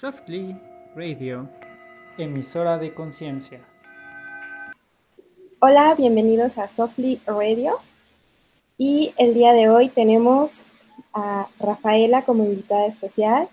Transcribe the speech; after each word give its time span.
Softly 0.00 0.56
Radio, 0.96 1.46
emisora 2.16 2.78
de 2.78 2.94
conciencia. 2.94 3.60
Hola, 5.60 5.94
bienvenidos 5.94 6.56
a 6.56 6.68
Softly 6.68 7.20
Radio. 7.26 7.74
Y 8.78 9.12
el 9.18 9.34
día 9.34 9.52
de 9.52 9.68
hoy 9.68 9.90
tenemos 9.90 10.62
a 11.12 11.48
Rafaela 11.58 12.22
como 12.22 12.46
invitada 12.46 12.86
especial 12.86 13.50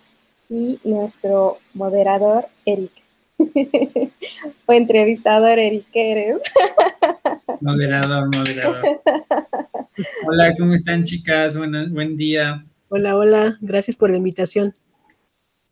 y 0.50 0.80
nuestro 0.86 1.58
moderador 1.74 2.46
Eric. 2.66 2.94
o 4.68 4.72
entrevistador 4.72 5.60
Eric, 5.60 5.86
¿qué 5.92 6.12
eres? 6.14 6.38
moderador, 7.60 8.34
moderador. 8.34 9.02
Hola, 10.26 10.56
¿cómo 10.58 10.76
están 10.76 11.04
chicas? 11.04 11.58
buen 11.58 12.16
día. 12.16 12.64
Hola, 12.88 13.18
hola, 13.18 13.58
gracias 13.60 13.98
por 13.98 14.12
la 14.12 14.16
invitación. 14.16 14.74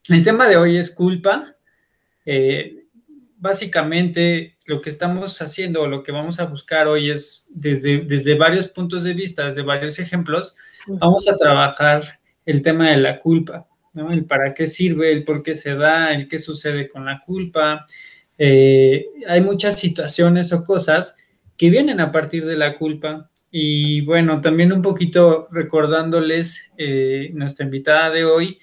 El 0.10 0.24
tema 0.24 0.48
de 0.48 0.58
hoy 0.58 0.78
es 0.78 0.94
culpa. 0.94 1.56
Eh, 2.26 2.86
básicamente 3.38 4.58
lo 4.66 4.82
que 4.82 4.90
estamos 4.90 5.42
haciendo 5.42 5.82
o 5.82 5.88
lo 5.88 6.02
que 6.04 6.12
vamos 6.12 6.40
a 6.40 6.46
buscar 6.46 6.88
hoy 6.88 7.12
es 7.12 7.46
desde, 7.50 8.00
desde 8.00 8.36
varios 8.36 8.68
puntos 8.68 9.04
de 9.04 9.14
vista, 9.14 9.46
desde 9.46 9.62
varios 9.62 10.00
ejemplos, 10.00 10.56
vamos 10.88 11.28
a 11.30 11.36
trabajar 11.36 12.20
el 12.46 12.62
tema 12.62 12.90
de 12.90 12.98
la 12.98 13.20
culpa, 13.20 13.68
¿no? 13.94 14.12
El 14.12 14.26
para 14.26 14.54
qué 14.54 14.68
sirve, 14.68 15.12
el 15.12 15.24
por 15.24 15.44
qué 15.44 15.56
se 15.56 15.76
da, 15.76 16.14
el 16.14 16.28
qué 16.28 16.40
sucede 16.40 16.90
con 16.90 17.06
la 17.06 17.22
culpa. 17.26 17.86
Eh, 18.38 19.06
hay 19.28 19.42
muchas 19.42 19.80
situaciones 19.80 20.52
o 20.54 20.64
cosas 20.64 21.18
que 21.58 21.70
vienen 21.70 22.00
a 22.00 22.12
partir 22.12 22.46
de 22.46 22.58
la 22.58 22.78
culpa. 22.78 23.30
Y 23.52 24.02
bueno, 24.02 24.42
también 24.42 24.74
un 24.74 24.82
poquito 24.82 25.48
recordándoles 25.52 26.72
eh, 26.78 27.30
nuestra 27.34 27.66
invitada 27.66 28.10
de 28.10 28.26
hoy, 28.26 28.60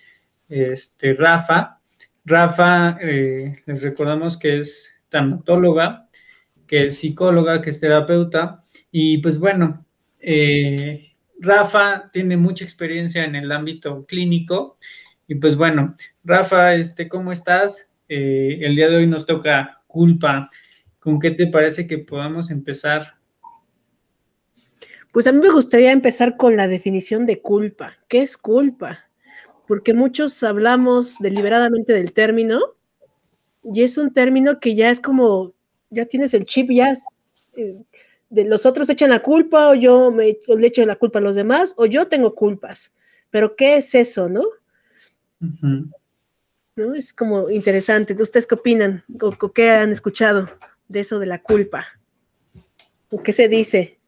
este, 0.53 1.15
Rafa. 1.15 1.81
Rafa, 2.25 2.99
eh, 3.01 3.55
les 3.65 3.83
recordamos 3.83 4.39
que 4.39 4.59
es 4.59 4.95
tanatóloga, 5.09 6.09
que 6.67 6.87
es 6.87 6.99
psicóloga, 6.99 7.63
que 7.63 7.71
es 7.71 7.81
terapeuta. 7.81 8.59
Y 8.91 9.19
pues 9.19 9.39
bueno, 9.39 9.87
eh, 10.21 11.15
Rafa 11.41 12.11
tiene 12.13 12.37
mucha 12.37 12.65
experiencia 12.65 13.25
en 13.25 13.35
el 13.35 13.51
ámbito 13.51 14.05
clínico. 14.05 14.77
Y 15.27 15.37
pues 15.37 15.57
bueno, 15.57 15.95
Rafa, 16.23 16.75
este, 16.75 17.09
¿cómo 17.09 17.33
estás? 17.33 17.89
Eh, 18.09 18.59
el 18.61 18.77
día 18.77 18.91
de 18.91 18.97
hoy 18.97 19.07
nos 19.07 19.25
toca 19.25 19.83
culpa. 19.87 20.51
¿Con 20.99 21.19
qué 21.19 21.31
te 21.31 21.47
parece 21.47 21.87
que 21.87 21.99
podamos 21.99 22.51
empezar? 22.51 23.15
Pues 25.13 25.27
a 25.27 25.33
mí 25.33 25.41
me 25.41 25.51
gustaría 25.51 25.93
empezar 25.93 26.37
con 26.37 26.57
la 26.57 26.69
definición 26.69 27.25
de 27.25 27.41
culpa. 27.41 27.97
¿Qué 28.07 28.23
es 28.23 28.37
culpa? 28.37 29.11
Porque 29.67 29.95
muchos 29.95 30.43
hablamos 30.43 31.17
deliberadamente 31.19 31.93
del 31.93 32.13
término 32.13 32.61
y 33.63 33.83
es 33.83 33.99
un 33.99 34.13
término 34.13 34.61
que 34.61 34.75
ya 34.75 34.91
es 34.91 35.01
como, 35.01 35.55
ya 35.91 36.07
tienes 36.07 36.35
el 36.35 36.45
chip, 36.45 36.71
ya 36.71 36.97
eh, 37.57 37.83
de 38.33 38.45
los 38.45 38.67
otros 38.67 38.89
echan 38.89 39.11
la 39.11 39.23
culpa 39.23 39.69
o 39.69 39.75
yo 39.75 40.11
me 40.11 40.37
le 40.57 40.67
echo 40.67 40.85
la 40.87 40.97
culpa 40.97 41.19
a 41.19 41.23
los 41.23 41.35
demás 41.35 41.75
o 41.77 41.87
yo 41.87 42.09
tengo 42.09 42.35
culpas. 42.35 42.93
Pero 43.31 43.57
¿qué 43.57 43.77
es 43.77 43.95
eso, 43.95 44.29
no? 44.29 44.43
¿No? 46.77 46.95
Es 46.95 47.13
como 47.13 47.51
interesante. 47.51 48.17
¿Ustedes 48.21 48.47
qué 48.47 48.55
opinan? 48.55 49.05
¿O, 49.21 49.53
qué 49.53 49.71
han 49.71 49.91
escuchado 49.91 50.49
de 50.89 51.01
eso 51.01 51.19
de 51.19 51.27
la 51.27 51.43
culpa? 51.43 51.87
¿O 53.11 53.23
qué 53.23 53.33
se 53.33 53.49
dice? 53.49 53.99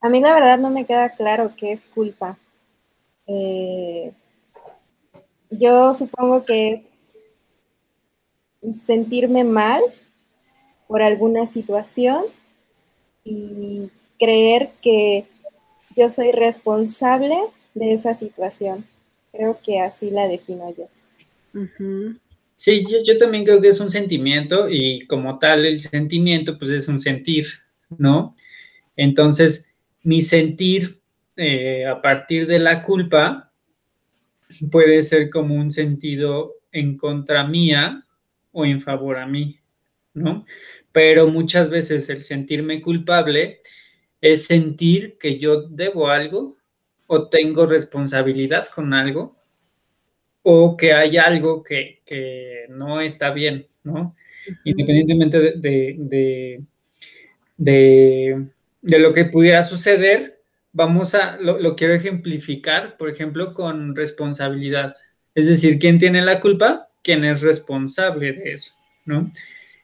A 0.00 0.08
mí 0.08 0.20
la 0.20 0.34
verdad 0.34 0.58
no 0.58 0.70
me 0.70 0.84
queda 0.84 1.10
claro 1.10 1.52
qué 1.56 1.72
es 1.72 1.86
culpa. 1.86 2.36
Eh, 3.26 4.12
yo 5.50 5.92
supongo 5.94 6.44
que 6.44 6.72
es 6.72 6.88
sentirme 8.74 9.44
mal 9.44 9.82
por 10.88 11.02
alguna 11.02 11.46
situación 11.46 12.24
y 13.24 13.90
creer 14.18 14.70
que 14.80 15.26
yo 15.96 16.10
soy 16.10 16.32
responsable 16.32 17.36
de 17.74 17.92
esa 17.92 18.14
situación. 18.14 18.86
Creo 19.32 19.58
que 19.62 19.80
así 19.80 20.10
la 20.10 20.28
defino 20.28 20.74
yo. 20.76 20.88
Sí, 22.56 22.84
yo, 23.04 23.18
también 23.18 23.44
creo 23.44 23.60
que 23.60 23.68
es 23.68 23.80
un 23.80 23.90
sentimiento 23.90 24.68
y 24.70 25.06
como 25.06 25.38
tal 25.38 25.66
el 25.66 25.80
sentimiento 25.80 26.58
pues 26.58 26.70
es 26.70 26.88
un 26.88 27.00
sentir, 27.00 27.46
¿no? 27.98 28.36
Entonces, 28.96 29.68
mi 30.02 30.22
sentir 30.22 31.01
eh, 31.36 31.86
a 31.86 32.00
partir 32.00 32.46
de 32.46 32.58
la 32.58 32.82
culpa 32.82 33.52
puede 34.70 35.02
ser 35.02 35.30
como 35.30 35.54
un 35.54 35.70
sentido 35.70 36.54
en 36.70 36.96
contra 36.96 37.46
mía 37.46 38.04
o 38.52 38.64
en 38.66 38.80
favor 38.80 39.18
a 39.18 39.26
mí, 39.26 39.58
¿no? 40.14 40.44
Pero 40.92 41.28
muchas 41.28 41.70
veces 41.70 42.08
el 42.08 42.22
sentirme 42.22 42.82
culpable 42.82 43.60
es 44.20 44.46
sentir 44.46 45.16
que 45.18 45.38
yo 45.38 45.62
debo 45.62 46.08
algo 46.08 46.56
o 47.06 47.28
tengo 47.28 47.66
responsabilidad 47.66 48.68
con 48.68 48.94
algo 48.94 49.36
o 50.42 50.76
que 50.76 50.92
hay 50.92 51.16
algo 51.16 51.62
que, 51.62 52.00
no 52.68 53.00
está 53.00 53.30
bien, 53.32 53.66
¿no? 53.84 54.16
Independientemente 54.64 55.52
de, 55.56 56.60
de, 57.56 58.98
lo 58.98 59.12
que 59.12 59.24
pudiera 59.26 59.62
suceder, 59.62 60.31
vamos 60.72 61.14
a, 61.14 61.36
lo, 61.36 61.76
quiero 61.76 61.94
ejemplificar, 61.94 62.96
por 62.96 63.08
ejemplo, 63.08 63.54
con 63.54 63.94
responsabilidad. 63.94 64.94
Es 65.34 65.46
decir, 65.46 65.78
¿quién 65.78 65.98
tiene 65.98 66.22
la 66.22 66.40
culpa? 66.40 66.88
¿Quién 67.02 67.24
es 67.24 67.42
responsable 67.42 68.32
de 68.32 68.52
eso? 68.54 68.72
¿No? 69.04 69.30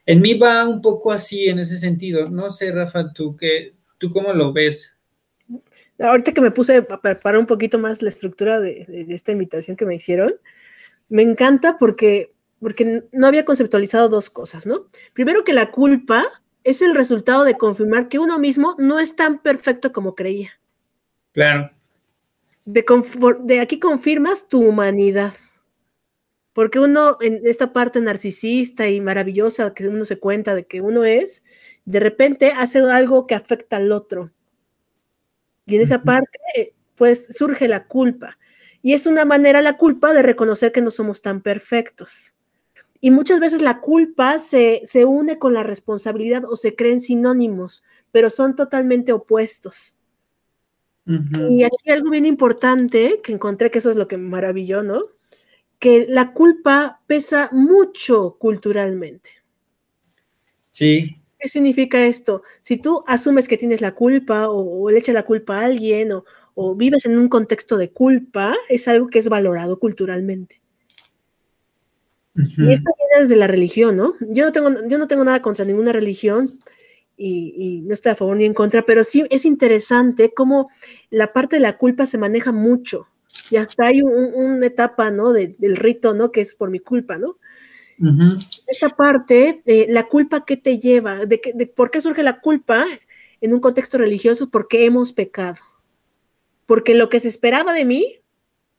En 0.05 0.21
mí 0.21 0.33
va 0.33 0.67
un 0.67 0.81
poco 0.81 1.11
así 1.11 1.49
en 1.49 1.59
ese 1.59 1.77
sentido. 1.77 2.29
No 2.29 2.49
sé, 2.49 2.71
Rafa, 2.71 3.13
tú, 3.13 3.35
qué, 3.35 3.73
¿tú 3.97 4.11
cómo 4.11 4.33
lo 4.33 4.51
ves? 4.51 4.95
Ahorita 5.99 6.33
que 6.33 6.41
me 6.41 6.51
puse 6.51 6.77
a 6.77 7.01
preparar 7.01 7.39
un 7.39 7.45
poquito 7.45 7.77
más 7.77 8.01
la 8.01 8.09
estructura 8.09 8.59
de, 8.59 9.05
esta 9.09 9.31
invitación 9.31 9.75
que 9.75 9.85
me 9.85 9.95
hicieron, 9.95 10.33
me 11.09 11.23
encanta 11.23 11.77
porque, 11.77 12.33
porque 12.59 13.03
no 13.11 13.27
había 13.27 13.45
conceptualizado 13.45 14.07
dos 14.07 14.29
cosas, 14.29 14.65
¿no? 14.65 14.85
Primero 15.13 15.43
que 15.43 15.53
la 15.53 15.71
culpa 15.71 16.25
es 16.63 16.81
el 16.81 16.95
resultado 16.95 17.43
de 17.43 17.57
confirmar 17.57 18.07
que 18.07 18.19
uno 18.19 18.39
mismo 18.39 18.75
no 18.77 18.99
es 18.99 19.15
tan 19.15 19.39
perfecto 19.39 19.91
como 19.91 20.15
creía. 20.15 20.58
Claro. 21.33 21.71
De, 22.65 22.85
de 23.41 23.59
aquí 23.59 23.79
confirmas 23.79 24.47
tu 24.47 24.61
humanidad. 24.61 25.33
Porque 26.53 26.79
uno, 26.79 27.17
en 27.21 27.41
esta 27.45 27.73
parte 27.73 28.01
narcisista 28.01 28.87
y 28.89 28.99
maravillosa 29.01 29.73
que 29.73 29.87
uno 29.87 30.05
se 30.05 30.19
cuenta 30.19 30.55
de 30.55 30.65
que 30.65 30.81
uno 30.81 31.03
es, 31.03 31.43
de 31.85 31.99
repente 31.99 32.51
hace 32.55 32.79
algo 32.79 33.27
que 33.27 33.35
afecta 33.35 33.77
al 33.77 33.91
otro. 33.91 34.31
Y 35.65 35.75
en 35.75 35.81
esa 35.83 36.01
parte, 36.03 36.39
pues 36.95 37.27
surge 37.37 37.67
la 37.67 37.87
culpa. 37.87 38.37
Y 38.81 38.93
es 38.93 39.05
una 39.05 39.25
manera 39.25 39.61
la 39.61 39.77
culpa 39.77 40.13
de 40.13 40.23
reconocer 40.23 40.71
que 40.71 40.81
no 40.81 40.91
somos 40.91 41.21
tan 41.21 41.41
perfectos. 41.41 42.35
Y 43.01 43.11
muchas 43.11 43.39
veces 43.39 43.61
la 43.61 43.79
culpa 43.79 44.39
se, 44.39 44.81
se 44.85 45.05
une 45.05 45.39
con 45.39 45.53
la 45.53 45.63
responsabilidad 45.63 46.43
o 46.45 46.55
se 46.57 46.75
creen 46.75 46.99
sinónimos, 46.99 47.83
pero 48.11 48.29
son 48.29 48.55
totalmente 48.55 49.13
opuestos. 49.13 49.95
Y 51.49 51.63
aquí 51.63 51.89
algo 51.89 52.11
bien 52.11 52.25
importante 52.25 53.19
que 53.23 53.33
encontré, 53.33 53.71
que 53.71 53.79
eso 53.79 53.89
es 53.89 53.95
lo 53.95 54.07
que 54.07 54.17
maravilló, 54.17 54.83
¿no? 54.83 55.01
Que 55.79 56.05
la 56.07 56.33
culpa 56.33 57.01
pesa 57.07 57.49
mucho 57.51 58.37
culturalmente. 58.37 59.31
Sí. 60.69 61.17
¿Qué 61.39 61.49
significa 61.49 62.05
esto? 62.05 62.43
Si 62.59 62.77
tú 62.77 63.03
asumes 63.07 63.47
que 63.47 63.57
tienes 63.57 63.81
la 63.81 63.95
culpa 63.95 64.49
o, 64.49 64.89
le 64.91 64.99
echas 64.99 65.15
la 65.15 65.23
culpa 65.23 65.59
a 65.59 65.65
alguien 65.65 66.11
o, 66.11 66.75
vives 66.75 67.05
en 67.05 67.17
un 67.17 67.29
contexto 67.29 67.77
de 67.77 67.89
culpa, 67.91 68.55
es 68.67 68.87
algo 68.87 69.07
que 69.07 69.17
es 69.17 69.29
valorado 69.29 69.79
culturalmente. 69.79 70.61
Y 72.35 72.71
esto 72.71 72.91
viene 72.97 73.21
desde 73.21 73.35
la 73.37 73.47
religión, 73.47 73.95
¿no? 73.95 74.13
Yo 74.19 74.45
no 74.45 74.51
tengo, 74.51 74.87
yo 74.87 74.97
no 74.97 75.07
tengo 75.07 75.23
nada 75.23 75.41
contra 75.41 75.65
ninguna 75.65 75.93
religión, 75.93 76.59
y, 77.19 77.81
no 77.85 77.93
estoy 77.93 78.13
a 78.13 78.15
favor 78.15 78.37
ni 78.37 78.45
en 78.45 78.53
contra, 78.53 78.85
pero 78.85 79.03
sí 79.03 79.25
es 79.29 79.45
interesante 79.45 80.33
cómo 80.33 80.69
la 81.09 81.33
parte 81.33 81.57
de 81.57 81.61
la 81.61 81.77
culpa 81.77 82.05
se 82.05 82.17
maneja 82.17 82.51
mucho. 82.51 83.07
Y 83.51 83.57
hasta 83.57 83.87
hay 83.87 84.01
una 84.01 84.65
etapa, 84.65 85.11
¿no? 85.11 85.31
del 85.33 85.75
rito, 85.75 86.13
¿no? 86.13 86.31
Que 86.31 86.41
es 86.41 86.55
por 86.55 86.69
mi 86.69 86.79
culpa, 86.79 87.17
¿no? 87.17 87.37
Esta 88.67 88.89
parte, 88.89 89.61
eh, 89.65 89.87
la 89.89 90.07
culpa 90.07 90.45
que 90.45 90.55
te 90.55 90.79
lleva, 90.79 91.25
de, 91.25 91.41
de, 91.53 91.67
por 91.67 91.91
qué 91.91 91.99
surge 91.99 92.23
la 92.23 92.39
culpa 92.39 92.85
en 93.41 93.53
un 93.53 93.59
contexto 93.59 93.97
religioso, 93.97 94.49
porque 94.49 94.85
hemos 94.85 95.11
pecado. 95.11 95.57
Porque 96.65 96.95
lo 96.95 97.09
que 97.09 97.19
se 97.19 97.27
esperaba 97.27 97.73
de 97.73 97.83
mí, 97.83 98.19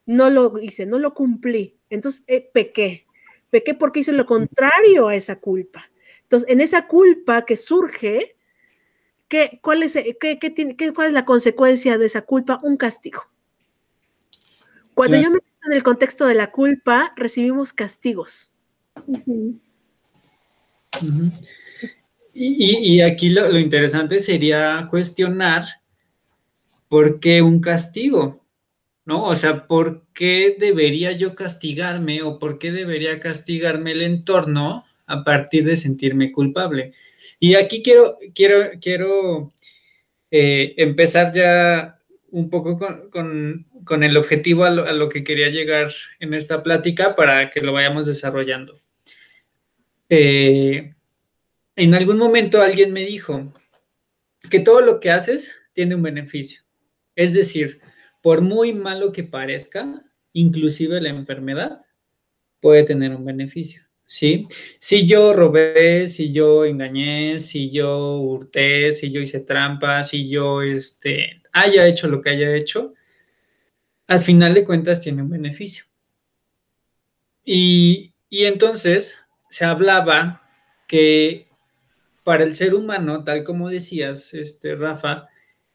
no 0.06 0.30
lo 0.30 0.58
hice, 0.58 0.86
no 0.86 0.98
lo 0.98 1.14
cumplí. 1.14 1.76
Entonces, 1.90 2.22
eh, 2.26 2.48
pequé. 2.52 3.06
Pequé 3.50 3.74
porque 3.74 4.00
hice 4.00 4.12
lo 4.12 4.26
contrario 4.26 5.08
a 5.08 5.14
esa 5.14 5.36
culpa. 5.36 5.90
Entonces, 6.22 6.48
en 6.50 6.60
esa 6.60 6.86
culpa 6.86 7.44
que 7.44 7.56
surge, 7.56 8.36
¿qué, 9.30 9.60
cuál, 9.62 9.82
es, 9.82 9.96
qué, 10.20 10.36
tiene, 10.50 10.76
¿cuál 10.94 11.08
es 11.08 11.14
la 11.14 11.24
consecuencia 11.24 11.96
de 11.96 12.04
esa 12.04 12.22
culpa? 12.22 12.60
Un 12.62 12.76
castigo. 12.76 13.22
Cuando 14.92 15.16
yo 15.16 15.30
me 15.30 15.38
en 15.66 15.72
el 15.72 15.82
contexto 15.82 16.26
de 16.26 16.34
la 16.34 16.50
culpa, 16.50 17.12
recibimos 17.16 17.72
castigos. 17.72 18.50
y, 22.34 23.00
aquí 23.00 23.30
lo, 23.30 23.58
interesante 23.58 24.20
sería 24.20 24.86
cuestionar 24.90 25.64
por 26.88 27.20
qué 27.20 27.42
un 27.42 27.60
castigo, 27.60 28.44
¿no? 29.04 29.24
O 29.24 29.36
sea, 29.36 29.66
¿por 29.66 30.06
qué 30.12 30.56
debería 30.58 31.12
yo 31.12 31.34
castigarme 31.34 32.22
o 32.22 32.38
por 32.38 32.58
qué 32.58 32.72
debería 32.72 33.20
castigarme 33.20 33.92
el 33.92 34.02
entorno 34.02 34.84
a 35.06 35.24
partir 35.24 35.64
de 35.64 35.76
sentirme 35.76 36.32
culpable? 36.32 36.94
Y 37.38 37.54
aquí 37.54 37.82
quiero, 37.82 38.18
quiero, 38.34 38.70
quiero 38.80 39.52
eh, 40.30 40.74
empezar 40.76 41.32
ya 41.32 41.98
un 42.30 42.48
poco 42.48 42.78
con, 43.10 44.02
el 44.02 44.16
objetivo 44.16 44.64
a 44.64 44.70
lo, 44.70 45.08
que 45.08 45.24
quería 45.24 45.48
llegar 45.48 45.90
en 46.20 46.34
esta 46.34 46.62
plática 46.62 47.16
para 47.16 47.50
que 47.50 47.60
lo 47.60 47.72
vayamos 47.72 48.06
desarrollando. 48.06 48.78
Eh, 50.08 50.94
en 51.76 51.94
algún 51.94 52.18
momento 52.18 52.62
alguien 52.62 52.92
me 52.92 53.04
dijo 53.04 53.52
que 54.50 54.60
todo 54.60 54.80
lo 54.80 55.00
que 55.00 55.10
haces 55.10 55.54
tiene 55.72 55.94
un 55.94 56.02
beneficio. 56.02 56.62
Es 57.16 57.32
decir, 57.34 57.80
por 58.22 58.42
muy 58.42 58.72
malo 58.72 59.12
que 59.12 59.24
parezca, 59.24 60.02
inclusive 60.32 61.00
la 61.00 61.08
enfermedad 61.08 61.84
puede 62.60 62.84
tener 62.84 63.14
un 63.14 63.24
beneficio. 63.24 63.89
¿Sí? 64.10 64.48
Si 64.80 65.06
yo 65.06 65.32
robé, 65.32 66.08
si 66.08 66.32
yo 66.32 66.64
engañé, 66.64 67.38
si 67.38 67.70
yo 67.70 68.16
hurté, 68.16 68.90
si 68.90 69.12
yo 69.12 69.20
hice 69.20 69.38
trampas, 69.38 70.08
si 70.08 70.28
yo 70.28 70.62
este, 70.62 71.40
haya 71.52 71.86
hecho 71.86 72.08
lo 72.08 72.20
que 72.20 72.30
haya 72.30 72.56
hecho, 72.56 72.92
al 74.08 74.18
final 74.18 74.52
de 74.54 74.64
cuentas 74.64 75.00
tiene 75.00 75.22
un 75.22 75.30
beneficio. 75.30 75.84
Y, 77.44 78.12
y 78.28 78.46
entonces 78.46 79.16
se 79.48 79.64
hablaba 79.64 80.42
que 80.88 81.48
para 82.24 82.42
el 82.42 82.54
ser 82.54 82.74
humano, 82.74 83.22
tal 83.22 83.44
como 83.44 83.68
decías, 83.68 84.34
este, 84.34 84.74
Rafa, 84.74 85.28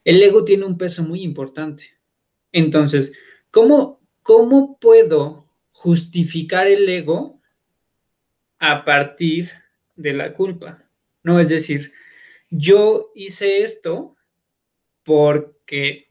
el 0.04 0.22
ego 0.22 0.44
tiene 0.44 0.66
un 0.66 0.76
peso 0.76 1.02
muy 1.02 1.22
importante. 1.22 1.96
Entonces, 2.52 3.14
¿cómo, 3.50 3.98
cómo 4.22 4.78
puedo 4.78 5.48
justificar 5.72 6.66
el 6.66 6.86
ego 6.86 7.36
a 8.58 8.84
partir 8.84 9.50
de 9.96 10.12
la 10.12 10.32
culpa. 10.32 10.84
No, 11.22 11.40
es 11.40 11.48
decir, 11.48 11.92
yo 12.50 13.12
hice 13.14 13.62
esto 13.62 14.16
porque, 15.02 16.08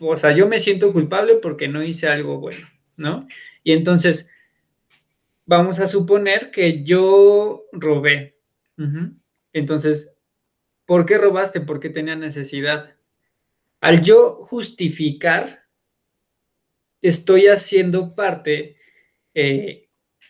o 0.00 0.16
sea, 0.16 0.32
yo 0.32 0.46
me 0.46 0.60
siento 0.60 0.92
culpable 0.92 1.36
porque 1.36 1.68
no 1.68 1.82
hice 1.82 2.08
algo 2.08 2.38
bueno, 2.38 2.66
¿no? 2.96 3.26
Y 3.64 3.72
entonces, 3.72 4.30
vamos 5.46 5.78
a 5.78 5.86
suponer 5.86 6.50
que 6.50 6.82
yo 6.84 7.64
robé. 7.72 8.36
Entonces, 9.52 10.14
¿por 10.84 11.06
qué 11.06 11.16
robaste? 11.16 11.60
Porque 11.60 11.88
tenía 11.88 12.16
necesidad. 12.16 12.94
Al 13.80 14.02
yo 14.02 14.38
justificar, 14.40 15.64
estoy 17.00 17.46
haciendo 17.46 18.14
parte 18.14 18.76
eh, 19.34 19.85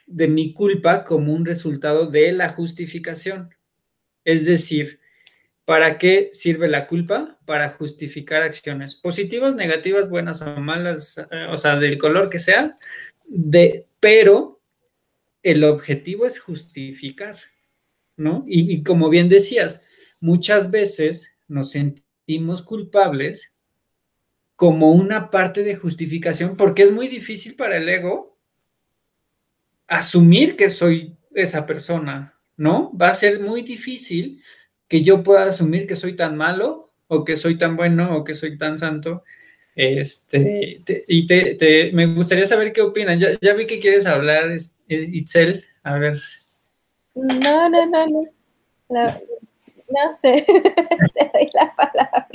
de 0.06 0.28
mi 0.28 0.52
culpa 0.52 1.04
como 1.04 1.32
un 1.32 1.44
resultado 1.44 2.06
de 2.06 2.32
la 2.32 2.50
justificación. 2.50 3.54
Es 4.24 4.44
decir, 4.44 5.00
¿para 5.64 5.98
qué 5.98 6.30
sirve 6.32 6.68
la 6.68 6.86
culpa? 6.86 7.38
Para 7.44 7.70
justificar 7.70 8.42
acciones 8.42 8.94
positivas, 8.94 9.54
negativas, 9.56 10.08
buenas 10.08 10.42
o 10.42 10.60
malas, 10.60 11.18
eh, 11.30 11.46
o 11.50 11.58
sea, 11.58 11.76
del 11.76 11.98
color 11.98 12.30
que 12.30 12.38
sea, 12.38 12.74
de, 13.26 13.86
pero 14.00 14.60
el 15.42 15.64
objetivo 15.64 16.26
es 16.26 16.40
justificar, 16.40 17.38
¿no? 18.16 18.44
Y, 18.46 18.72
y 18.72 18.82
como 18.82 19.08
bien 19.08 19.28
decías, 19.28 19.84
muchas 20.20 20.70
veces 20.70 21.36
nos 21.48 21.70
sentimos 21.72 22.62
culpables 22.62 23.52
como 24.56 24.92
una 24.92 25.30
parte 25.30 25.62
de 25.62 25.76
justificación 25.76 26.56
porque 26.56 26.82
es 26.82 26.90
muy 26.90 27.08
difícil 27.08 27.56
para 27.56 27.76
el 27.76 27.88
ego 27.88 28.35
asumir 29.88 30.56
que 30.56 30.70
soy 30.70 31.16
esa 31.34 31.66
persona, 31.66 32.34
¿no? 32.56 32.92
Va 32.96 33.08
a 33.08 33.14
ser 33.14 33.40
muy 33.40 33.62
difícil 33.62 34.42
que 34.88 35.02
yo 35.02 35.22
pueda 35.22 35.44
asumir 35.44 35.86
que 35.86 35.96
soy 35.96 36.16
tan 36.16 36.36
malo 36.36 36.92
o 37.08 37.24
que 37.24 37.36
soy 37.36 37.58
tan 37.58 37.76
bueno 37.76 38.16
o 38.16 38.24
que 38.24 38.34
soy 38.34 38.56
tan 38.58 38.78
santo. 38.78 39.24
Este, 39.74 40.80
y 41.06 41.26
te, 41.26 41.90
me 41.92 42.06
gustaría 42.06 42.46
saber 42.46 42.72
qué 42.72 42.80
opinan. 42.80 43.20
Ya, 43.20 43.54
vi 43.54 43.66
que 43.66 43.80
quieres 43.80 44.06
hablar, 44.06 44.50
eh, 44.50 45.08
Itzel. 45.12 45.64
A 45.82 45.98
ver. 45.98 46.18
No, 47.14 47.68
no, 47.68 47.86
no, 47.86 48.06
no. 48.06 48.22
no, 48.88 50.18
te, 50.22 50.42
te 51.14 51.30
doy 51.32 51.50
la 51.52 51.74
palabra. 51.76 52.28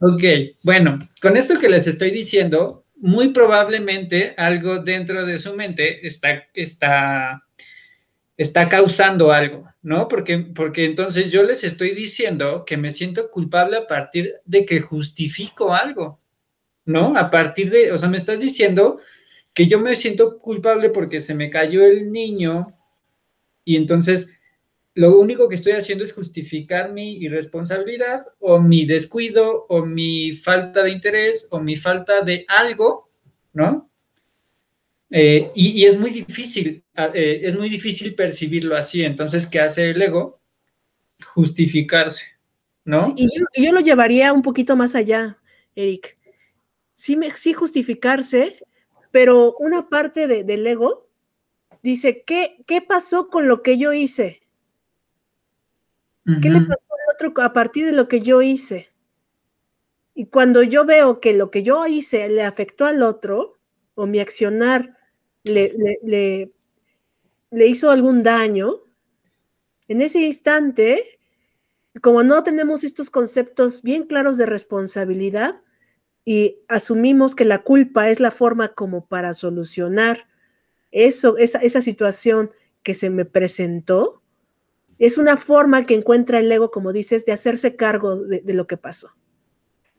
Ok, 0.00 0.22
bueno, 0.62 1.08
con 1.20 1.36
esto 1.36 1.58
que 1.58 1.68
les 1.68 1.86
estoy 1.86 2.10
diciendo, 2.10 2.83
muy 3.04 3.34
probablemente 3.34 4.32
algo 4.38 4.78
dentro 4.78 5.26
de 5.26 5.38
su 5.38 5.54
mente 5.54 6.06
está, 6.06 6.42
está, 6.54 7.44
está 8.34 8.66
causando 8.70 9.30
algo, 9.30 9.68
¿no? 9.82 10.08
Porque, 10.08 10.38
porque 10.38 10.86
entonces 10.86 11.30
yo 11.30 11.42
les 11.42 11.64
estoy 11.64 11.90
diciendo 11.90 12.64
que 12.64 12.78
me 12.78 12.90
siento 12.90 13.30
culpable 13.30 13.76
a 13.76 13.86
partir 13.86 14.36
de 14.46 14.64
que 14.64 14.80
justifico 14.80 15.74
algo, 15.74 16.18
¿no? 16.86 17.14
A 17.14 17.30
partir 17.30 17.70
de, 17.70 17.92
o 17.92 17.98
sea, 17.98 18.08
me 18.08 18.16
estás 18.16 18.40
diciendo 18.40 19.00
que 19.52 19.66
yo 19.66 19.78
me 19.78 19.96
siento 19.96 20.38
culpable 20.38 20.88
porque 20.88 21.20
se 21.20 21.34
me 21.34 21.50
cayó 21.50 21.84
el 21.84 22.10
niño 22.10 22.74
y 23.66 23.76
entonces 23.76 24.32
lo 24.94 25.18
único 25.18 25.48
que 25.48 25.56
estoy 25.56 25.72
haciendo 25.72 26.04
es 26.04 26.12
justificar 26.12 26.92
mi 26.92 27.14
irresponsabilidad 27.14 28.26
o 28.38 28.60
mi 28.60 28.86
descuido 28.86 29.66
o 29.68 29.84
mi 29.84 30.32
falta 30.32 30.84
de 30.84 30.90
interés 30.90 31.48
o 31.50 31.58
mi 31.58 31.74
falta 31.74 32.22
de 32.22 32.44
algo, 32.46 33.08
¿no? 33.52 33.90
Eh, 35.10 35.50
y, 35.54 35.84
es 35.84 35.98
muy 35.98 36.10
difícil, 36.10 36.82
ah, 36.94 37.10
eh, 37.12 37.40
es 37.44 37.56
muy 37.56 37.68
difícil 37.68 38.14
percibirlo 38.14 38.76
así. 38.76 39.02
Entonces, 39.04 39.46
¿qué 39.46 39.60
hace 39.60 39.90
el 39.90 40.00
ego? 40.00 40.40
Justificarse, 41.24 42.24
¿no? 42.84 43.14
y, 43.16 43.28
yo, 43.62 43.72
lo 43.72 43.80
llevaría 43.80 44.32
un 44.32 44.42
poquito 44.42 44.76
más 44.76 44.94
allá, 44.94 45.38
Eric. 45.74 46.16
Sí, 46.94 47.16
me, 47.16 47.30
sí 47.32 47.52
justificarse, 47.52 48.58
pero 49.10 49.56
una 49.58 49.88
parte 49.88 50.28
del 50.28 50.66
ego 50.66 51.08
dice, 51.82 52.22
¿qué, 52.24 52.58
¿qué 52.66 52.80
pasó 52.80 53.28
con 53.28 53.48
lo 53.48 53.62
que 53.62 53.76
yo 53.76 53.92
hice? 53.92 54.43
¿Qué 56.40 56.48
le 56.48 56.60
pasó 56.60 56.72
al 56.72 57.14
otro 57.14 57.42
a 57.42 57.52
partir 57.52 57.84
de 57.84 57.92
lo 57.92 58.08
que 58.08 58.22
yo 58.22 58.40
hice? 58.40 58.88
Y 60.14 60.26
cuando 60.26 60.62
yo 60.62 60.84
veo 60.84 61.20
que 61.20 61.34
lo 61.34 61.50
que 61.50 61.62
yo 61.62 61.86
hice 61.86 62.28
le 62.28 62.42
afectó 62.42 62.86
al 62.86 63.02
otro, 63.02 63.58
o 63.94 64.06
mi 64.06 64.20
accionar 64.20 64.96
le, 65.42 65.74
le, 66.02 66.52
le, 67.50 67.66
hizo 67.66 67.90
algún 67.90 68.22
daño, 68.22 68.80
en 69.88 70.00
ese 70.00 70.20
instante, 70.20 71.02
como 72.00 72.22
no 72.22 72.42
tenemos 72.42 72.84
estos 72.84 73.10
conceptos 73.10 73.82
bien 73.82 74.04
claros 74.04 74.38
de 74.38 74.46
responsabilidad 74.46 75.60
y 76.24 76.60
asumimos 76.68 77.34
que 77.34 77.44
la 77.44 77.62
culpa 77.62 78.08
es 78.08 78.18
la 78.18 78.30
forma 78.30 78.68
como 78.68 79.06
para 79.06 79.34
solucionar 79.34 80.26
eso, 80.90 81.36
esa, 81.36 81.58
esa 81.58 81.82
situación 81.82 82.50
que 82.82 82.94
se 82.94 83.10
me 83.10 83.24
presentó, 83.24 84.22
es 84.98 85.18
una 85.18 85.36
forma 85.36 85.86
que 85.86 85.94
encuentra 85.94 86.38
el 86.38 86.50
ego, 86.50 86.70
como 86.70 86.92
dices, 86.92 87.24
de 87.24 87.32
hacerse 87.32 87.76
cargo 87.76 88.16
de, 88.16 88.42
lo 88.54 88.66
que 88.66 88.76
pasó, 88.76 89.14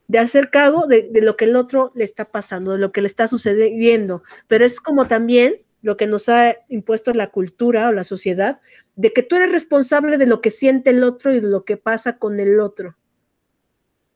de 0.07 0.19
hacer 0.19 0.49
cargo 0.49 0.87
de, 0.87 1.09
lo 1.21 1.35
que 1.35 1.45
el 1.45 1.55
otro 1.55 1.91
le 1.95 2.03
está 2.03 2.31
pasando, 2.31 2.73
de 2.73 2.79
lo 2.79 2.91
que 2.91 3.01
le 3.01 3.07
está 3.07 3.27
sucediendo, 3.27 4.23
pero 4.47 4.65
es 4.65 4.79
como 4.79 5.07
también 5.07 5.61
lo 5.81 5.97
que 5.97 6.07
nos 6.07 6.29
ha 6.29 6.55
impuesto 6.69 7.13
la 7.13 7.29
cultura 7.29 7.89
o 7.89 7.91
la 7.91 8.03
sociedad, 8.03 8.59
de 8.95 9.13
que 9.13 9.21
tú 9.21 9.35
eres 9.35 9.51
responsable 9.51 10.17
de 10.17 10.25
lo 10.25 10.41
que 10.41 10.49
siente 10.49 10.89
el 10.89 11.03
otro 11.03 11.33
y 11.33 11.39
de 11.39 11.47
lo 11.47 11.63
que 11.65 11.77
pasa 11.77 12.17
con 12.17 12.39
el 12.39 12.59
otro. 12.59 12.97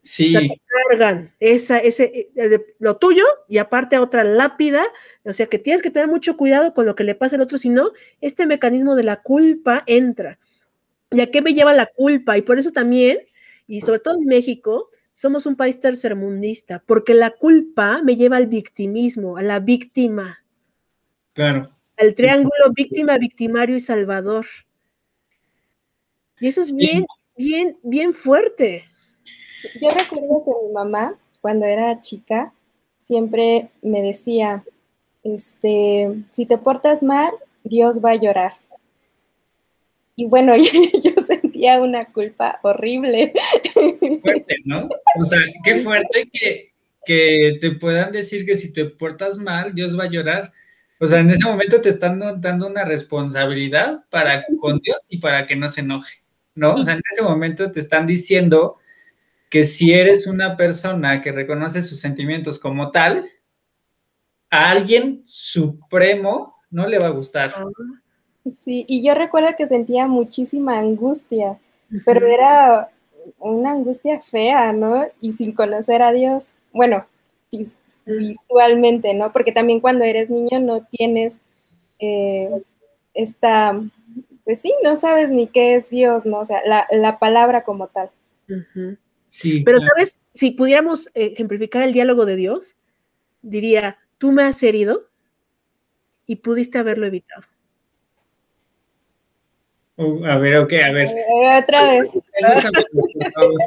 Sí. 0.02 0.36
O 0.36 0.40
sea, 0.40 0.50
cargan 0.90 1.36
esa, 1.40 1.78
ese, 1.78 2.32
eh, 2.36 2.76
lo 2.80 2.98
tuyo 2.98 3.24
y 3.48 3.58
aparte 3.58 4.00
otra 4.00 4.24
lápida, 4.24 4.82
o 5.24 5.34
sea 5.34 5.48
que 5.48 5.60
tienes 5.60 5.84
que 5.84 5.92
tener 5.92 6.08
mucho 6.08 6.38
cuidado 6.38 6.74
con 6.74 6.86
lo 6.86 6.96
que 6.96 7.04
le 7.04 7.16
pasa 7.16 7.36
al 7.36 7.42
otro, 7.42 7.58
si 7.58 7.70
no, 7.70 7.92
este 8.22 8.46
mecanismo 8.46 8.96
de 8.96 9.04
la 9.04 9.22
culpa 9.22 9.84
entra. 9.86 10.40
¿Y 11.12 11.22
a 11.22 11.32
qué 11.32 11.42
me 11.42 11.54
lleva 11.54 11.74
la 11.74 11.88
culpa? 11.88 12.38
Y 12.38 12.42
por 12.42 12.60
eso 12.60 12.72
también, 12.72 13.20
y 13.68 13.82
sobre 13.82 14.00
todo 14.00 14.16
en 14.16 14.26
México, 14.26 14.90
somos 15.12 15.46
un 15.46 15.56
país 15.56 15.80
tercermundista, 15.80 16.84
porque 16.86 17.14
la 17.14 17.32
culpa 17.32 18.02
me 18.04 18.16
lleva 18.16 18.38
al 18.38 18.48
victimismo, 18.48 19.38
a 19.38 19.42
la 19.42 19.60
víctima. 19.60 20.44
Claro. 21.34 21.70
Al 21.98 22.14
triángulo 22.14 22.72
víctima, 22.74 23.18
victimario 23.18 23.76
y 23.76 23.80
salvador. 23.80 24.46
Y 26.40 26.48
eso 26.48 26.62
es 26.62 26.74
bien, 26.74 27.06
bien, 27.36 27.78
bien 27.84 28.14
fuerte. 28.14 28.86
Yo 29.82 29.90
recuerdo 29.90 30.40
que 30.46 30.68
mi 30.68 30.74
mamá, 30.74 31.20
cuando 31.42 31.66
era 31.66 32.00
chica, 32.00 32.54
siempre 32.98 33.72
me 33.82 34.02
decía, 34.02 34.64
este, 35.24 36.24
si 36.30 36.46
te 36.46 36.58
portas 36.58 37.04
mal, 37.04 37.32
Dios 37.64 38.04
va 38.04 38.12
a 38.12 38.16
llorar. 38.16 38.54
Y 40.20 40.26
bueno, 40.26 40.54
yo, 41.04 41.12
sentía 41.26 41.80
una 41.80 42.04
culpa 42.04 42.60
horrible. 42.62 43.32
Fuerte, 44.22 44.58
¿no? 44.66 44.90
O 45.18 45.24
sea, 45.24 45.40
qué 45.64 45.78
fuerte 45.78 46.30
que, 46.30 46.74
que 47.06 47.58
te 47.62 47.72
puedan 47.72 48.12
decir 48.12 48.46
que 48.46 48.58
si 48.58 48.74
te 48.74 48.84
portas 48.84 49.38
mal, 49.38 49.74
Dios 49.74 49.98
va 49.98 50.04
a 50.04 50.10
llorar. 50.10 50.52
O 51.00 51.08
sea, 51.08 51.22
en 51.22 51.30
ese 51.30 51.46
momento 51.46 51.80
te 51.80 51.88
están 51.88 52.20
dando 52.42 52.68
una 52.68 52.84
responsabilidad 52.84 54.04
para 54.10 54.44
con 54.60 54.80
Dios 54.80 54.98
y 55.08 55.20
para 55.20 55.48
que 55.48 55.56
no 55.56 55.70
se 55.70 55.80
enoje, 55.80 56.18
¿no? 56.54 56.74
O 56.74 56.84
sea, 56.84 56.96
en 56.96 57.02
ese 57.10 57.22
momento 57.22 57.72
te 57.72 57.80
están 57.80 58.06
diciendo 58.06 58.76
que 59.50 59.64
si 59.64 59.94
eres 59.94 60.28
una 60.28 60.58
persona 60.58 61.22
que 61.22 61.32
reconoce 61.32 61.82
sus 61.82 62.02
sentimientos 62.02 62.60
como 62.60 62.92
tal, 62.92 63.30
a 64.50 64.70
alguien 64.70 65.24
supremo 65.26 66.58
no 66.70 66.88
le 66.88 67.00
va 67.00 67.08
a 67.08 67.12
gustar. 67.12 67.54
Sí, 68.52 68.86
y 68.88 69.04
yo 69.06 69.14
recuerdo 69.14 69.50
que 69.58 69.68
sentía 69.68 70.08
muchísima 70.08 70.80
angustia, 70.80 71.60
pero 72.06 72.28
era 72.28 72.90
una 73.40 73.72
angustia 73.72 74.22
fea, 74.22 74.74
¿no? 74.74 75.06
Y 75.22 75.34
sin 75.34 75.54
conocer 75.54 76.02
a 76.02 76.12
Dios. 76.12 76.54
Bueno, 76.72 77.06
visualmente, 78.06 79.14
¿no? 79.14 79.32
Porque 79.32 79.52
también 79.52 79.80
cuando 79.80 80.04
eres 80.04 80.30
niño 80.30 80.60
no 80.60 80.86
tienes 80.86 81.40
eh, 82.00 82.50
esta, 83.14 83.80
pues 84.44 84.62
sí, 84.62 84.74
no 84.84 84.96
sabes 84.96 85.30
ni 85.30 85.48
qué 85.48 85.76
es 85.76 85.90
Dios, 85.90 86.26
¿no? 86.26 86.40
O 86.40 86.46
sea, 86.46 86.62
la, 86.66 87.20
palabra 87.20 87.64
como 87.64 87.88
tal. 87.88 88.10
Sí. 89.28 89.62
Pero, 89.64 89.80
¿sabes? 89.80 90.24
Si 90.34 90.52
pudiéramos 90.52 91.10
ejemplificar 91.14 91.84
el 91.84 91.94
diálogo 91.94 92.26
de 92.26 92.36
Dios, 92.36 92.78
diría, 93.42 93.98
tú 94.18 94.32
me 94.32 94.44
has 94.44 94.62
herido 94.64 95.08
y 96.26 96.38
pudiste 96.38 96.78
haberlo 96.78 97.06
evitado. 97.06 97.44
Uh, 100.00 100.24
a 100.24 100.38
ver, 100.38 100.56
ok, 100.60 100.74
a 100.74 100.92
ver. 100.94 101.10
otra 101.62 101.92
vez. 101.92 102.10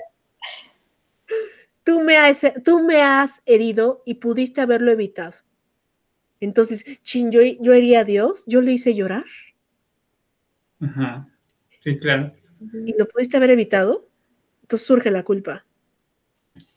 tú, 1.84 2.00
me 2.00 2.16
has, 2.16 2.50
tú 2.64 2.82
me 2.82 3.02
has 3.02 3.42
herido 3.44 4.02
y 4.06 4.14
pudiste 4.14 4.62
haberlo 4.62 4.90
evitado. 4.90 5.34
Entonces, 6.40 7.02
chin, 7.02 7.30
yo, 7.30 7.42
yo 7.60 7.74
hería 7.74 8.00
a 8.00 8.04
Dios, 8.04 8.44
yo 8.46 8.62
le 8.62 8.72
hice 8.72 8.94
llorar. 8.94 9.24
Ajá. 10.80 11.28
Sí, 11.80 11.98
claro. 11.98 12.32
¿Y 12.86 12.96
lo 12.98 13.06
pudiste 13.06 13.36
haber 13.36 13.50
evitado? 13.50 14.08
Entonces 14.62 14.86
surge 14.86 15.10
la 15.10 15.24
culpa. 15.24 15.66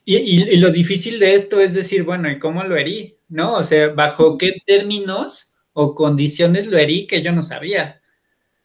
Y, 0.04 0.16
y, 0.16 0.56
lo 0.58 0.70
difícil 0.70 1.18
de 1.18 1.34
esto 1.34 1.60
es 1.60 1.72
decir, 1.72 2.02
bueno, 2.02 2.30
¿y 2.30 2.38
cómo 2.38 2.62
lo 2.62 2.76
herí? 2.76 3.16
¿No? 3.30 3.54
O 3.54 3.62
sea, 3.62 3.88
¿bajo 3.88 4.36
qué 4.36 4.60
términos 4.66 5.54
o 5.72 5.94
condiciones 5.94 6.66
lo 6.66 6.76
herí 6.76 7.06
que 7.06 7.22
yo 7.22 7.32
no 7.32 7.42
sabía? 7.42 8.02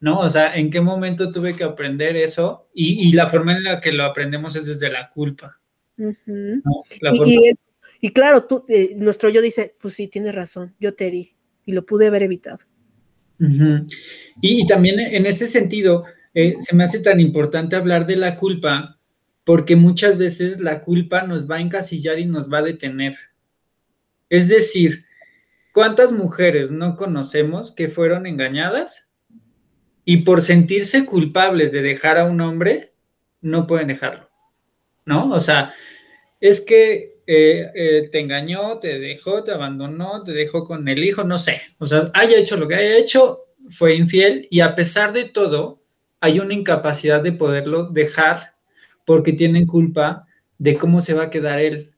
¿No? 0.02 0.20
O 0.20 0.30
sea, 0.30 0.56
¿en 0.56 0.70
qué 0.70 0.82
momento 0.82 1.32
tuve 1.32 1.56
que 1.56 1.64
aprender 1.64 2.18
eso? 2.18 2.68
Y, 2.74 3.14
la 3.14 3.28
forma 3.28 3.56
en 3.56 3.64
la 3.64 3.80
que 3.80 3.92
lo 3.92 4.04
aprendemos 4.04 4.56
es 4.56 4.66
desde 4.66 4.92
la 4.92 5.10
culpa. 5.10 5.62
y, 8.02 8.10
claro, 8.12 8.46
tú, 8.46 8.66
eh, 8.68 8.96
nuestro 8.98 9.30
yo 9.30 9.42
dice, 9.42 9.76
pues 9.80 9.94
sí, 9.94 10.08
tienes 10.08 10.36
razón, 10.36 10.76
yo 10.80 10.96
te 10.96 11.08
herí 11.08 11.36
y 11.66 11.72
lo 11.74 11.86
pude 11.86 12.08
haber 12.08 12.24
evitado. 12.24 12.60
y, 14.42 14.66
también 14.66 15.00
en 15.00 15.26
este 15.26 15.46
sentido, 15.48 16.04
eh, 16.34 16.56
se 16.60 16.76
me 16.76 16.84
hace 16.84 17.00
tan 17.00 17.20
importante 17.20 17.76
hablar 17.76 18.08
de 18.08 18.18
la 18.18 18.36
culpa 18.38 18.98
porque 19.44 19.76
muchas 19.76 20.18
veces 20.18 20.62
la 20.62 20.82
culpa 20.82 21.24
nos 21.24 21.50
va 21.50 21.58
a 21.58 21.62
encasillar 21.62 22.20
y 22.20 22.26
nos 22.26 22.52
va 22.52 22.60
a 22.60 22.64
detener. 22.64 23.18
Es 24.30 24.50
decir, 24.50 25.06
¿cuántas 25.74 26.12
mujeres 26.12 26.72
no 26.72 26.96
conocemos 26.96 27.72
que 27.72 27.88
fueron 27.88 28.26
engañadas 28.26 29.11
y 30.12 30.18
por 30.18 30.42
sentirse 30.42 31.06
culpables 31.06 31.72
de 31.72 31.82
dejar 31.82 32.18
a 32.18 32.26
un 32.26 32.42
hombre, 32.42 32.92
no 33.40 33.66
pueden 33.66 33.88
dejarlo, 33.88 34.30
¿no? 35.06 35.32
O 35.32 35.40
sea, 35.40 35.74
es 36.42 36.60
que 36.60 37.22
eh, 37.26 38.10
te 38.12 38.20
engañó, 38.20 38.78
te 38.80 39.00
dejó, 39.00 39.42
te 39.46 39.54
abandonó, 39.54 40.22
te 40.22 40.34
dejó 40.34 40.66
con 40.66 40.86
el 40.90 41.02
hijo, 41.02 41.24
no 41.24 41.38
sé, 41.38 41.62
o 41.78 41.88
sea, 41.88 42.12
haya 42.14 42.38
hecho 42.38 42.58
lo 42.58 42.68
que 42.68 42.76
haya 42.76 42.98
hecho, 42.98 43.40
fue 43.70 43.96
infiel 43.96 44.50
y 44.52 44.60
a 44.60 44.76
pesar 44.76 45.14
de 45.14 45.24
todo, 45.24 45.80
hay 46.20 46.42
una 46.42 46.56
incapacidad 46.56 47.24
de 47.24 47.32
poderlo 47.32 47.88
dejar 47.88 48.56
porque 49.06 49.32
tienen 49.32 49.66
culpa 49.66 50.28
de 50.58 50.76
cómo 50.76 51.00
se 51.00 51.14
va 51.14 51.24
a 51.24 51.30
quedar 51.30 51.62
él 51.62 51.94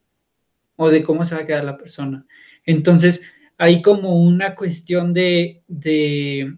o 0.75 0.91
de 0.91 1.01
cómo 1.01 1.25
se 1.25 1.33
va 1.33 1.41
a 1.41 1.45
quedar 1.47 1.63
la 1.63 1.77
persona. 1.79 2.27
Entonces, 2.63 3.23
hay 3.57 3.81
como 3.81 4.21
una 4.21 4.53
cuestión 4.53 5.13
de, 5.15 5.63
de 5.67 6.57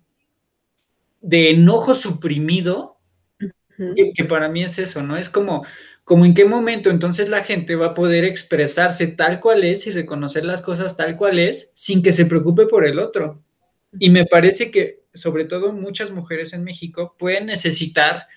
de 1.26 1.50
enojo 1.50 1.96
suprimido, 1.96 3.00
que, 4.16 4.26
para 4.26 4.48
mí 4.48 4.64
es 4.64 4.78
eso, 4.78 5.02
¿no? 5.02 5.18
Es 5.18 5.28
como, 5.28 5.66
como 6.04 6.24
en 6.24 6.36
qué 6.36 6.46
momento 6.46 6.92
entonces 6.92 7.30
la 7.30 7.44
gente 7.44 7.76
va 7.76 7.88
a 7.88 7.94
poder 7.96 8.24
expresarse 8.26 9.08
tal 9.08 9.40
cual 9.40 9.64
es 9.64 9.88
y 9.88 9.92
reconocer 9.92 10.46
las 10.46 10.62
cosas 10.62 10.96
tal 10.96 11.18
cual 11.18 11.40
es 11.40 11.72
sin 11.74 12.04
que 12.04 12.14
se 12.14 12.28
preocupe 12.28 12.68
por 12.68 12.86
el 12.86 13.00
otro. 13.00 13.42
Y 14.00 14.12
me 14.12 14.26
parece 14.26 14.70
que 14.70 15.02
sobre 15.16 15.46
todo 15.46 15.74
muchas 15.74 16.12
mujeres 16.12 16.54
en 16.54 16.64
México 16.64 17.16
pueden 17.18 17.48
necesitar 17.48 18.28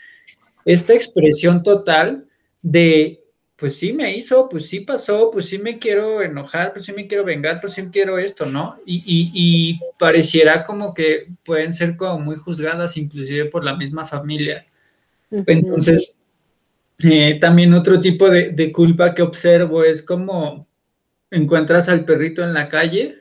esta 0.64 0.94
expresión 0.94 1.62
total 1.62 2.26
de 2.62 3.22
pues 3.58 3.76
sí 3.76 3.92
me 3.92 4.16
hizo, 4.16 4.48
pues 4.48 4.68
sí 4.68 4.80
pasó, 4.80 5.32
pues 5.32 5.46
sí 5.46 5.58
me 5.58 5.80
quiero 5.80 6.22
enojar, 6.22 6.72
pues 6.72 6.84
sí 6.84 6.92
me 6.92 7.08
quiero 7.08 7.24
vengar, 7.24 7.60
pues 7.60 7.72
sí 7.72 7.82
quiero 7.90 8.16
esto, 8.16 8.46
¿no? 8.46 8.78
Y, 8.86 9.80
pareciera 9.98 10.62
como 10.62 10.94
que 10.94 11.26
pueden 11.44 11.72
ser 11.72 11.96
como 11.96 12.20
muy 12.20 12.36
juzgadas 12.36 12.96
inclusive 12.96 13.46
por 13.46 13.64
la 13.64 13.74
misma 13.74 14.06
familia. 14.06 14.64
Entonces, 15.30 16.16
eh, 17.00 17.38
también 17.40 17.74
otro 17.74 18.00
tipo 18.00 18.30
de, 18.30 18.72
culpa 18.72 19.12
que 19.12 19.22
observo 19.22 19.82
es 19.82 20.02
como 20.02 20.68
encuentras 21.28 21.88
al 21.88 22.04
perrito 22.04 22.44
en 22.44 22.54
la 22.54 22.68
calle, 22.68 23.16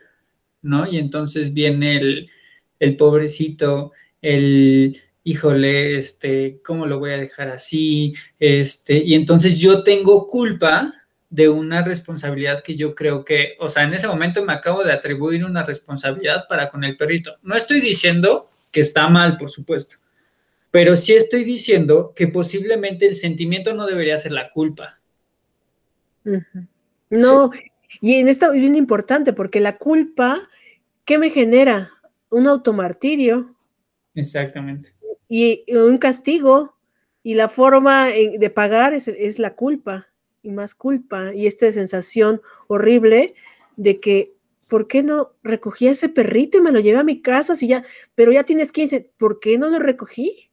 ¿no? 0.62 0.86
Y 0.86 0.98
entonces 0.98 1.52
viene 1.52 1.96
el, 1.96 2.30
el 2.78 2.96
pobrecito, 2.96 3.90
el 4.22 5.02
híjole, 5.24 5.98
este, 5.98 6.60
¿cómo 6.64 6.86
lo 6.86 6.98
voy 6.98 7.12
a 7.12 7.18
dejar 7.18 7.48
así? 7.48 8.14
Este, 8.38 8.96
y 8.96 9.14
entonces 9.14 9.58
yo 9.58 9.82
tengo 9.82 10.26
culpa 10.26 10.92
de 11.30 11.48
una 11.48 11.82
responsabilidad 11.82 12.62
que 12.62 12.76
yo 12.76 12.94
creo 12.94 13.24
que, 13.24 13.54
o 13.60 13.68
sea, 13.68 13.82
en 13.82 13.92
ese 13.92 14.08
momento 14.08 14.44
me 14.44 14.54
acabo 14.54 14.82
de 14.82 14.92
atribuir 14.92 15.44
una 15.44 15.62
responsabilidad 15.62 16.46
para 16.48 16.70
con 16.70 16.84
el 16.84 16.96
perrito. 16.96 17.36
No 17.42 17.54
estoy 17.54 17.80
diciendo 17.80 18.46
que 18.72 18.80
está 18.80 19.08
mal, 19.08 19.36
por 19.36 19.50
supuesto, 19.50 19.96
pero 20.70 20.96
sí 20.96 21.14
estoy 21.14 21.44
diciendo 21.44 22.12
que 22.16 22.28
posiblemente 22.28 23.06
el 23.06 23.14
sentimiento 23.14 23.74
no 23.74 23.86
debería 23.86 24.16
ser 24.16 24.32
la 24.32 24.50
culpa. 24.50 24.94
No, 27.10 27.50
y 28.00 28.14
en 28.14 28.28
esto 28.28 28.52
es 28.52 28.60
bien 28.60 28.76
importante 28.76 29.32
porque 29.32 29.60
la 29.60 29.76
culpa, 29.76 30.48
¿qué 31.04 31.18
me 31.18 31.30
genera? 31.30 31.90
Un 32.30 32.46
automartirio. 32.46 33.54
Exactamente 34.14 34.97
y 35.28 35.64
un 35.74 35.98
castigo 35.98 36.74
y 37.22 37.34
la 37.34 37.48
forma 37.48 38.06
de 38.06 38.50
pagar 38.50 38.94
es, 38.94 39.38
la 39.38 39.54
culpa 39.54 40.08
y 40.42 40.50
más 40.50 40.74
culpa 40.74 41.34
y 41.34 41.46
esta 41.46 41.70
sensación 41.70 42.40
horrible 42.68 43.34
de 43.76 44.00
que 44.00 44.32
¿por 44.68 44.88
qué 44.88 45.02
no 45.02 45.34
recogí 45.42 45.88
a 45.88 45.92
ese 45.92 46.08
perrito 46.08 46.58
y 46.58 46.62
me 46.62 46.72
lo 46.72 46.80
llevé 46.80 46.98
a 46.98 47.04
mi 47.04 47.20
casa 47.20 47.54
si 47.54 47.68
ya, 47.68 47.84
pero 48.14 48.32
ya 48.32 48.44
tienes 48.44 48.72
15, 48.72 49.12
¿por 49.18 49.40
qué 49.40 49.58
no 49.58 49.68
lo 49.68 49.78
recogí? 49.78 50.50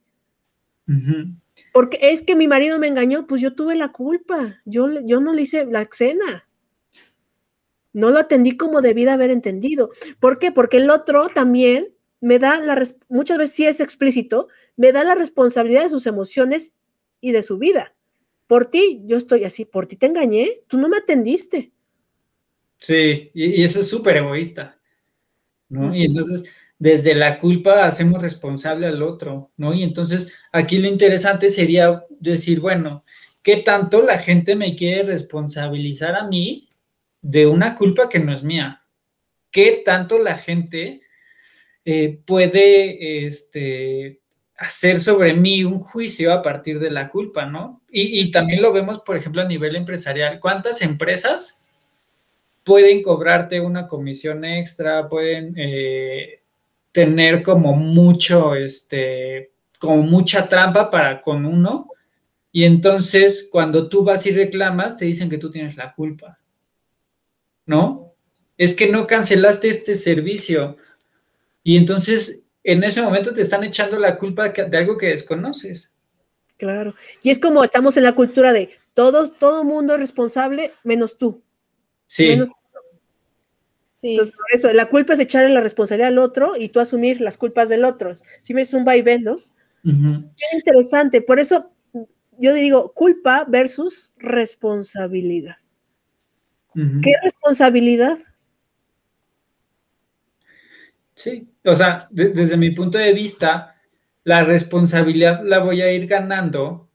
Porque 1.72 1.98
es 2.00 2.22
que 2.22 2.36
mi 2.36 2.46
marido 2.46 2.78
me 2.78 2.86
engañó, 2.86 3.26
pues 3.26 3.40
yo 3.40 3.54
tuve 3.54 3.74
la 3.74 3.92
culpa, 3.92 4.60
yo, 4.64 4.88
yo 5.00 5.20
no 5.20 5.32
le 5.32 5.42
hice 5.42 5.66
la 5.66 5.88
cena. 5.90 6.48
No 7.92 8.10
lo 8.10 8.18
atendí 8.18 8.58
como 8.58 8.82
debí 8.82 9.04
de 9.04 9.10
haber 9.10 9.30
entendido. 9.30 9.90
¿Por 10.20 10.38
qué? 10.38 10.52
Porque 10.52 10.76
el 10.76 10.90
otro 10.90 11.28
también 11.30 11.95
me 12.20 12.38
da 12.38 12.60
la, 12.60 12.82
muchas 13.08 13.38
veces 13.38 13.54
sí 13.54 13.66
es 13.66 13.80
explícito, 13.80 14.48
me 14.76 14.92
da 14.92 15.04
la 15.04 15.14
responsabilidad 15.14 15.84
de 15.84 15.90
sus 15.90 16.06
emociones 16.06 16.72
y 17.20 17.32
de 17.32 17.42
su 17.42 17.58
vida. 17.58 17.94
Por 18.46 18.66
ti, 18.66 19.02
yo 19.04 19.16
estoy 19.16 19.44
así, 19.44 19.64
por 19.64 19.86
ti 19.86 19.96
te 19.96 20.06
engañé, 20.06 20.62
tú 20.68 20.78
no 20.78 20.88
me 20.88 20.98
atendiste. 20.98 21.72
Sí, 22.78 23.30
y, 23.34 23.62
eso 23.62 23.80
es 23.80 23.88
súper 23.88 24.18
egoísta, 24.18 24.78
¿no? 25.68 25.94
Y 25.94 26.04
entonces, 26.04 26.44
desde 26.78 27.14
la 27.14 27.40
culpa 27.40 27.86
hacemos 27.86 28.22
responsable 28.22 28.86
al 28.86 29.02
otro, 29.02 29.50
¿no? 29.56 29.74
Y 29.74 29.82
entonces, 29.82 30.32
aquí 30.52 30.78
lo 30.78 30.88
interesante 30.88 31.50
sería 31.50 32.04
decir, 32.20 32.60
bueno, 32.60 33.04
¿qué 33.42 33.58
tanto 33.58 34.02
la 34.02 34.18
gente 34.18 34.54
me 34.54 34.76
quiere 34.76 35.04
responsabilizar 35.04 36.14
a 36.14 36.26
mí 36.26 36.68
de 37.22 37.46
una 37.46 37.76
culpa 37.76 38.08
que 38.08 38.18
no 38.18 38.32
es 38.32 38.42
mía? 38.42 38.82
¿Qué 39.50 39.82
tanto 39.84 40.18
la 40.18 40.36
gente 40.36 41.00
eh, 41.86 42.20
puede 42.26 43.26
este, 43.26 44.20
hacer 44.56 45.00
sobre 45.00 45.34
mí 45.34 45.62
un 45.62 45.78
juicio 45.78 46.32
a 46.32 46.42
partir 46.42 46.80
de 46.80 46.90
la 46.90 47.08
culpa, 47.08 47.46
¿no? 47.46 47.80
Y, 47.88 48.30
también 48.30 48.60
lo 48.60 48.72
vemos, 48.72 48.98
por 48.98 49.16
ejemplo, 49.16 49.40
a 49.40 49.46
nivel 49.46 49.76
empresarial. 49.76 50.40
¿Cuántas 50.40 50.82
empresas 50.82 51.62
pueden 52.64 53.00
cobrarte 53.04 53.60
una 53.60 53.86
comisión 53.86 54.44
extra, 54.44 55.08
pueden 55.08 55.54
eh, 55.56 56.40
tener 56.90 57.44
como 57.44 57.74
mucho, 57.74 58.56
este, 58.56 59.52
como 59.78 59.98
mucha 59.98 60.48
trampa 60.48 60.90
para 60.90 61.20
con 61.20 61.46
uno. 61.46 61.88
Y 62.50 62.64
entonces 62.64 63.48
cuando 63.52 63.88
tú 63.88 64.02
vas 64.02 64.26
y 64.26 64.32
reclamas, 64.32 64.96
te 64.96 65.04
dicen 65.04 65.30
que 65.30 65.38
tú 65.38 65.52
tienes 65.52 65.76
la 65.76 65.94
culpa. 65.94 66.40
¿No? 67.66 68.14
Es 68.58 68.74
que 68.74 68.88
no 68.88 69.06
cancelaste 69.06 69.68
este 69.68 69.94
servicio. 69.94 70.76
Y 71.66 71.76
entonces 71.76 72.44
en 72.62 72.84
ese 72.84 73.02
momento 73.02 73.34
te 73.34 73.40
están 73.40 73.64
echando 73.64 73.98
la 73.98 74.18
culpa 74.18 74.50
de 74.50 74.78
algo 74.78 74.96
que 74.96 75.08
desconoces. 75.08 75.92
Claro. 76.58 76.94
Y 77.24 77.30
es 77.30 77.40
como 77.40 77.64
estamos 77.64 77.96
en 77.96 78.04
la 78.04 78.14
cultura 78.14 78.52
de 78.52 78.70
todos, 78.94 79.36
todo 79.36 79.64
mundo 79.64 79.94
es 79.94 79.98
responsable 79.98 80.70
menos 80.84 81.18
tú. 81.18 81.42
Sí. 82.06 82.38
sí. 83.90 84.10
Entonces, 84.12 84.32
por 84.32 84.46
eso, 84.52 84.72
la 84.74 84.88
culpa 84.88 85.14
es 85.14 85.18
echarle 85.18 85.52
la 85.52 85.60
responsabilidad 85.60 86.10
al 86.10 86.18
otro 86.18 86.56
y 86.56 86.68
tú 86.68 86.78
asumir 86.78 87.20
las 87.20 87.36
culpas 87.36 87.68
del 87.68 87.84
otro. 87.84 88.14
Si 88.42 88.54
ves 88.54 88.72
un 88.72 88.84
vaivén, 88.84 89.24
¿no? 89.24 89.40
Qué 89.82 90.56
interesante. 90.56 91.20
Por 91.20 91.40
eso 91.40 91.72
yo 92.38 92.54
digo 92.54 92.92
culpa 92.92 93.44
versus 93.48 94.12
responsabilidad. 94.18 95.56
¿Qué 96.74 97.10
responsabilidad? 97.24 98.20
Sí, 101.16 101.48
o 101.64 101.74
sea, 101.74 102.06
desde 102.10 102.58
mi 102.58 102.72
punto 102.72 102.98
de 102.98 103.14
vista, 103.14 103.74
la 104.22 104.44
responsabilidad 104.44 105.42
la 105.42 105.60
voy 105.60 105.80
a 105.80 105.90
ir 105.90 106.06
ganando 106.06 106.90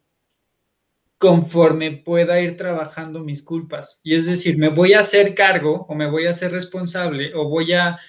conforme 1.18 1.92
pueda 1.92 2.40
ir 2.40 2.56
trabajando 2.56 3.22
mis 3.22 3.42
culpas. 3.42 4.00
Y 4.04 4.14
es 4.14 4.28
decir, 4.28 4.60
me 4.60 4.70
voy 4.70 4.94
a 4.94 5.00
hacer 5.00 5.34
cargo 5.34 5.88
o 5.90 5.96
me 5.96 6.08
voy 6.08 6.28
a 6.28 6.32
hacer 6.32 6.52
responsable 6.52 7.34
o 7.34 7.50
voy 7.50 7.74
a, 7.74 8.00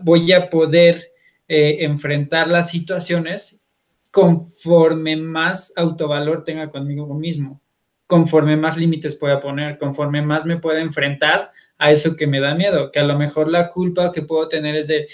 voy 0.00 0.32
a 0.32 0.48
poder 0.48 1.12
eh, 1.46 1.78
enfrentar 1.80 2.48
las 2.48 2.70
situaciones 2.70 3.62
conforme 4.10 5.16
más 5.16 5.74
autovalor 5.76 6.44
tenga 6.44 6.70
conmigo 6.70 7.12
mismo, 7.14 7.60
conforme 8.06 8.56
más 8.56 8.78
límites 8.78 9.16
pueda 9.16 9.38
poner, 9.38 9.76
conforme 9.76 10.22
más 10.22 10.46
me 10.46 10.56
pueda 10.56 10.80
enfrentar 10.80 11.52
a 11.76 11.90
eso 11.90 12.16
que 12.16 12.26
me 12.26 12.40
da 12.40 12.54
miedo, 12.54 12.90
que 12.90 13.00
a 13.00 13.04
lo 13.04 13.18
mejor 13.18 13.50
la 13.50 13.70
culpa 13.70 14.12
que 14.12 14.22
puedo 14.22 14.48
tener 14.48 14.76
es 14.76 14.88
de, 14.88 15.08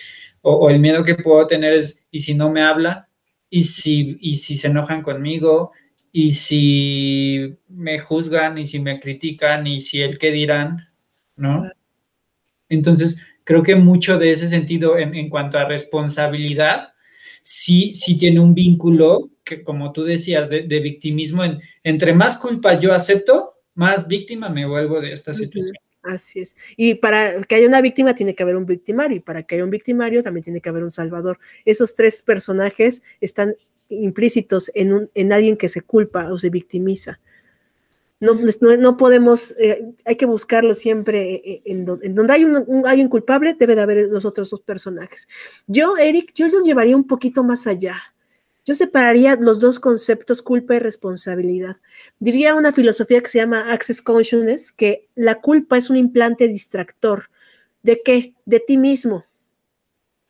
o, 0.44 0.70
el 0.70 0.78
miedo 0.78 1.02
que 1.02 1.14
puedo 1.14 1.46
tener 1.46 1.72
es, 1.72 2.04
¿y 2.10 2.20
si 2.20 2.34
no 2.34 2.50
me 2.50 2.62
habla? 2.62 3.08
¿Y 3.50 3.64
si, 3.64 4.18
¿Y 4.20 4.36
si 4.36 4.56
se 4.56 4.68
enojan 4.68 5.02
conmigo? 5.02 5.72
¿Y 6.12 6.34
si 6.34 7.56
me 7.68 7.98
juzgan? 7.98 8.58
¿Y 8.58 8.66
si 8.66 8.78
me 8.78 9.00
critican? 9.00 9.66
¿Y 9.66 9.80
si 9.80 10.02
el 10.02 10.18
qué 10.18 10.30
dirán? 10.30 10.88
¿No? 11.36 11.68
Entonces, 12.68 13.20
creo 13.42 13.62
que 13.62 13.74
mucho 13.74 14.18
de 14.18 14.32
ese 14.32 14.48
sentido 14.48 14.98
en, 14.98 15.14
en 15.14 15.28
cuanto 15.28 15.58
a 15.58 15.64
responsabilidad, 15.64 16.92
sí, 17.42 17.94
sí 17.94 18.18
tiene 18.18 18.40
un 18.40 18.54
vínculo 18.54 19.30
que, 19.44 19.62
como 19.62 19.92
tú 19.92 20.04
decías, 20.04 20.50
de, 20.50 20.80
victimismo. 20.80 21.44
En, 21.44 21.60
entre 21.82 22.12
más 22.12 22.38
culpa 22.38 22.80
yo 22.80 22.92
acepto, 22.92 23.54
más 23.74 24.08
víctima 24.08 24.48
me 24.48 24.66
vuelvo 24.66 25.00
de 25.00 25.12
esta 25.12 25.34
situación. 25.34 25.76
Así 26.04 26.40
es. 26.40 26.54
Y 26.76 26.96
para 26.96 27.40
que 27.42 27.54
haya 27.54 27.66
una 27.66 27.80
víctima 27.80 28.14
tiene 28.14 28.34
que 28.34 28.42
haber 28.42 28.56
un 28.56 28.66
victimario 28.66 29.16
y 29.16 29.20
para 29.20 29.42
que 29.42 29.54
haya 29.54 29.64
un 29.64 29.70
victimario 29.70 30.22
también 30.22 30.44
tiene 30.44 30.60
que 30.60 30.68
haber 30.68 30.84
un 30.84 30.90
salvador. 30.90 31.38
Esos 31.64 31.94
tres 31.94 32.20
personajes 32.20 33.02
están 33.20 33.56
implícitos 33.88 34.70
en, 34.74 34.92
un, 34.92 35.10
en 35.14 35.32
alguien 35.32 35.56
que 35.56 35.68
se 35.68 35.80
culpa 35.80 36.30
o 36.30 36.36
se 36.36 36.50
victimiza. 36.50 37.20
No, 38.20 38.34
no, 38.78 38.96
podemos, 38.96 39.54
eh, 39.58 39.92
hay 40.04 40.16
que 40.16 40.24
buscarlo 40.24 40.72
siempre 40.72 41.34
eh, 41.34 41.62
en, 41.66 41.84
donde 41.84 42.32
hay 42.32 42.44
un, 42.44 42.86
alguien 42.86 43.08
culpable, 43.08 43.54
debe 43.58 43.74
de 43.74 43.82
haber 43.82 44.08
los 44.08 44.24
otros 44.24 44.48
dos 44.48 44.60
personajes. 44.60 45.28
Yo, 45.66 45.96
Eric, 45.98 46.32
yo 46.34 46.48
lo 46.48 46.62
llevaría 46.62 46.96
un 46.96 47.06
poquito 47.06 47.44
más 47.44 47.66
allá. 47.66 48.13
Yo 48.64 48.74
separaría 48.74 49.36
los 49.36 49.60
dos 49.60 49.78
conceptos, 49.78 50.40
culpa 50.40 50.76
y 50.76 50.78
responsabilidad. 50.78 51.76
Diría 52.18 52.54
una 52.54 52.72
filosofía 52.72 53.20
que 53.20 53.28
se 53.28 53.38
llama 53.38 53.72
Access 53.72 54.00
Consciousness, 54.00 54.72
que 54.72 55.06
la 55.14 55.42
culpa 55.42 55.76
es 55.76 55.90
un 55.90 55.96
implante 55.96 56.48
distractor. 56.48 57.28
¿De 57.82 58.00
qué? 58.02 58.34
De 58.46 58.60
ti 58.60 58.78
mismo, 58.78 59.26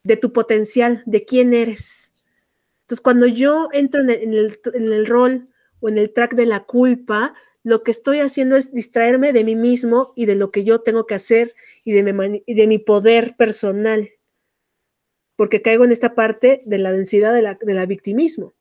de 0.03 0.17
tu 0.17 0.33
potencial, 0.33 1.05
de 1.07 1.25
quién 1.25 1.55
eres. 1.55 2.13
Entonces, 2.83 3.03
cuando 3.03 3.27
yo 3.27 3.69
entro 3.73 4.03
en 4.03 4.11
el, 4.11 5.07
rol 5.07 5.49
o 5.79 5.89
en 5.89 5.97
el 5.97 6.13
track 6.13 6.35
de 6.35 6.47
la 6.47 6.65
culpa, 6.65 7.35
lo 7.63 7.85
que 7.85 7.93
estoy 7.93 8.19
haciendo 8.19 8.57
es 8.57 8.75
distraerme 8.75 9.33
de 9.33 9.45
mí 9.45 9.55
mismo 9.55 10.13
y 10.17 10.27
de 10.27 10.35
lo 10.35 10.51
que 10.51 10.65
yo 10.65 10.81
tengo 10.81 11.07
que 11.07 11.15
hacer 11.15 11.55
y 11.85 11.93
de 11.93 12.67
mi 12.67 12.79
poder 12.79 13.37
personal 13.37 14.11
porque 15.37 15.63
caigo 15.63 15.85
en 15.85 15.93
esta 15.93 16.15
parte 16.15 16.63
de 16.65 16.79
la 16.79 16.93
densidad 16.93 17.35
de 17.35 17.75
la, 17.75 17.87
victimismo. 17.87 18.55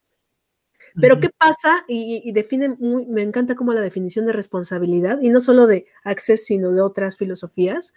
Pero 1.00 1.20
¿qué 1.20 1.30
pasa? 1.30 1.84
Y, 1.88 2.32
define 2.34 2.70
muy, 2.70 3.06
me 3.08 3.24
encanta 3.24 3.56
como 3.56 3.74
la 3.74 3.82
definición 3.82 4.26
de 4.26 4.34
responsabilidad, 4.34 5.20
y 5.22 5.30
no 5.30 5.42
solo 5.42 5.66
de 5.66 5.88
Access, 6.04 6.46
sino 6.46 6.72
de 6.72 6.82
otras 6.82 7.18
filosofías. 7.18 7.94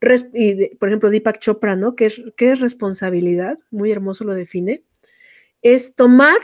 por 0.00 0.88
ejemplo, 0.88 1.10
Deepak 1.10 1.38
Chopra, 1.38 1.76
¿no? 1.76 1.94
¿Qué 1.94 2.06
es, 2.06 2.22
¿Qué 2.36 2.52
es 2.52 2.60
responsabilidad? 2.60 3.58
Muy 3.70 3.92
hermoso 3.92 4.24
lo 4.24 4.34
define. 4.34 4.84
Es 5.62 5.94
tomar, 5.94 6.38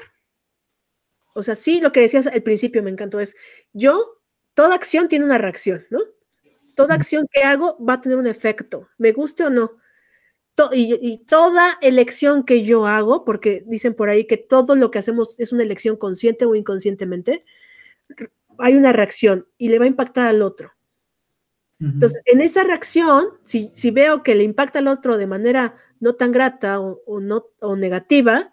o 1.35 1.43
sea, 1.43 1.57
sí, 1.57 1.81
lo 1.81 1.91
que 1.91 2.01
decías 2.01 2.29
al 2.29 2.43
principio 2.43 2.83
me 2.83 2.91
encantó, 2.91 3.19
es 3.19 3.37
yo, 3.73 4.21
toda 4.55 4.75
acción 4.77 5.09
tiene 5.09 5.25
una 5.25 5.39
reacción, 5.39 5.85
¿no? 5.91 6.01
Toda 6.77 6.95
acción 6.95 7.27
que 7.33 7.43
hago 7.43 7.77
va 7.85 7.95
a 7.95 8.01
tener 8.01 8.19
un 8.19 8.29
efecto, 8.29 8.89
me 8.99 9.11
guste 9.11 9.45
o 9.45 9.51
no 9.51 9.73
y, 10.73 11.19
toda 11.27 11.79
elección 11.81 12.45
que 12.45 12.65
yo 12.65 12.87
hago, 12.87 13.25
porque 13.25 13.63
dicen 13.67 13.95
por 13.95 14.09
ahí 14.09 14.27
que 14.27 14.37
todo 14.37 14.77
lo 14.77 14.91
que 14.91 14.99
hacemos 14.99 15.39
es 15.39 15.53
una 15.53 15.63
elección 15.63 15.97
consciente 15.97 16.45
o 16.47 16.55
inconscientemente, 16.55 17.45
hay 18.59 18.75
una 18.75 18.93
reacción 18.93 19.47
y 19.57 19.69
le 19.69 19.79
va 19.79 19.85
a 19.85 19.89
impactar 19.89 20.29
al 20.29 20.43
otro. 20.43 20.73
Entonces, 21.81 22.23
en 22.25 22.41
esa 22.41 22.65
reacción, 22.65 23.27
si, 23.45 23.91
veo 23.93 24.25
que 24.25 24.35
le 24.35 24.43
impacta 24.43 24.81
al 24.81 24.89
otro 24.89 25.17
de 25.17 25.29
manera 25.29 25.77
no 26.01 26.15
tan 26.15 26.33
grata 26.33 26.81
o, 26.81 27.21
no, 27.21 27.47
o 27.61 27.77
negativa, 27.77 28.51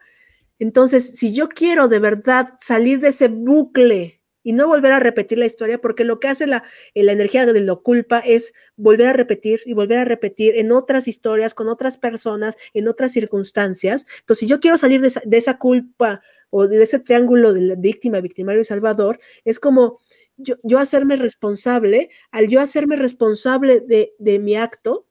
entonces, 0.60 1.18
si 1.18 1.34
yo 1.34 1.50
quiero 1.50 1.88
de 1.88 2.00
verdad 2.00 2.56
salir 2.60 3.00
de 3.00 3.10
ese 3.10 3.28
bucle 3.28 4.22
y 4.46 4.54
no 4.54 4.68
volver 4.68 4.94
a 4.94 5.00
repetir 5.00 5.40
la 5.40 5.48
historia, 5.48 5.82
porque 5.82 6.04
lo 6.04 6.20
que 6.20 6.28
hace 6.28 6.46
la, 6.46 6.64
la 6.94 7.12
energía 7.12 7.48
de 7.48 7.60
lo 7.62 7.82
culpa 7.82 8.20
es 8.20 8.54
volver 8.76 9.08
a 9.08 9.14
repetir 9.14 9.62
y 9.66 9.74
volver 9.74 9.98
a 9.98 10.06
repetir 10.06 10.56
en 10.56 10.72
otras 10.72 11.08
historias, 11.08 11.56
con 11.56 11.68
otras 11.68 11.98
personas, 11.98 12.56
en 12.76 12.88
otras 12.88 13.12
circunstancias. 13.12 14.06
Entonces, 14.20 14.42
si 14.42 14.46
yo 14.46 14.60
quiero 14.60 14.78
salir 14.78 15.02
de 15.02 15.38
esa, 15.38 15.58
culpa 15.58 16.22
o 16.52 16.68
de 16.68 16.84
ese 16.84 17.00
triángulo 17.00 17.54
de 17.54 17.62
la 17.62 17.76
víctima, 17.76 18.22
victimario 18.22 18.62
y 18.62 18.66
salvador, 18.66 19.20
es 19.46 19.60
como 19.60 20.00
yo, 20.38 20.58
yo 20.62 20.78
hacerme 20.78 21.16
responsable, 21.16 22.12
al 22.30 22.48
yo 22.48 22.62
hacerme 22.62 22.98
responsable 22.98 23.80
de, 23.80 24.14
de 24.20 24.38
mi 24.38 24.56
acto, 24.56 25.08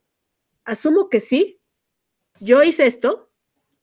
asumo 0.65 1.09
que 1.09 1.21
sí, 1.21 1.59
yo 2.39 2.63
hice 2.63 2.87
esto, 2.87 3.33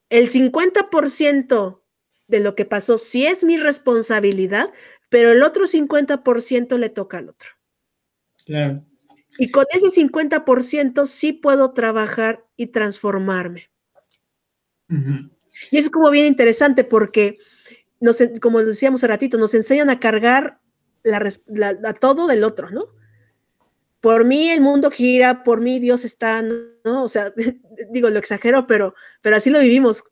el 0.09 0.29
50% 0.29 1.81
de 2.29 2.39
lo 2.39 2.55
que 2.55 2.63
pasó 2.63 2.97
sí 2.97 3.27
es 3.27 3.43
mi 3.43 3.57
responsabilidad, 3.57 4.71
pero 5.11 5.31
el 5.31 5.43
otro 5.43 5.65
50% 5.65 6.77
le 6.77 6.89
toca 6.89 7.17
al 7.17 7.27
otro. 7.27 7.49
Claro. 8.45 8.85
Y 9.37 9.51
con 9.51 9.65
ese 9.73 9.87
50% 9.87 11.05
sí 11.05 11.33
puedo 11.33 11.73
trabajar 11.73 12.45
y 12.55 12.67
transformarme. 12.67 13.69
Y 14.87 15.77
eso 15.77 15.87
es 15.87 15.89
como 15.89 16.09
bien 16.11 16.27
interesante 16.27 16.85
porque, 16.85 17.39
nos, 17.99 18.23
como 18.41 18.63
decíamos 18.63 19.01
hace 19.01 19.07
ratito, 19.07 19.37
nos 19.37 19.53
enseñan 19.53 19.89
a 19.89 19.99
cargar 19.99 20.61
a 21.03 21.93
todo 21.93 22.27
del 22.27 22.45
otro, 22.45 22.69
¿no? 22.71 22.85
Por 23.99 24.23
mí 24.23 24.49
el 24.49 24.61
mundo 24.61 24.91
gira, 24.91 25.43
por 25.43 25.59
mí 25.59 25.79
Dios 25.79 26.05
está, 26.05 26.41
¿no? 26.41 27.03
O 27.03 27.09
sea, 27.09 27.33
digo, 27.91 28.09
lo 28.09 28.19
exagero, 28.19 28.65
pero, 28.65 28.95
pero 29.21 29.35
así 29.35 29.49
lo 29.49 29.59
vivimos. 29.59 30.05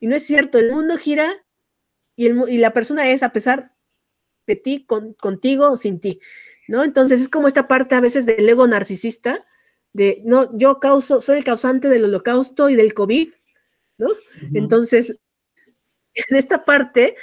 Y 0.00 0.08
no 0.08 0.16
es 0.16 0.24
cierto, 0.24 0.58
el 0.58 0.72
mundo 0.72 0.96
gira 0.96 1.32
y, 2.16 2.26
el, 2.26 2.42
y 2.48 2.58
la 2.58 2.72
persona 2.72 3.08
es, 3.08 3.22
a 3.22 3.32
pesar 3.32 3.71
de 4.46 4.56
ti, 4.56 4.86
contigo 4.86 5.72
o 5.72 5.76
sin 5.76 6.00
ti, 6.00 6.20
¿no? 6.68 6.84
Entonces 6.84 7.20
es 7.20 7.28
como 7.28 7.48
esta 7.48 7.68
parte 7.68 7.94
a 7.94 8.00
veces 8.00 8.26
del 8.26 8.48
ego 8.48 8.66
narcisista, 8.66 9.46
de, 9.92 10.22
no, 10.24 10.56
yo 10.56 10.80
causo, 10.80 11.20
soy 11.20 11.38
el 11.38 11.44
causante 11.44 11.88
del 11.88 12.04
holocausto 12.04 12.70
y 12.70 12.76
del 12.76 12.94
COVID, 12.94 13.30
¿no? 13.98 14.08
Entonces, 14.54 15.18
en 16.14 16.36
esta 16.36 16.64
parte, 16.64 17.16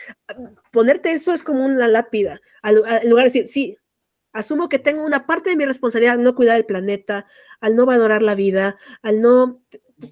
ponerte 0.72 1.12
eso 1.12 1.34
es 1.34 1.44
como 1.44 1.66
una 1.66 1.88
lápida, 1.88 2.42
al, 2.62 2.76
lugar 2.76 3.26
de 3.26 3.32
decir, 3.32 3.48
sí, 3.48 3.78
asumo 4.34 4.70
que 4.70 4.80
tengo 4.80 5.04
una 5.04 5.26
parte 5.26 5.50
de 5.50 5.56
mi 5.56 5.66
responsabilidad 5.66 6.16
al 6.16 6.24
no 6.24 6.36
cuidar 6.36 6.58
el 6.58 6.66
planeta, 6.66 7.28
al 7.60 7.76
no 7.76 7.86
valorar 7.86 8.22
la 8.22 8.36
vida, 8.36 8.78
al 9.02 9.22
no 9.22 9.64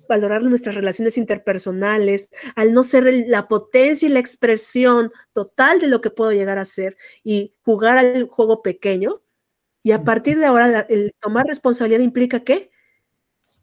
valorar 0.10 0.44
nuestras 0.44 0.76
relaciones 0.76 1.18
interpersonales, 1.18 2.30
al 2.56 2.74
no 2.74 2.84
ser 2.84 3.26
la 3.28 3.48
potencia 3.48 4.08
y 4.08 4.12
la 4.12 4.20
expresión 4.20 5.12
total 5.34 5.80
de 5.80 5.88
lo 5.88 6.02
que 6.02 6.10
puedo 6.10 6.32
llegar 6.32 6.58
a 6.58 6.66
ser 6.66 6.98
y 7.24 7.56
jugar 7.64 7.98
al 7.98 8.28
juego 8.28 8.62
pequeño, 8.62 9.22
Y 9.84 9.92
a 9.94 10.04
partir 10.04 10.38
de 10.38 10.46
ahora, 10.46 10.86
el 10.90 11.14
tomar 11.22 11.46
responsabilidad 11.46 12.02
implica 12.02 12.42
que 12.44 12.72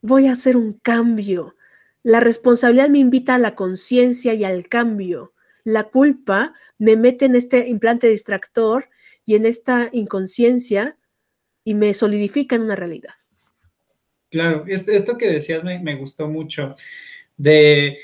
voy 0.00 0.26
a 0.26 0.32
hacer 0.32 0.56
un 0.56 0.74
cambio. 0.74 1.54
La 2.02 2.20
responsabilidad 2.20 2.88
me 2.88 2.98
invita 2.98 3.34
a 3.34 3.38
la 3.38 3.54
conciencia 3.54 4.32
y 4.34 4.44
al 4.44 4.68
cambio. 4.68 5.34
La 5.64 5.84
culpa 5.84 6.54
me 6.78 6.96
mete 6.96 7.26
en 7.26 7.34
este 7.34 7.68
implante 7.68 8.08
distractor 8.08 8.88
y 9.26 9.34
en 9.34 9.46
esta 9.46 9.88
inconsciencia 9.92 10.98
y 11.64 11.74
me 11.74 11.94
solidifica 11.94 12.56
en 12.56 12.62
una 12.62 12.76
realidad. 12.76 13.14
Claro, 14.34 14.64
esto, 14.66 15.16
que 15.16 15.28
decías 15.28 15.62
me, 15.62 15.94
gustó 15.94 16.26
mucho, 16.26 16.74
de 17.36 17.98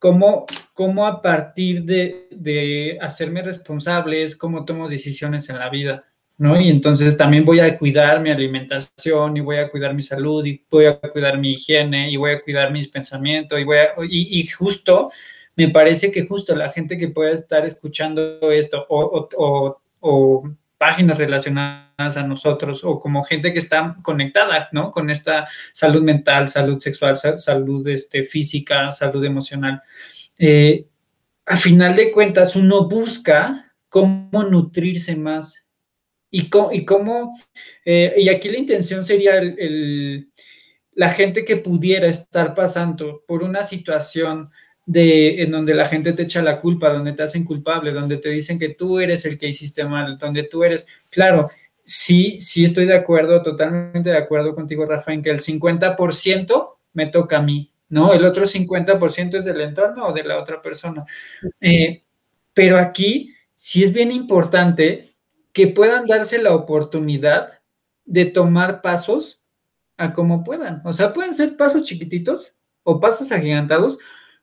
cómo, 0.00 0.44
cómo 0.74 1.06
a 1.06 1.22
partir 1.22 1.84
de, 1.84 2.26
de, 2.32 2.98
hacerme 3.00 3.42
responsable 3.42 4.24
es 4.24 4.36
cómo 4.36 4.64
tomo 4.64 4.88
decisiones 4.88 5.48
en 5.50 5.60
la 5.60 5.70
vida, 5.70 6.02
¿no? 6.36 6.60
Y 6.60 6.68
entonces 6.68 7.16
también 7.16 7.44
voy 7.44 7.60
a 7.60 7.78
cuidar 7.78 8.20
mi 8.20 8.32
alimentación 8.32 9.36
y 9.36 9.40
voy 9.40 9.58
a 9.58 9.70
cuidar 9.70 9.94
mi 9.94 10.02
salud 10.02 10.44
y 10.44 10.60
voy 10.68 10.86
a 10.86 10.98
cuidar 10.98 11.38
mi 11.38 11.52
higiene 11.52 12.10
y 12.10 12.16
voy 12.16 12.32
a 12.32 12.40
cuidar 12.40 12.72
mis 12.72 12.88
pensamientos 12.88 13.60
y 13.60 13.62
voy 13.62 13.76
a, 13.76 13.90
y, 14.10 14.44
justo, 14.48 15.12
me 15.54 15.68
parece 15.68 16.10
que 16.10 16.26
justo 16.26 16.56
la 16.56 16.72
gente 16.72 16.98
que 16.98 17.06
pueda 17.06 17.30
estar 17.30 17.64
escuchando 17.64 18.50
esto 18.50 18.84
o, 18.88 19.28
o, 19.36 19.80
o 20.00 20.42
páginas 20.78 21.18
relacionadas 21.18 22.16
a 22.16 22.22
nosotros 22.22 22.84
o 22.84 23.00
como 23.00 23.24
gente 23.24 23.52
que 23.52 23.58
está 23.58 23.96
conectada, 24.02 24.68
¿no? 24.72 24.92
Con 24.92 25.10
esta 25.10 25.48
salud 25.72 26.02
mental, 26.02 26.48
salud 26.48 26.78
sexual, 26.78 27.18
salud 27.18 27.86
este, 27.88 28.22
física, 28.22 28.90
salud 28.92 29.24
emocional. 29.24 29.82
Eh, 30.38 30.86
a 31.44 31.56
final 31.56 31.96
de 31.96 32.12
cuentas, 32.12 32.54
uno 32.54 32.88
busca 32.88 33.74
cómo 33.88 34.44
nutrirse 34.44 35.16
más 35.16 35.66
y 36.30 36.48
cómo, 36.48 37.34
eh, 37.84 38.14
y 38.18 38.28
aquí 38.28 38.48
la 38.50 38.58
intención 38.58 39.04
sería 39.04 39.38
el, 39.38 40.30
la 40.92 41.10
gente 41.10 41.44
que 41.44 41.56
pudiera 41.56 42.06
estar 42.06 42.54
pasando 42.54 43.24
por 43.26 43.42
una 43.42 43.62
situación 43.62 44.50
de 44.88 45.42
en 45.42 45.50
donde 45.50 45.74
la 45.74 45.86
gente 45.86 46.14
te 46.14 46.22
echa 46.22 46.40
la 46.40 46.60
culpa, 46.60 46.88
donde 46.88 47.12
te 47.12 47.22
hacen 47.22 47.44
culpable, 47.44 47.92
donde 47.92 48.16
te 48.16 48.30
dicen 48.30 48.58
que 48.58 48.70
tú 48.70 48.98
eres 48.98 49.26
el 49.26 49.36
que 49.36 49.46
hiciste 49.46 49.84
mal, 49.84 50.16
donde 50.16 50.44
tú 50.44 50.64
eres, 50.64 50.88
claro, 51.10 51.50
sí, 51.84 52.40
sí 52.40 52.64
estoy 52.64 52.86
de 52.86 52.96
acuerdo, 52.96 53.42
totalmente 53.42 54.08
de 54.08 54.16
acuerdo 54.16 54.54
contigo, 54.54 54.86
Rafa, 54.86 55.12
en 55.12 55.20
que 55.20 55.28
el 55.28 55.40
50% 55.40 56.76
me 56.94 57.06
toca 57.08 57.36
a 57.36 57.42
mí, 57.42 57.70
¿no? 57.90 58.14
El 58.14 58.24
otro 58.24 58.46
50% 58.46 59.36
es 59.36 59.44
del 59.44 59.60
entorno 59.60 60.06
o 60.06 60.12
de 60.14 60.24
la 60.24 60.40
otra 60.40 60.62
persona. 60.62 61.04
Eh, 61.60 62.02
pero 62.54 62.78
aquí 62.78 63.34
sí 63.54 63.82
es 63.82 63.92
bien 63.92 64.10
importante 64.10 65.10
que 65.52 65.66
puedan 65.66 66.06
darse 66.06 66.38
la 66.38 66.54
oportunidad 66.54 67.60
de 68.06 68.24
tomar 68.24 68.80
pasos 68.80 69.42
a 69.98 70.14
como 70.14 70.44
puedan. 70.44 70.80
O 70.86 70.94
sea, 70.94 71.12
pueden 71.12 71.34
ser 71.34 71.58
pasos 71.58 71.82
chiquititos 71.82 72.56
o 72.84 72.98
pasos 72.98 73.30
agigantados, 73.32 73.98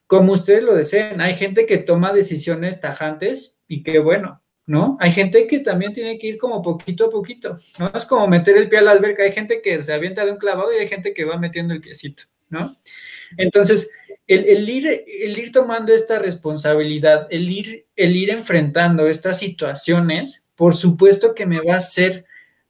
como 0.08 0.34
ustedes 0.34 0.64
lo 0.64 0.76
deseen. 0.76 1.22
Hay 1.22 1.36
gente 1.36 1.66
que 1.66 1.78
toma 1.78 2.14
decisiones 2.14 2.80
tajantes 2.80 3.62
y 3.68 3.84
qué 3.84 4.00
bueno, 4.00 4.42
¿no? 4.66 4.98
Hay 5.00 5.12
gente 5.12 5.48
que 5.48 5.60
también 5.60 5.94
tiene 5.94 6.18
que 6.18 6.28
ir 6.28 6.38
como 6.38 6.62
poquito 6.62 7.06
a 7.06 7.10
poquito, 7.10 7.58
¿no? 7.80 7.92
Es 7.94 8.06
como 8.06 8.28
meter 8.28 8.58
el 8.58 8.70
pie 8.70 8.80
a 8.80 8.84
la 8.84 8.92
alberca. 8.92 9.24
Hay 9.24 9.32
gente 9.32 9.62
que 9.62 9.82
se 9.84 9.94
avienta 9.94 10.26
de 10.26 10.32
un 10.32 10.38
clavado 10.38 10.72
y 10.74 10.78
hay 10.78 10.88
gente 10.88 11.14
que 11.14 11.26
va 11.26 11.38
metiendo 11.38 11.74
el 11.74 11.82
piecito, 11.82 12.24
¿no? 12.50 12.76
Entonces, 13.38 13.92
el, 14.28 14.68
ir, 14.70 15.06
el 15.08 15.38
ir 15.38 15.52
tomando 15.52 15.94
esta 15.94 16.20
responsabilidad, 16.20 17.28
el 17.30 17.50
ir, 17.50 17.86
el 17.96 18.16
ir 18.16 18.32
enfrentando 18.32 19.08
estas 19.08 19.40
situaciones, 19.40 20.48
por 20.56 20.76
supuesto 20.76 21.36
que 21.36 21.46
me 21.46 21.62
va 21.62 21.76
a 21.76 21.78
hacer 21.78 22.26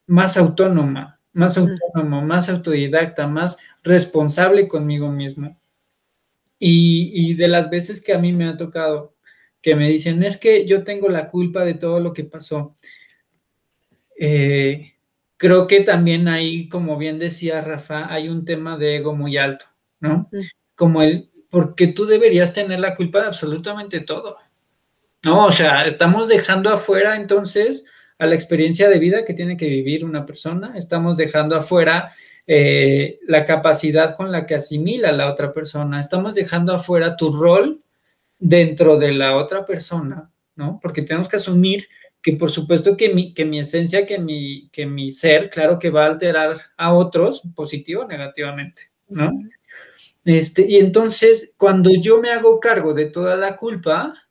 más 0.07 0.37
autónoma, 0.37 1.19
más 1.33 1.57
autónomo, 1.57 2.21
más 2.21 2.49
autodidacta, 2.49 3.27
más 3.27 3.57
responsable 3.83 4.67
conmigo 4.67 5.09
mismo. 5.11 5.57
Y, 6.57 7.33
de 7.35 7.47
las 7.47 7.69
veces 7.69 8.01
que 8.01 8.13
a 8.13 8.17
mí 8.17 8.31
me 8.33 8.47
ha 8.47 8.57
tocado, 8.57 9.15
que 9.61 9.75
me 9.75 9.89
dicen, 9.89 10.23
es 10.23 10.37
que 10.37 10.65
yo 10.65 10.83
tengo 10.83 11.09
la 11.09 11.29
culpa 11.29 11.65
de 11.65 11.73
todo 11.73 11.99
lo 11.99 12.13
que 12.13 12.23
pasó. 12.23 12.75
Eh, 14.17 14.93
creo 15.37 15.67
que 15.67 15.81
también 15.81 16.27
ahí, 16.27 16.69
como 16.69 16.97
bien 16.97 17.19
decía 17.19 17.61
Rafa, 17.61 18.11
hay 18.11 18.29
un 18.29 18.45
tema 18.45 18.77
de 18.77 18.97
ego 18.97 19.15
muy 19.15 19.37
alto, 19.37 19.65
¿no? 19.99 20.29
Como 20.75 21.01
el, 21.01 21.29
porque 21.49 21.87
tú 21.87 22.05
deberías 22.05 22.53
tener 22.53 22.79
la 22.79 22.95
culpa 22.95 23.21
de 23.21 23.27
absolutamente 23.27 24.01
todo. 24.01 24.37
No, 25.23 25.45
o 25.45 25.51
sea, 25.51 25.85
estamos 25.85 26.27
dejando 26.27 26.69
afuera 26.69 27.15
entonces 27.15 27.85
a 28.17 28.25
la 28.25 28.35
experiencia 28.35 28.89
de 28.89 28.99
vida 28.99 29.25
que 29.25 29.33
tiene 29.33 29.57
que 29.57 29.67
vivir 29.67 30.05
una 30.05 30.25
persona, 30.25 30.73
estamos 30.77 31.17
dejando 31.17 31.55
afuera 31.55 32.13
eh, 32.47 33.19
la 33.27 33.45
capacidad 33.45 34.15
con 34.15 34.31
la 34.31 34.45
que 34.45 34.55
asimila 34.55 35.11
la 35.11 35.31
otra 35.31 35.53
persona. 35.53 35.99
Estamos 35.99 36.35
dejando 36.35 36.73
afuera 36.73 37.17
tu 37.17 37.31
rol 37.31 37.81
dentro 38.37 38.97
de 38.97 39.11
la 39.13 39.35
otra 39.35 39.65
persona, 39.65 40.31
¿no? 40.55 40.79
Porque 40.81 41.01
tenemos 41.01 41.27
que 41.27 41.37
asumir 41.37 41.87
que 42.21 42.33
por 42.33 42.51
supuesto 42.51 42.97
que 42.97 43.13
mi, 43.13 43.33
que 43.33 43.45
mi 43.45 43.59
esencia, 43.59 44.05
que 44.05 44.17
mi, 44.17 44.69
que 44.69 44.85
mi 44.85 45.11
ser, 45.11 45.49
claro 45.49 45.77
que 45.77 45.91
va 45.91 46.05
a 46.05 46.09
alterar 46.09 46.57
a 46.75 46.93
otros 46.93 47.43
positivo 47.55 48.01
o 48.01 48.07
negativamente, 48.07 48.91
¿no? 49.07 49.31
Este, 50.23 50.65
y 50.67 50.77
entonces, 50.77 51.53
cuando 51.55 51.91
yo 51.93 52.19
me 52.19 52.31
hago 52.31 52.59
cargo 52.59 52.95
de 52.95 53.05
toda 53.05 53.35
la 53.35 53.55
culpa, 53.57 54.27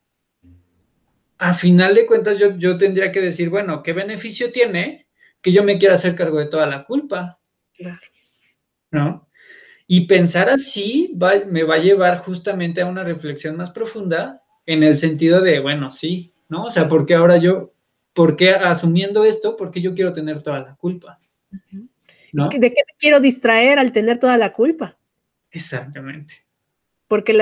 a 1.37 1.53
final 1.53 1.95
de 1.95 2.05
cuentas 2.05 2.37
yo, 2.37 2.57
yo 2.57 2.77
tendría 2.77 3.11
que 3.13 3.21
decir, 3.21 3.49
bueno, 3.49 3.81
¿qué 3.81 3.93
beneficio 3.93 4.51
tiene 4.51 5.07
que 5.41 5.53
yo 5.53 5.63
me 5.63 5.77
quiera 5.77 5.95
hacer 5.95 6.15
cargo 6.15 6.39
de 6.39 6.47
toda 6.47 6.65
la 6.65 6.83
culpa? 6.83 7.39
Claro. 7.77 7.99
¿No? 8.91 9.27
Y 9.87 10.07
pensar 10.07 10.49
así 10.49 11.15
me 11.47 11.63
va 11.63 11.75
a 11.75 11.79
llevar 11.79 12.17
justamente 12.17 12.81
a 12.81 12.87
una 12.87 13.03
reflexión 13.03 13.55
más 13.55 13.69
profunda 13.71 14.41
en 14.65 14.81
el 14.81 14.95
sentido 14.95 15.41
de, 15.41 15.59
bueno, 15.59 15.91
sí, 15.91 16.33
¿no? 16.49 16.65
O 16.65 16.71
sea, 16.71 16.87
¿por 16.87 17.05
qué 17.05 17.13
ahora 17.13 17.37
yo, 17.37 17.73
por 18.13 18.35
qué 18.35 18.51
asumiendo 18.51 19.25
esto, 19.25 19.55
por 19.55 19.69
qué 19.69 19.81
yo 19.81 19.93
quiero 19.93 20.11
tener 20.11 20.41
toda 20.41 20.59
la 20.61 20.75
culpa? 20.75 21.19
¿De 21.51 22.71
qué 22.73 22.83
me 22.87 22.97
quiero 22.97 23.19
distraer 23.19 23.77
al 23.77 23.91
tener 23.91 24.17
toda 24.17 24.37
la 24.37 24.53
culpa? 24.53 24.97
Exactamente. 25.51 26.45
Porque 27.07 27.33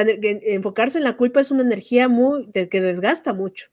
enfocarse 0.44 0.98
en 0.98 1.06
la 1.06 1.16
culpa 1.16 1.40
es 1.40 1.50
una 1.50 1.62
energía 1.64 2.10
muy, 2.10 2.52
que 2.52 2.82
desgasta 2.82 3.34
mucho. 3.34 3.68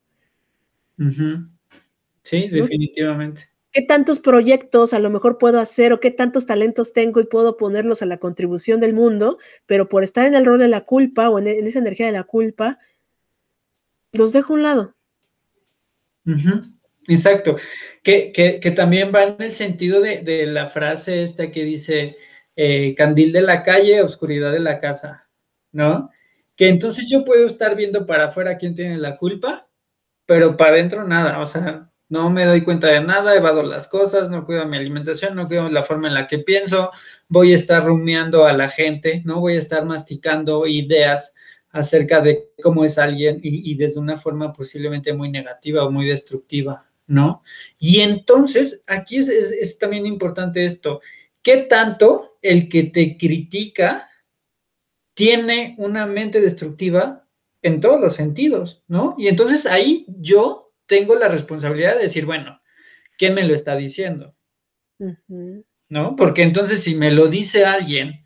Sí, 2.23 2.49
definitivamente 2.49 3.51
qué 3.73 3.83
tantos 3.83 4.19
proyectos 4.19 4.93
a 4.93 4.99
lo 4.99 5.11
mejor 5.11 5.39
puedo 5.39 5.61
hacer 5.61 5.93
o 5.93 6.01
qué 6.01 6.11
tantos 6.11 6.47
talentos 6.47 6.93
tengo 6.93 7.21
y 7.21 7.27
puedo 7.27 7.57
ponerlos 7.57 8.03
a 8.03 8.07
la 8.07 8.19
contribución 8.19 8.81
del 8.81 8.95
mundo, 8.95 9.39
pero 9.67 9.89
por 9.89 10.03
estar 10.03 10.27
en 10.27 10.35
el 10.35 10.45
rol 10.45 10.59
de 10.59 10.69
la 10.69 10.83
culpa 10.83 11.31
o 11.31 11.39
en, 11.39 11.47
esa 11.47 11.79
energía 11.79 12.07
de 12.07 12.13
la 12.13 12.25
culpa, 12.25 12.79
los 14.13 14.33
dejo 14.33 14.53
a 14.53 14.57
un 14.57 14.63
lado. 14.63 14.95
Exacto, 17.09 17.57
que, 18.03 18.73
también 18.75 19.13
va 19.15 19.25
en 19.25 19.37
el 19.41 19.53
sentido 19.53 20.01
de, 20.01 20.47
la 20.47 20.67
frase 20.67 21.23
esta 21.23 21.51
que 21.51 21.65
dice, 21.65 22.17
eh, 22.57 22.95
candil 22.97 23.33
de 23.33 23.43
la 23.43 23.63
calle, 23.63 24.03
oscuridad 24.03 24.53
de 24.53 24.61
la 24.61 24.79
casa, 24.81 25.29
¿no? 25.73 26.11
Que 26.57 26.69
entonces 26.69 27.09
yo 27.09 27.25
puedo 27.25 27.47
estar 27.47 27.75
viendo 27.77 28.05
para 28.05 28.27
afuera 28.27 28.57
quién 28.57 28.75
tiene 28.75 28.99
la 28.99 29.17
culpa, 29.17 29.69
pero 30.27 30.57
para 30.57 30.73
adentro 30.73 31.05
nada, 31.05 31.41
o 31.41 31.47
sea, 31.47 31.90
no 32.11 32.29
me 32.29 32.45
doy 32.45 32.63
cuenta 32.63 32.89
de 32.89 33.01
nada, 33.01 33.37
evado 33.37 33.63
las 33.63 33.87
cosas, 33.87 34.31
no 34.31 34.45
cuido 34.45 34.67
mi 34.67 34.77
alimentación, 34.77 35.37
no 35.37 35.47
cuido 35.47 35.71
la 35.71 35.85
forma 35.85 36.09
en 36.09 36.15
la 36.15 36.27
que 36.27 36.41
pienso, 36.41 36.91
voy 37.29 37.53
a 37.53 37.57
estar 37.57 37.87
rumiando 37.87 38.45
a 38.45 38.53
la 38.53 38.69
gente, 38.69 39.23
no 39.25 39.41
voy 39.41 39.55
a 39.55 39.61
estar 39.61 39.87
masticando 39.87 40.67
ideas 40.67 41.37
acerca 41.71 42.21
de 42.21 42.51
cómo 42.61 42.85
es 42.85 42.99
alguien 42.99 43.39
y, 43.43 43.77
desde 43.77 44.01
una 44.01 44.17
forma 44.17 44.53
posiblemente 44.53 45.13
muy 45.13 45.31
negativa 45.31 45.85
o 45.85 45.91
muy 45.93 46.05
destructiva, 46.07 46.85
¿no? 47.07 47.45
Y 47.79 48.01
entonces, 48.01 48.83
aquí 48.89 49.19
es, 49.19 49.29
es 49.29 49.79
también 49.79 50.05
importante 50.05 50.65
esto, 50.65 51.01
¿qué 51.43 51.59
tanto 51.59 52.39
el 52.43 52.69
que 52.69 52.85
te 52.85 53.17
critica 53.17 54.09
tiene 55.15 55.77
una 55.79 56.07
mente 56.07 56.41
destructiva 56.41 57.25
en 57.63 57.81
todos 57.81 58.01
los 58.01 58.15
sentidos, 58.15 58.83
¿no? 58.89 59.15
Y 59.17 59.29
entonces 59.29 59.65
ahí 59.67 60.07
yo 60.09 60.70
tengo 60.91 61.15
la 61.15 61.29
responsabilidad 61.29 61.95
de 61.95 62.03
decir, 62.03 62.27
bueno, 62.27 62.61
¿quién 63.17 63.33
me 63.33 63.45
lo 63.45 63.55
está 63.55 63.77
diciendo? 63.77 64.35
¿No? 65.89 66.17
Porque 66.17 66.43
entonces 66.43 66.83
si 66.83 66.97
me 66.97 67.13
lo 67.13 67.29
dice 67.29 67.65
alguien 67.65 68.25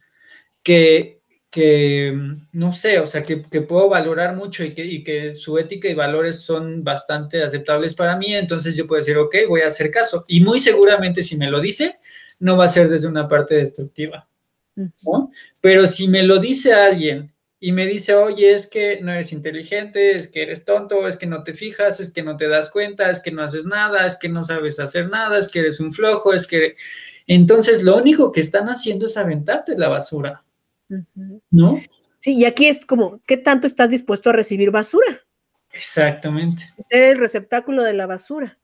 que, 0.62 1.20
que 1.50 2.18
no 2.52 2.72
sé, 2.72 3.00
o 3.00 3.06
sea, 3.06 3.22
que, 3.22 3.36
puedo 3.36 3.90
valorar 3.90 4.34
mucho 4.34 4.64
y 4.64 4.70
que, 4.70 4.82
y 4.82 5.04
que, 5.04 5.34
su 5.34 5.58
ética 5.58 5.88
y 5.88 5.94
valores 5.94 6.40
son 6.40 6.82
bastante 6.82 7.42
aceptables 7.42 7.94
para 7.94 8.16
mí, 8.16 8.34
entonces 8.34 8.74
yo 8.74 8.86
puedo 8.86 9.00
decir, 9.00 9.18
ok, 9.18 9.36
voy 9.46 9.60
a 9.60 9.66
hacer 9.66 9.90
caso. 9.90 10.24
Y 10.26 10.40
muy 10.40 10.58
seguramente 10.58 11.22
si 11.22 11.36
me 11.36 11.50
lo 11.50 11.60
dice, 11.60 11.98
no 12.40 12.56
va 12.56 12.64
a 12.64 12.68
ser 12.68 12.88
desde 12.88 13.08
una 13.08 13.28
parte 13.28 13.56
destructiva. 13.56 14.26
¿no? 14.74 15.30
Pero 15.60 15.86
si 15.86 16.08
me 16.08 16.22
lo 16.22 16.38
dice 16.38 16.72
alguien 16.72 17.33
y 17.64 17.72
me 17.72 17.86
dice, 17.86 18.14
oye, 18.14 18.52
es 18.52 18.66
que 18.66 19.00
no 19.00 19.10
eres 19.10 19.32
inteligente, 19.32 20.14
es 20.14 20.28
que 20.28 20.42
eres 20.42 20.66
tonto, 20.66 21.08
es 21.08 21.16
que 21.16 21.24
no 21.24 21.44
te 21.44 21.54
fijas, 21.54 21.98
es 21.98 22.12
que 22.12 22.20
no 22.20 22.36
te 22.36 22.46
das 22.46 22.68
cuenta, 22.68 23.08
es 23.08 23.22
que 23.22 23.30
no 23.30 23.42
haces 23.42 23.64
nada, 23.64 24.04
es 24.04 24.18
que 24.18 24.28
no 24.28 24.44
sabes 24.44 24.78
hacer 24.78 25.08
nada, 25.08 25.38
es 25.38 25.50
que 25.50 25.60
eres 25.60 25.80
un 25.80 25.90
flojo, 25.90 26.34
es 26.34 26.46
que... 26.46 26.74
Entonces, 27.26 27.82
lo 27.82 27.96
único 27.96 28.32
que 28.32 28.40
están 28.40 28.66
haciendo 28.66 29.06
es 29.06 29.16
aventarte 29.16 29.78
la 29.78 29.88
basura, 29.88 30.44
¿no? 31.50 31.80
Sí, 32.18 32.34
y 32.34 32.44
aquí 32.44 32.66
es 32.66 32.84
como, 32.84 33.22
¿qué 33.26 33.38
tanto 33.38 33.66
estás 33.66 33.88
dispuesto 33.88 34.28
a 34.28 34.34
recibir 34.34 34.70
basura? 34.70 35.22
Exactamente. 35.72 36.64
Ser 36.90 37.12
el 37.12 37.16
receptáculo 37.16 37.82
de 37.82 37.94
la 37.94 38.06
basura. 38.06 38.58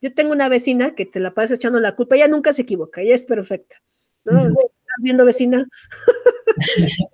Yo 0.00 0.12
tengo 0.12 0.32
una 0.32 0.48
vecina 0.48 0.96
que 0.96 1.06
te 1.06 1.20
la 1.20 1.34
pasas 1.34 1.52
echando 1.52 1.78
la 1.78 1.94
culpa, 1.94 2.16
ella 2.16 2.26
nunca 2.26 2.52
se 2.52 2.62
equivoca, 2.62 3.00
ella 3.00 3.14
es 3.14 3.22
perfecta. 3.22 3.80
¿no? 4.24 4.52
¿Estás 4.90 5.04
viendo 5.04 5.24
vecina? 5.24 5.68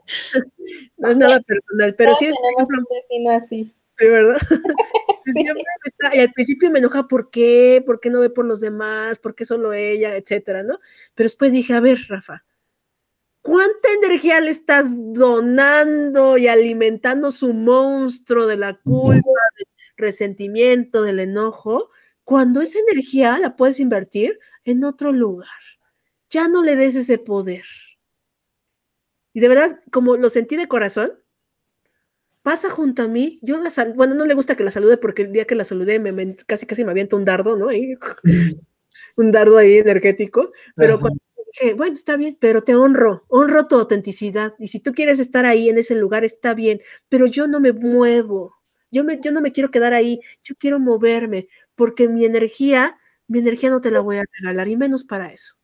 no 0.96 1.10
es 1.10 1.16
nada 1.16 1.40
personal, 1.40 1.94
pero 1.94 2.14
sí 2.14 2.26
es. 2.26 2.34
Un 2.56 2.84
vecino 2.90 3.30
así. 3.32 3.74
Sí, 3.98 4.08
¿verdad? 4.08 4.38
y 6.14 6.20
al 6.20 6.32
principio 6.32 6.70
me 6.70 6.78
enoja 6.78 7.06
por 7.06 7.30
qué, 7.30 7.82
por 7.84 8.00
qué 8.00 8.08
no 8.08 8.20
ve 8.20 8.30
por 8.30 8.46
los 8.46 8.60
demás, 8.60 9.18
por 9.18 9.34
qué 9.34 9.44
solo 9.44 9.74
ella, 9.74 10.16
etcétera, 10.16 10.62
¿no? 10.62 10.78
Pero 11.14 11.26
después 11.26 11.52
dije, 11.52 11.74
a 11.74 11.80
ver, 11.80 11.98
Rafa, 12.08 12.44
¿cuánta 13.42 13.88
energía 14.02 14.40
le 14.40 14.50
estás 14.50 14.94
donando 14.96 16.38
y 16.38 16.48
alimentando 16.48 17.30
su 17.30 17.52
monstruo 17.52 18.46
de 18.46 18.56
la 18.56 18.80
culpa, 18.80 19.20
del 19.58 19.66
resentimiento, 19.96 21.02
del 21.02 21.20
enojo? 21.20 21.90
Cuando 22.24 22.62
esa 22.62 22.78
energía 22.78 23.38
la 23.38 23.54
puedes 23.54 23.80
invertir 23.80 24.38
en 24.64 24.84
otro 24.84 25.12
lugar. 25.12 25.48
Ya 26.30 26.48
no 26.48 26.62
le 26.62 26.76
des 26.76 26.94
ese 26.96 27.18
poder. 27.18 27.64
Y 29.32 29.40
de 29.40 29.48
verdad, 29.48 29.80
como 29.92 30.16
lo 30.16 30.30
sentí 30.30 30.56
de 30.56 30.66
corazón, 30.66 31.12
pasa 32.46 32.70
junto 32.70 33.02
a 33.02 33.08
mí, 33.08 33.40
yo 33.42 33.56
la 33.58 33.70
saludo, 33.70 33.96
bueno, 33.96 34.14
no 34.14 34.24
le 34.24 34.34
gusta 34.34 34.54
que 34.54 34.62
la 34.62 34.70
salude 34.70 34.98
porque 34.98 35.22
el 35.22 35.32
día 35.32 35.46
que 35.46 35.56
la 35.56 35.64
saludé 35.64 35.98
me, 35.98 36.36
casi 36.46 36.64
casi 36.64 36.84
me 36.84 36.92
avienta 36.92 37.16
un 37.16 37.24
dardo, 37.24 37.56
¿no? 37.56 37.66
un 39.16 39.32
dardo 39.32 39.58
ahí 39.58 39.78
energético, 39.78 40.52
pero 40.76 41.00
cuando 41.00 41.18
dije, 41.52 41.74
bueno, 41.74 41.94
está 41.94 42.16
bien, 42.16 42.36
pero 42.40 42.62
te 42.62 42.76
honro, 42.76 43.24
honro 43.28 43.66
tu 43.66 43.76
autenticidad, 43.76 44.54
y 44.58 44.68
si 44.68 44.80
tú 44.80 44.92
quieres 44.92 45.18
estar 45.18 45.44
ahí 45.44 45.68
en 45.68 45.78
ese 45.78 45.96
lugar, 45.96 46.24
está 46.24 46.54
bien, 46.54 46.80
pero 47.08 47.26
yo 47.26 47.48
no 47.48 47.60
me 47.60 47.72
muevo, 47.72 48.54
yo, 48.92 49.04
me, 49.04 49.18
yo 49.20 49.32
no 49.32 49.40
me 49.40 49.52
quiero 49.52 49.70
quedar 49.72 49.92
ahí, 49.92 50.20
yo 50.44 50.54
quiero 50.56 50.78
moverme, 50.78 51.48
porque 51.74 52.08
mi 52.08 52.24
energía, 52.24 52.96
mi 53.26 53.40
energía 53.40 53.70
no 53.70 53.80
te 53.80 53.90
la 53.90 54.00
voy 54.00 54.18
a 54.18 54.24
regalar, 54.40 54.68
y 54.68 54.76
menos 54.76 55.04
para 55.04 55.32
eso. 55.32 55.55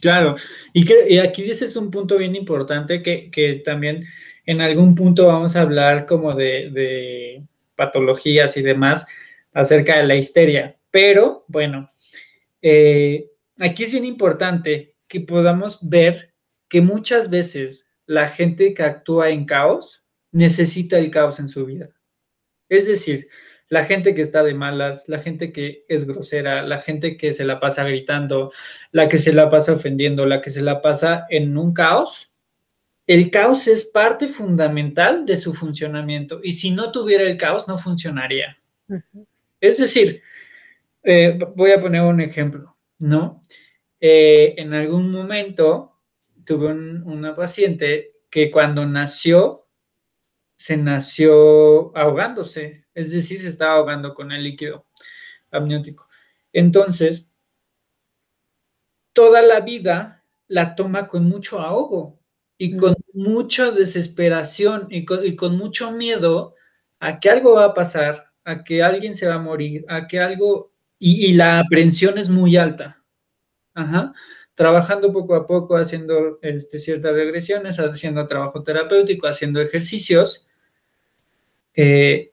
Claro, 0.00 0.36
y, 0.72 0.84
que, 0.84 1.20
aquí 1.20 1.42
dices 1.42 1.76
un 1.76 1.90
punto 1.90 2.18
bien 2.18 2.34
importante 2.34 3.02
que, 3.02 3.30
que, 3.30 3.54
también 3.64 4.04
en 4.44 4.60
algún 4.60 4.94
punto 4.94 5.26
vamos 5.26 5.54
a 5.54 5.62
hablar 5.62 6.06
como 6.06 6.34
de, 6.34 7.44
patologías 7.76 8.56
y 8.56 8.62
demás 8.62 9.06
acerca 9.52 9.98
de 9.98 10.06
la 10.06 10.16
histeria, 10.16 10.76
pero 10.90 11.44
bueno, 11.48 11.88
eh, 12.60 13.30
aquí 13.58 13.84
es 13.84 13.90
bien 13.90 14.04
importante 14.04 14.94
que 15.08 15.20
podamos 15.20 15.78
ver 15.82 16.34
que 16.68 16.80
muchas 16.80 17.28
veces 17.30 17.88
la 18.06 18.28
gente 18.28 18.74
que 18.74 18.82
actúa 18.82 19.30
en 19.30 19.44
caos 19.44 20.02
necesita 20.32 20.98
el 20.98 21.10
caos 21.10 21.38
en 21.38 21.48
su 21.48 21.66
vida. 21.66 21.90
Es 22.68 22.86
decir, 22.86 23.28
la 23.72 23.86
gente 23.86 24.14
que 24.14 24.20
está 24.20 24.42
de 24.42 24.52
malas, 24.52 25.08
la 25.08 25.18
gente 25.18 25.50
que 25.50 25.86
es 25.88 26.04
grosera, 26.04 26.60
la 26.60 26.76
gente 26.76 27.16
que 27.16 27.32
se 27.32 27.42
la 27.42 27.58
pasa 27.58 27.84
gritando, 27.84 28.52
la 28.90 29.08
que 29.08 29.16
se 29.16 29.32
la 29.32 29.48
pasa 29.48 29.72
ofendiendo, 29.72 30.26
la 30.26 30.42
que 30.42 30.50
se 30.50 30.60
la 30.60 30.82
pasa 30.82 31.24
en 31.30 31.56
un 31.56 31.72
caos, 31.72 32.34
el 33.06 33.30
caos 33.30 33.68
es 33.68 33.86
parte 33.86 34.28
fundamental 34.28 35.24
de 35.24 35.38
su 35.38 35.54
funcionamiento 35.54 36.40
y 36.44 36.52
si 36.52 36.70
no 36.70 36.92
tuviera 36.92 37.24
el 37.24 37.38
caos 37.38 37.66
no 37.66 37.78
funcionaría. 37.78 38.58
Es 39.58 39.78
decir, 39.78 40.20
eh, 41.02 41.38
voy 41.56 41.70
a 41.70 41.80
poner 41.80 42.02
un 42.02 42.20
ejemplo, 42.20 42.76
¿no? 42.98 43.42
Eh, 43.98 44.52
en 44.58 44.74
algún 44.74 45.10
momento 45.10 45.98
tuve 46.44 46.66
una 46.74 47.34
paciente 47.34 48.16
que 48.28 48.50
cuando 48.50 48.84
nació, 48.84 49.66
se 50.56 50.76
nació 50.76 51.96
ahogándose, 51.96 52.81
es 52.94 53.10
decir, 53.10 53.40
se 53.40 53.48
estaba 53.48 53.74
ahogando 53.74 54.14
con 54.14 54.32
el 54.32 54.44
líquido 54.44 54.86
amniótico. 55.50 56.08
Entonces, 56.52 57.30
toda 59.12 59.42
la 59.42 59.60
vida 59.60 60.24
la 60.48 60.74
toma 60.74 61.08
con 61.08 61.24
mucho 61.24 61.60
ahogo 61.60 62.18
y 62.58 62.76
con 62.76 62.94
mucha 63.12 63.70
desesperación 63.70 64.86
y 64.90 65.04
con, 65.04 65.56
mucho 65.56 65.90
miedo 65.90 66.54
a 67.00 67.18
que 67.18 67.30
algo 67.30 67.54
va 67.54 67.66
a 67.66 67.74
pasar, 67.74 68.30
a 68.44 68.62
que 68.62 68.82
alguien 68.82 69.14
se 69.16 69.26
va 69.26 69.34
a 69.34 69.38
morir, 69.38 69.84
a 69.88 70.06
que 70.06 70.20
algo, 70.20 70.72
y, 70.98 71.32
la 71.32 71.58
aprensión 71.58 72.18
es 72.18 72.28
muy 72.28 72.56
alta. 72.56 73.02
Ajá. 73.74 74.12
Trabajando 74.54 75.12
poco 75.12 75.34
a 75.34 75.46
poco, 75.46 75.76
haciendo 75.76 76.38
este, 76.42 76.78
ciertas 76.78 77.14
regresiones, 77.14 77.78
haciendo 77.80 78.26
trabajo 78.26 78.62
terapéutico, 78.62 79.26
haciendo 79.26 79.60
ejercicios, 79.60 80.46
eh, 81.74 82.31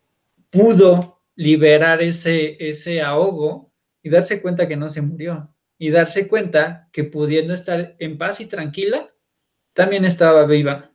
pudo 0.49 1.21
liberar 1.35 2.01
ese, 2.01 2.57
ese 2.59 3.01
ahogo 3.01 3.71
y 4.01 4.09
darse 4.09 4.41
cuenta 4.41 4.67
que 4.67 4.75
no 4.75 4.89
se 4.89 5.01
murió 5.01 5.53
y 5.77 5.89
darse 5.89 6.27
cuenta 6.27 6.89
que 6.91 7.05
pudiendo 7.05 7.53
estar 7.53 7.95
en 7.99 8.17
paz 8.17 8.41
y 8.41 8.47
tranquila, 8.47 9.09
también 9.73 10.03
estaba 10.03 10.45
viva. 10.45 10.91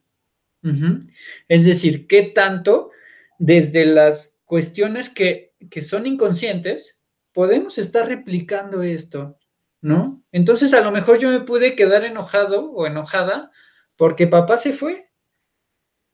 Es 1.48 1.64
decir, 1.66 2.06
¿qué 2.06 2.22
tanto 2.22 2.90
desde 3.38 3.84
las 3.84 4.40
cuestiones 4.44 5.10
que, 5.10 5.54
que 5.70 5.82
son 5.82 6.06
inconscientes 6.06 7.04
podemos 7.32 7.78
estar 7.78 8.06
replicando 8.08 8.82
esto? 8.82 9.38
¿No? 9.80 10.22
Entonces 10.32 10.72
a 10.72 10.80
lo 10.80 10.90
mejor 10.90 11.18
yo 11.18 11.30
me 11.30 11.40
pude 11.40 11.76
quedar 11.76 12.04
enojado 12.04 12.70
o 12.70 12.86
enojada 12.86 13.50
porque 13.96 14.26
papá 14.26 14.56
se 14.56 14.72
fue 14.72 15.03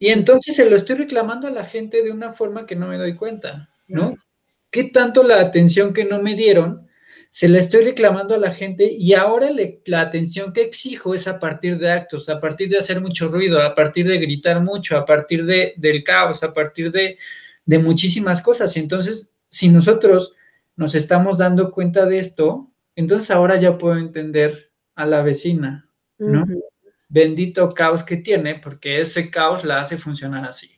y 0.01 0.09
entonces 0.09 0.55
se 0.55 0.67
lo 0.67 0.75
estoy 0.75 0.95
reclamando 0.95 1.47
a 1.47 1.51
la 1.51 1.63
gente 1.63 2.01
de 2.01 2.11
una 2.11 2.31
forma 2.31 2.65
que 2.65 2.75
no 2.75 2.87
me 2.87 2.97
doy 2.97 3.15
cuenta, 3.15 3.69
¿no? 3.87 4.15
¿Qué 4.71 4.85
tanto 4.85 5.21
la 5.21 5.39
atención 5.39 5.93
que 5.93 6.05
no 6.05 6.19
me 6.19 6.33
dieron 6.33 6.87
se 7.29 7.47
la 7.47 7.59
estoy 7.59 7.83
reclamando 7.83 8.33
a 8.33 8.39
la 8.39 8.49
gente 8.49 8.91
y 8.91 9.13
ahora 9.13 9.49
la 9.85 10.01
atención 10.01 10.53
que 10.53 10.63
exijo 10.63 11.13
es 11.13 11.27
a 11.27 11.37
partir 11.37 11.77
de 11.77 11.91
actos, 11.91 12.29
a 12.29 12.39
partir 12.39 12.67
de 12.69 12.79
hacer 12.79 12.99
mucho 12.99 13.27
ruido, 13.27 13.61
a 13.61 13.75
partir 13.75 14.07
de 14.07 14.17
gritar 14.17 14.59
mucho, 14.59 14.97
a 14.97 15.05
partir 15.05 15.45
de, 15.45 15.75
del 15.77 16.03
caos, 16.03 16.41
a 16.41 16.51
partir 16.51 16.91
de, 16.91 17.19
de 17.65 17.77
muchísimas 17.77 18.41
cosas. 18.41 18.75
Y 18.75 18.79
entonces, 18.79 19.35
si 19.49 19.69
nosotros 19.69 20.33
nos 20.75 20.95
estamos 20.95 21.37
dando 21.37 21.69
cuenta 21.69 22.07
de 22.07 22.17
esto, 22.17 22.71
entonces 22.95 23.29
ahora 23.29 23.61
ya 23.61 23.77
puedo 23.77 23.97
entender 23.97 24.71
a 24.95 25.05
la 25.05 25.21
vecina, 25.21 25.91
¿no? 26.17 26.43
Bendito 27.11 27.69
caos 27.69 28.03
que 28.03 28.17
tiene, 28.17 28.55
porque 28.55 29.01
ese 29.01 29.29
caos 29.29 29.65
la 29.65 29.81
hace 29.81 29.97
funcionar 29.97 30.45
así. 30.45 30.71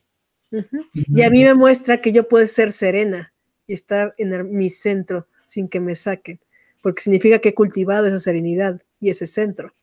Y 1.08 1.22
a 1.22 1.30
mí 1.30 1.44
me 1.44 1.54
muestra 1.54 2.02
que 2.02 2.12
yo 2.12 2.28
puedo 2.28 2.46
ser 2.48 2.74
serena 2.74 3.34
y 3.68 3.74
estar 3.74 4.14
en 4.18 4.52
mi 4.52 4.70
centro 4.70 5.28
sin 5.46 5.68
que 5.68 5.80
me 5.80 5.96
saquen, 5.96 6.40
porque 6.82 7.04
significa 7.04 7.40
que 7.40 7.50
he 7.50 7.54
cultivado 7.54 8.08
esa 8.08 8.20
serenidad 8.20 8.82
y 9.00 9.10
ese 9.10 9.28
centro. 9.28 9.74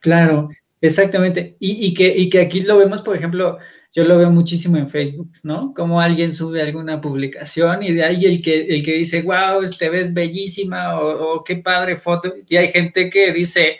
Claro, 0.00 0.50
exactamente. 0.80 1.56
Y, 1.58 1.92
que, 1.94 2.14
y 2.14 2.28
que 2.28 2.40
aquí 2.40 2.60
lo 2.60 2.76
vemos, 2.76 3.00
por 3.02 3.16
ejemplo, 3.16 3.58
yo 3.92 4.04
lo 4.04 4.18
veo 4.18 4.30
muchísimo 4.30 4.76
en 4.76 4.88
Facebook, 4.88 5.30
¿no? 5.42 5.72
Como 5.74 6.00
alguien 6.00 6.32
sube 6.32 6.62
alguna 6.62 7.00
publicación 7.00 7.82
y 7.82 7.92
de 7.92 8.04
ahí 8.04 8.24
el 8.26 8.42
que, 8.42 8.62
el 8.62 8.84
que 8.84 8.94
dice, 8.94 9.22
wow, 9.22 9.62
te 9.78 9.88
ves 9.88 10.12
bellísima 10.12 11.00
o, 11.00 11.36
o 11.36 11.44
qué 11.44 11.56
padre 11.56 11.96
foto. 11.96 12.34
Y 12.46 12.56
hay 12.56 12.68
gente 12.68 13.10
que 13.10 13.32
dice, 13.32 13.78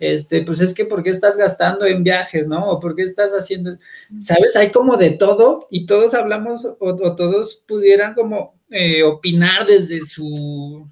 este, 0.00 0.42
pues 0.42 0.60
es 0.60 0.72
que 0.72 0.86
¿por 0.86 1.02
qué 1.02 1.10
estás 1.10 1.36
gastando 1.36 1.84
en 1.84 2.02
viajes, 2.02 2.48
no? 2.48 2.64
O 2.64 2.80
¿por 2.80 2.96
qué 2.96 3.02
estás 3.02 3.32
haciendo? 3.32 3.76
¿Sabes? 4.18 4.56
Hay 4.56 4.70
como 4.70 4.96
de 4.96 5.10
todo 5.10 5.68
y 5.70 5.84
todos 5.84 6.14
hablamos 6.14 6.66
o, 6.78 7.14
todos 7.14 7.62
pudieran 7.68 8.14
como 8.14 8.58
eh, 8.70 9.02
opinar 9.02 9.66
desde 9.66 10.00
su, 10.00 10.88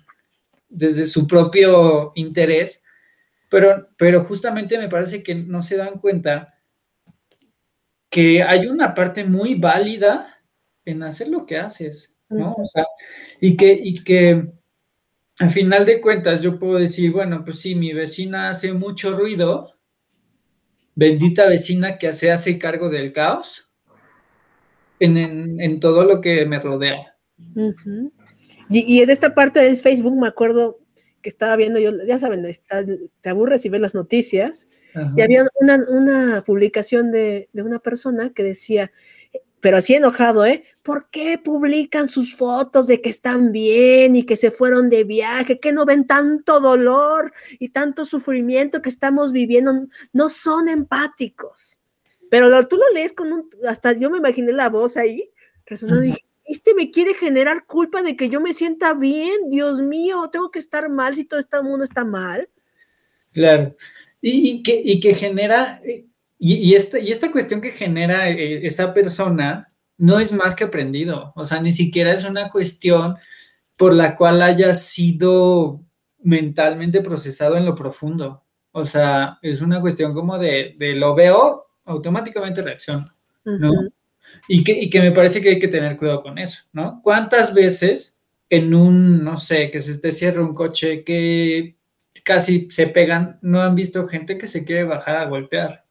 desde 0.68 1.06
su 1.06 1.26
propio 1.26 2.12
interés, 2.16 2.84
pero, 3.48 3.88
pero 3.96 4.24
justamente 4.24 4.76
me 4.76 4.90
parece 4.90 5.22
que 5.22 5.34
no 5.34 5.62
se 5.62 5.78
dan 5.78 5.98
cuenta 6.00 6.54
que 8.10 8.42
hay 8.42 8.66
una 8.66 8.94
parte 8.94 9.24
muy 9.24 9.54
válida 9.54 10.38
en 10.84 11.02
hacer 11.02 11.28
lo 11.28 11.46
que 11.46 11.56
haces, 11.56 12.14
¿no? 12.28 12.52
O 12.52 12.68
sea, 12.68 12.86
y 13.40 13.56
que, 13.56 13.72
y 13.72 14.04
que 14.04 14.52
al 15.38 15.50
final 15.50 15.84
de 15.84 16.00
cuentas 16.00 16.42
yo 16.42 16.58
puedo 16.58 16.78
decir, 16.78 17.12
bueno, 17.12 17.44
pues 17.44 17.60
sí, 17.60 17.74
mi 17.74 17.92
vecina 17.92 18.50
hace 18.50 18.72
mucho 18.72 19.16
ruido, 19.16 19.74
bendita 20.94 21.46
vecina 21.46 21.98
que 21.98 22.12
se 22.12 22.32
hace 22.32 22.58
cargo 22.58 22.90
del 22.90 23.12
caos 23.12 23.70
en, 24.98 25.78
todo 25.80 26.02
lo 26.04 26.20
que 26.20 26.44
me 26.44 26.58
rodea. 26.58 27.16
y, 28.68 29.00
en 29.00 29.10
esta 29.10 29.34
parte 29.34 29.60
del 29.60 29.76
Facebook 29.76 30.18
me 30.20 30.26
acuerdo 30.26 30.80
que 31.22 31.28
estaba 31.28 31.54
viendo 31.56 31.78
yo, 31.78 31.92
ya 32.06 32.18
saben, 32.18 32.44
te 33.20 33.28
aburres 33.28 33.64
y 33.64 33.68
ves 33.68 33.80
las 33.80 33.94
noticias 33.94 34.66
Y 35.16 35.20
había 35.20 35.46
una, 35.60 36.42
publicación 36.44 37.12
de, 37.12 37.48
de, 37.52 37.62
una 37.62 37.78
persona 37.78 38.32
que 38.34 38.42
decía, 38.42 38.90
pero 39.60 39.76
así 39.76 39.94
enojado, 39.94 40.44
¿eh? 40.46 40.64
¿Por 40.88 41.10
qué 41.10 41.36
publican 41.36 42.08
sus 42.08 42.34
fotos 42.34 42.86
de 42.86 43.02
que 43.02 43.10
están 43.10 43.52
bien 43.52 44.16
y 44.16 44.22
que 44.22 44.36
se 44.36 44.50
fueron 44.50 44.88
de 44.88 45.04
viaje? 45.04 45.60
¿Que 45.60 45.70
no 45.70 45.84
ven 45.84 46.06
tanto 46.06 46.60
dolor 46.60 47.34
y 47.58 47.68
tanto 47.68 48.06
sufrimiento 48.06 48.80
que 48.80 48.88
estamos 48.88 49.30
viviendo? 49.30 49.86
No 50.14 50.30
son 50.30 50.66
empáticos. 50.66 51.78
Pero 52.30 52.48
lo, 52.48 52.66
tú 52.66 52.78
lo 52.78 52.88
lees 52.94 53.12
con 53.12 53.30
un, 53.34 53.50
hasta 53.68 53.92
yo 53.92 54.08
me 54.08 54.16
imaginé 54.16 54.50
la 54.52 54.70
voz 54.70 54.96
ahí, 54.96 55.30
resonando, 55.66 56.00
dije, 56.00 56.24
este 56.46 56.72
me 56.72 56.90
quiere 56.90 57.12
generar 57.12 57.66
culpa 57.66 58.00
de 58.00 58.16
que 58.16 58.30
yo 58.30 58.40
me 58.40 58.54
sienta 58.54 58.94
bien, 58.94 59.50
Dios 59.50 59.82
mío, 59.82 60.30
tengo 60.32 60.50
que 60.50 60.58
estar 60.58 60.88
mal 60.88 61.14
si 61.14 61.26
todo 61.26 61.38
este 61.38 61.62
mundo 61.62 61.84
está 61.84 62.06
mal. 62.06 62.48
Claro, 63.34 63.76
y, 64.22 64.62
que, 64.62 64.80
y 64.82 65.00
que 65.00 65.12
genera, 65.12 65.82
y, 66.38 66.74
esta, 66.74 66.98
y 66.98 67.10
esta 67.10 67.30
cuestión 67.30 67.60
que 67.60 67.72
genera 67.72 68.30
eh, 68.30 68.66
esa 68.66 68.94
persona 68.94 69.68
no 69.98 70.18
es 70.18 70.32
más 70.32 70.54
que 70.54 70.64
aprendido, 70.64 71.32
o 71.36 71.44
sea, 71.44 71.60
ni 71.60 71.72
siquiera 71.72 72.12
es 72.12 72.24
una 72.24 72.48
cuestión 72.48 73.16
por 73.76 73.92
la 73.94 74.16
cual 74.16 74.42
haya 74.42 74.72
sido 74.74 75.80
mentalmente 76.20 77.00
procesado 77.00 77.56
en 77.56 77.64
lo 77.64 77.74
profundo. 77.74 78.44
O 78.72 78.84
sea, 78.84 79.38
es 79.42 79.60
una 79.60 79.80
cuestión 79.80 80.14
como 80.14 80.38
de, 80.38 80.74
de 80.78 80.94
lo 80.94 81.14
veo, 81.14 81.66
automáticamente 81.84 82.62
reacciono, 82.62 83.06
¿no? 83.44 83.72
y, 84.48 84.62
que, 84.62 84.72
y 84.72 84.90
que 84.90 85.00
me 85.00 85.12
parece 85.12 85.40
que 85.40 85.50
hay 85.50 85.58
que 85.58 85.68
tener 85.68 85.96
cuidado 85.96 86.22
con 86.22 86.38
eso, 86.38 86.64
¿no? 86.72 87.00
¿Cuántas 87.02 87.54
veces 87.54 88.20
en 88.50 88.74
un, 88.74 89.24
no 89.24 89.36
sé, 89.36 89.70
que 89.70 89.80
se 89.80 89.98
te 89.98 90.12
cierra 90.12 90.42
un 90.42 90.54
coche, 90.54 91.02
que 91.04 91.76
casi 92.24 92.68
se 92.70 92.86
pegan, 92.88 93.38
no 93.42 93.62
han 93.62 93.74
visto 93.74 94.06
gente 94.06 94.38
que 94.38 94.46
se 94.46 94.64
quiere 94.64 94.84
bajar 94.84 95.16
a 95.16 95.26
golpear? 95.26 95.84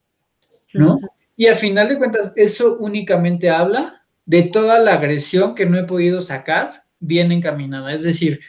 ¿no? 0.73 0.99
Y 1.37 1.45
al 1.45 1.55
final 1.55 1.87
de 1.87 1.97
cuentas, 1.97 2.33
eso 2.35 2.77
únicamente 2.79 3.49
habla 3.49 4.03
de 4.25 4.43
toda 4.43 4.79
la 4.79 4.95
agresión 4.95 5.55
que 5.55 5.67
no 5.67 5.79
he 5.79 5.85
podido 5.85 6.21
sacar 6.21 6.83
bien 6.99 7.31
encaminada. 7.31 7.93
Es 7.93 8.03
decir, 8.03 8.41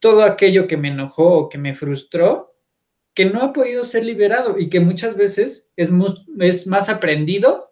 todo 0.00 0.24
aquello 0.24 0.66
que 0.66 0.78
me 0.78 0.88
enojó 0.88 1.34
o 1.34 1.48
que 1.50 1.58
me 1.58 1.74
frustró, 1.74 2.56
que 3.14 3.26
no 3.26 3.42
ha 3.42 3.52
podido 3.52 3.84
ser 3.84 4.04
liberado 4.04 4.58
y 4.58 4.70
que 4.70 4.80
muchas 4.80 5.16
veces 5.16 5.70
es, 5.76 5.90
es 6.40 6.66
más 6.66 6.88
aprendido 6.88 7.70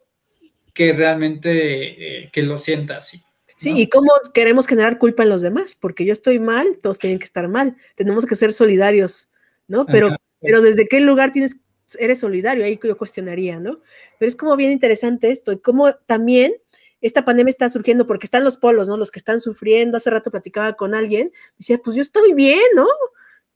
que 0.75 0.93
realmente 0.93 2.25
eh, 2.25 2.31
que 2.31 2.43
lo 2.43 2.59
sienta 2.59 2.99
así. 2.99 3.23
Sí, 3.57 3.73
y 3.75 3.89
cómo 3.89 4.13
queremos 4.35 4.69
generar 4.69 4.99
culpa 4.99 5.25
en 5.25 5.31
los 5.31 5.43
demás, 5.43 5.75
porque 5.75 6.05
yo 6.05 6.13
estoy 6.13 6.39
mal, 6.39 6.79
todos 6.81 6.99
tienen 6.99 7.19
que 7.19 7.25
estar 7.25 7.49
mal, 7.49 7.77
tenemos 7.97 8.25
que 8.25 8.37
ser 8.37 8.53
solidarios, 8.53 9.29
¿no? 9.67 9.85
Pero, 9.87 10.15
pero 10.41 10.61
desde 10.61 10.87
qué 10.87 11.01
lugar 11.01 11.33
tienes 11.33 11.57
eres 11.99 12.21
solidario, 12.21 12.65
ahí 12.65 12.79
yo 12.83 12.97
cuestionaría, 12.97 13.61
¿no? 13.61 13.81
Pero 14.19 14.29
es 14.29 14.37
como 14.37 14.57
bien 14.57 14.73
interesante 14.73 15.31
esto 15.31 15.53
y 15.53 15.59
cómo 15.59 15.93
también 16.07 16.55
esta 17.01 17.25
pandemia 17.25 17.51
está 17.51 17.71
surgiendo 17.71 18.07
porque 18.07 18.27
están 18.27 18.45
los 18.45 18.57
polos, 18.57 18.89
¿no? 18.89 18.97
Los 18.97 19.11
que 19.11 19.19
están 19.19 19.41
sufriendo, 19.41 19.97
hace 19.97 20.11
rato 20.11 20.31
platicaba 20.31 20.75
con 20.75 20.95
alguien, 20.95 21.33
decía, 21.59 21.79
pues 21.79 21.97
yo 21.97 22.03
estoy 22.03 22.35
bien, 22.35 22.61
¿no? 22.75 22.87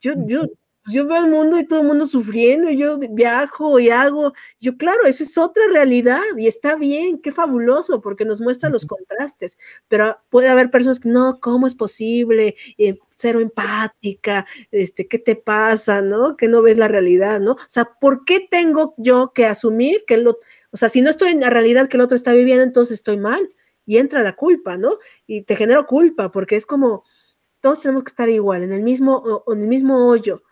Yo, 0.00 0.14
yo, 0.26 0.42
yo 0.86 1.06
veo 1.06 1.24
el 1.24 1.30
mundo 1.30 1.58
y 1.58 1.66
todo 1.66 1.80
el 1.80 1.86
mundo 1.86 2.06
sufriendo, 2.06 2.70
y 2.70 2.76
yo 2.76 2.98
viajo 3.10 3.78
y 3.78 3.90
hago. 3.90 4.32
Yo, 4.60 4.76
claro, 4.76 5.04
esa 5.06 5.24
es 5.24 5.38
otra 5.38 5.62
realidad 5.72 6.20
y 6.36 6.46
está 6.46 6.74
bien, 6.76 7.20
qué 7.20 7.32
fabuloso, 7.32 8.00
porque 8.00 8.24
nos 8.24 8.40
muestra 8.40 8.68
los 8.68 8.86
contrastes. 8.86 9.58
Pero 9.88 10.18
puede 10.28 10.48
haber 10.48 10.70
personas 10.70 11.00
que 11.00 11.08
no, 11.08 11.38
¿cómo 11.40 11.66
es 11.66 11.74
posible? 11.74 12.56
Eh, 12.78 12.98
cero 13.14 13.40
empática, 13.40 14.46
este, 14.72 15.06
¿qué 15.06 15.18
te 15.18 15.36
pasa? 15.36 16.02
¿No? 16.02 16.36
Que 16.36 16.48
no 16.48 16.62
ves 16.62 16.76
la 16.78 16.88
realidad, 16.88 17.40
¿no? 17.40 17.52
O 17.52 17.58
sea, 17.68 17.84
¿por 18.00 18.24
qué 18.24 18.46
tengo 18.50 18.94
yo 18.98 19.32
que 19.34 19.46
asumir 19.46 20.04
que 20.06 20.16
lo, 20.16 20.38
o 20.72 20.76
sea, 20.76 20.88
si 20.88 21.02
no 21.02 21.10
estoy 21.10 21.30
en 21.30 21.40
la 21.40 21.50
realidad 21.50 21.88
que 21.88 21.96
el 21.96 22.02
otro 22.02 22.16
está 22.16 22.32
viviendo, 22.32 22.64
entonces 22.64 22.94
estoy 22.94 23.18
mal 23.18 23.48
y 23.86 23.98
entra 23.98 24.22
la 24.22 24.34
culpa, 24.34 24.76
¿no? 24.76 24.98
Y 25.26 25.42
te 25.42 25.54
genero 25.56 25.86
culpa 25.86 26.32
porque 26.32 26.56
es 26.56 26.66
como 26.66 27.04
todos 27.60 27.80
tenemos 27.80 28.02
que 28.02 28.08
estar 28.08 28.28
igual, 28.28 28.64
en 28.64 28.72
el 28.72 28.82
mismo, 28.82 29.44
en 29.46 29.60
el 29.60 29.68
mismo 29.68 30.08
hoyo. 30.08 30.42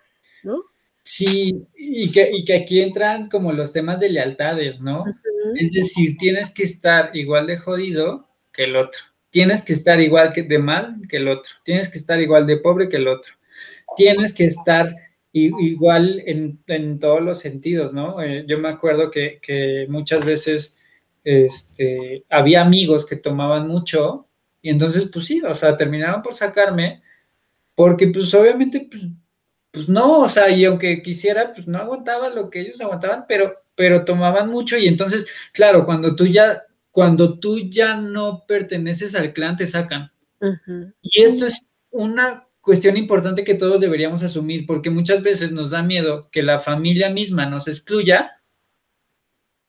Sí, 1.12 1.66
y 1.76 2.12
que, 2.12 2.30
y 2.32 2.44
que 2.44 2.54
aquí 2.54 2.80
entran 2.80 3.28
como 3.28 3.52
los 3.52 3.72
temas 3.72 3.98
de 3.98 4.10
lealtades, 4.10 4.80
¿no? 4.80 5.04
Es 5.58 5.72
decir, 5.72 6.16
tienes 6.16 6.54
que 6.54 6.62
estar 6.62 7.10
igual 7.16 7.48
de 7.48 7.56
jodido 7.58 8.28
que 8.52 8.62
el 8.64 8.76
otro, 8.76 9.00
tienes 9.28 9.62
que 9.62 9.72
estar 9.72 10.00
igual 10.00 10.32
que 10.32 10.44
de 10.44 10.60
mal 10.60 11.00
que 11.08 11.16
el 11.16 11.26
otro, 11.26 11.50
tienes 11.64 11.88
que 11.88 11.98
estar 11.98 12.20
igual 12.20 12.46
de 12.46 12.58
pobre 12.58 12.88
que 12.88 12.98
el 12.98 13.08
otro, 13.08 13.34
tienes 13.96 14.32
que 14.32 14.44
estar 14.44 14.94
igual 15.32 16.22
en, 16.26 17.00
todos 17.00 17.20
los 17.20 17.40
sentidos, 17.40 17.92
¿no? 17.92 18.22
Eh, 18.22 18.44
yo 18.46 18.60
me 18.60 18.68
acuerdo 18.68 19.10
que, 19.10 19.40
que 19.42 19.86
muchas 19.88 20.24
veces 20.24 20.78
este, 21.24 22.24
había 22.30 22.60
amigos 22.60 23.04
que 23.04 23.16
tomaban 23.16 23.66
mucho 23.66 24.28
y 24.62 24.70
entonces, 24.70 25.08
pues 25.12 25.26
sí, 25.26 25.42
o 25.42 25.56
sea, 25.56 25.76
terminaron 25.76 26.22
por 26.22 26.34
sacarme 26.34 27.02
porque 27.74 28.06
pues 28.06 28.32
obviamente 28.32 28.86
pues, 28.88 29.02
pues 29.70 29.88
no, 29.88 30.20
o 30.20 30.28
sea, 30.28 30.50
y 30.50 30.64
aunque 30.64 31.02
quisiera, 31.02 31.52
pues 31.54 31.68
no 31.68 31.78
aguantaba 31.78 32.28
lo 32.28 32.50
que 32.50 32.60
ellos 32.60 32.80
aguantaban, 32.80 33.24
pero, 33.28 33.54
pero 33.74 34.04
tomaban 34.04 34.50
mucho 34.50 34.76
y 34.76 34.88
entonces, 34.88 35.26
claro, 35.52 35.84
cuando 35.84 36.16
tú 36.16 36.26
ya, 36.26 36.64
cuando 36.90 37.38
tú 37.38 37.58
ya 37.58 37.94
no 37.94 38.44
perteneces 38.46 39.14
al 39.14 39.32
clan, 39.32 39.56
te 39.56 39.66
sacan. 39.66 40.10
Y 41.02 41.22
esto 41.22 41.46
es 41.46 41.60
una 41.90 42.48
cuestión 42.60 42.96
importante 42.96 43.44
que 43.44 43.54
todos 43.54 43.80
deberíamos 43.80 44.22
asumir, 44.22 44.66
porque 44.66 44.90
muchas 44.90 45.22
veces 45.22 45.52
nos 45.52 45.70
da 45.70 45.82
miedo 45.82 46.28
que 46.30 46.42
la 46.42 46.58
familia 46.58 47.10
misma 47.10 47.46
nos 47.46 47.68
excluya, 47.68 48.42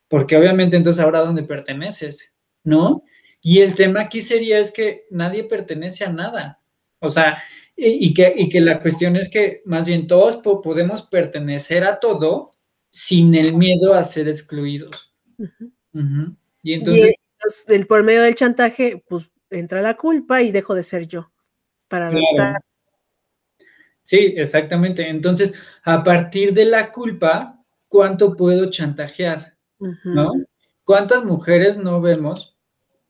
porque 0.08 0.36
obviamente 0.36 0.78
entonces 0.78 1.04
ahora 1.04 1.20
dónde 1.20 1.44
perteneces, 1.44 2.34
¿no? 2.64 3.04
Y 3.42 3.60
el 3.60 3.76
tema 3.76 4.02
aquí 4.02 4.22
sería 4.22 4.60
es 4.60 4.72
que 4.72 5.06
nadie 5.10 5.44
pertenece 5.44 6.06
a 6.06 6.12
nada. 6.12 6.60
O 7.00 7.10
sea, 7.10 7.42
y, 7.84 8.14
que, 8.14 8.32
y 8.38 8.48
que 8.48 8.62
la 8.62 8.80
cuestión 8.80 9.16
es 9.16 9.28
que 9.28 9.64
más 9.66 9.88
bien 9.88 10.06
todos 10.06 10.38
podemos 10.38 11.02
pertenecer 11.02 11.84
a 11.84 12.00
todo 12.00 12.52
sin 12.92 13.34
el 13.34 13.56
miedo 13.56 13.96
a 13.96 14.04
ser 14.04 14.28
excluidos. 14.28 15.12
Y 16.62 16.74
entonces... 16.74 17.16
por 17.88 18.04
medio 18.04 18.22
del 18.22 18.36
chantaje, 18.36 19.04
pues 19.08 19.32
entra 19.50 19.82
la 19.82 19.98
culpa 19.98 20.44
y 20.44 20.52
dejo 20.52 20.76
de 20.76 20.84
ser 20.84 21.08
yo 21.08 21.32
para 21.88 22.12
Sí, 24.04 24.34
exactamente. 24.38 25.08
Entonces, 25.08 25.54
a 25.84 26.04
partir 26.04 26.54
de 26.54 26.66
la 26.66 26.92
culpa, 26.92 27.64
¿cuánto 27.88 28.36
puedo 28.36 28.70
chantajear? 28.70 29.56
¿No? 30.04 30.34
¿Cuántas 30.84 31.24
mujeres 31.24 31.78
no 31.78 32.00
vemos 32.00 32.56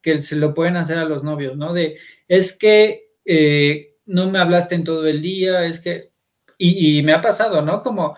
que 0.02 0.22
se 0.22 0.36
lo 0.38 0.54
pueden 0.54 0.78
hacer 0.78 0.98
a 0.98 1.06
los 1.06 1.24
novios, 1.24 1.58
¿no? 1.58 1.74
De, 1.74 1.98
es 2.28 2.58
que 2.58 3.12
eh, 3.26 3.91
no 4.12 4.30
me 4.30 4.40
hablaste 4.40 4.76
en 4.76 4.84
todo 4.84 5.08
el 5.08 5.22
día, 5.22 5.66
es 5.66 5.80
que, 5.80 6.12
y, 6.58 7.02
me 7.02 7.14
ha 7.14 7.22
pasado, 7.22 7.62
¿no? 7.62 7.82
Como, 7.82 8.16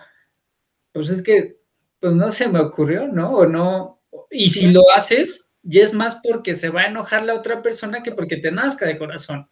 pues 0.92 1.08
es 1.08 1.22
que, 1.22 1.58
pues 2.00 2.12
no 2.12 2.30
se 2.30 2.48
me 2.48 2.60
ocurrió, 2.60 3.06
¿no? 3.08 3.30
O 3.30 3.46
no, 3.46 4.02
y 4.30 4.50
si 4.50 4.70
lo 4.70 4.82
haces, 4.94 5.50
ya 5.62 5.82
es 5.82 5.94
más 5.94 6.20
porque 6.22 6.56
se 6.56 6.68
va 6.68 6.82
a 6.82 6.86
enojar 6.88 7.22
la 7.22 7.34
otra 7.34 7.62
persona 7.62 8.02
que 8.02 8.12
porque 8.12 8.36
te 8.36 8.52
nazca 8.52 8.86
de 8.86 8.98
corazón, 8.98 9.48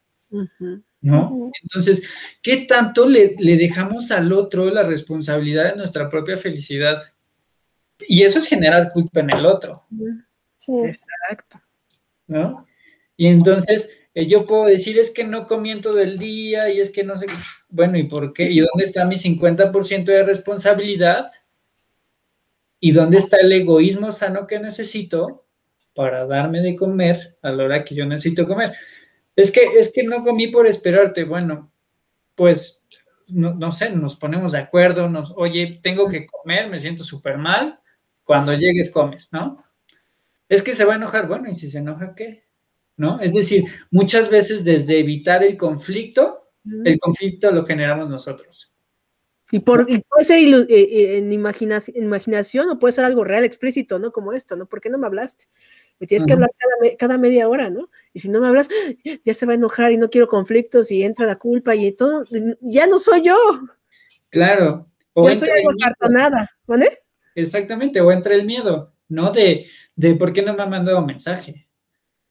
¿no? 1.00 1.50
Entonces, 1.62 2.02
¿qué 2.42 2.58
tanto 2.68 3.08
le, 3.08 3.36
le 3.38 3.56
dejamos 3.56 4.10
al 4.10 4.32
otro 4.32 4.70
la 4.70 4.82
responsabilidad 4.82 5.70
de 5.70 5.76
nuestra 5.76 6.10
propia 6.10 6.36
felicidad? 6.36 7.02
Y 8.00 8.22
eso 8.22 8.40
es 8.40 8.46
generar 8.46 8.90
culpa 8.92 9.20
en 9.20 9.30
el 9.30 9.46
otro. 9.46 9.84
Sí. 10.56 10.72
Exacto. 10.84 11.60
¿No? 12.26 12.66
Y 13.16 13.26
entonces, 13.26 13.90
eh, 14.14 14.26
yo 14.26 14.44
puedo 14.44 14.66
decir 14.66 14.98
es 14.98 15.10
que 15.10 15.24
no 15.24 15.46
comí 15.46 15.80
todo 15.80 16.00
el 16.00 16.18
día 16.18 16.70
y 16.70 16.80
es 16.80 16.90
que 16.90 17.04
no 17.04 17.16
sé, 17.16 17.26
bueno, 17.68 17.98
¿y 17.98 18.04
por 18.04 18.32
qué? 18.32 18.50
¿Y 18.50 18.60
dónde 18.60 18.84
está 18.84 19.04
mi 19.04 19.16
50% 19.16 20.04
de 20.04 20.24
responsabilidad? 20.24 21.28
¿Y 22.80 22.92
dónde 22.92 23.18
está 23.18 23.38
el 23.38 23.52
egoísmo 23.52 24.12
sano 24.12 24.46
que 24.46 24.58
necesito 24.58 25.44
para 25.94 26.26
darme 26.26 26.60
de 26.60 26.76
comer 26.76 27.36
a 27.42 27.50
la 27.50 27.64
hora 27.64 27.84
que 27.84 27.94
yo 27.94 28.04
necesito 28.06 28.46
comer? 28.46 28.74
Es 29.36 29.50
que, 29.50 29.62
es 29.78 29.92
que 29.92 30.02
no 30.02 30.22
comí 30.22 30.48
por 30.48 30.66
esperarte. 30.66 31.24
Bueno, 31.24 31.72
pues 32.34 32.82
no, 33.28 33.54
no 33.54 33.72
sé, 33.72 33.90
nos 33.90 34.16
ponemos 34.16 34.52
de 34.52 34.58
acuerdo, 34.58 35.08
nos, 35.08 35.32
oye, 35.36 35.78
tengo 35.82 36.08
que 36.08 36.26
comer, 36.26 36.68
me 36.68 36.78
siento 36.78 37.04
súper 37.04 37.38
mal, 37.38 37.80
cuando 38.24 38.52
llegues 38.52 38.90
comes, 38.90 39.32
¿no? 39.32 39.64
Es 40.48 40.62
que 40.62 40.74
se 40.74 40.84
va 40.84 40.94
a 40.94 40.96
enojar, 40.96 41.26
bueno, 41.26 41.50
¿y 41.50 41.54
si 41.54 41.70
se 41.70 41.78
enoja 41.78 42.14
qué? 42.14 42.44
¿No? 42.96 43.20
Es 43.20 43.32
decir, 43.32 43.64
muchas 43.90 44.28
veces 44.28 44.64
desde 44.64 44.98
evitar 44.98 45.42
el 45.42 45.56
conflicto, 45.56 46.50
el 46.84 46.98
conflicto 47.00 47.50
lo 47.50 47.66
generamos 47.66 48.08
nosotros. 48.08 48.72
Y, 49.50 49.58
por, 49.58 49.86
puede 49.86 50.24
ser 50.24 50.38
eh, 50.38 50.66
eh, 50.70 51.18
en 51.18 51.32
imaginación, 51.32 52.70
o 52.70 52.78
puede 52.78 52.92
ser 52.92 53.04
algo 53.04 53.22
real, 53.22 53.44
explícito, 53.44 53.98
¿no? 53.98 54.10
Como 54.10 54.32
esto, 54.32 54.56
¿no? 54.56 54.66
¿Por 54.66 54.80
qué 54.80 54.88
no 54.88 54.96
me 54.96 55.06
hablaste? 55.06 55.44
Me 56.00 56.06
tienes 56.06 56.26
que 56.26 56.32
hablar 56.32 56.50
cada, 56.98 57.18
media 57.18 57.48
hora, 57.48 57.68
¿no? 57.68 57.90
Y 58.14 58.20
si 58.20 58.30
no 58.30 58.40
me 58.40 58.46
hablas, 58.46 58.68
ya 59.24 59.34
se 59.34 59.44
va 59.44 59.52
a 59.52 59.56
enojar 59.56 59.92
y 59.92 59.98
no 59.98 60.08
quiero 60.08 60.26
conflictos 60.26 60.90
y 60.90 61.02
entra 61.02 61.26
la 61.26 61.36
culpa 61.36 61.74
y 61.74 61.92
todo, 61.92 62.24
ya 62.60 62.86
no 62.86 62.98
soy 62.98 63.22
yo. 63.22 63.36
Claro. 64.30 64.88
O 65.12 65.28
ya 65.28 65.36
soy 65.36 65.50
algo 65.50 65.70
cartonada, 65.78 66.50
¿vale? 66.66 67.02
exactamente, 67.34 68.00
o 68.00 68.12
entra 68.12 68.34
el 68.34 68.44
miedo, 68.44 68.92
¿no? 69.08 69.32
De, 69.32 69.66
de 69.94 70.14
por 70.14 70.32
qué 70.32 70.42
no 70.42 70.54
me 70.54 70.62
ha 70.62 70.66
mandado 70.66 71.04
mensaje, 71.04 71.66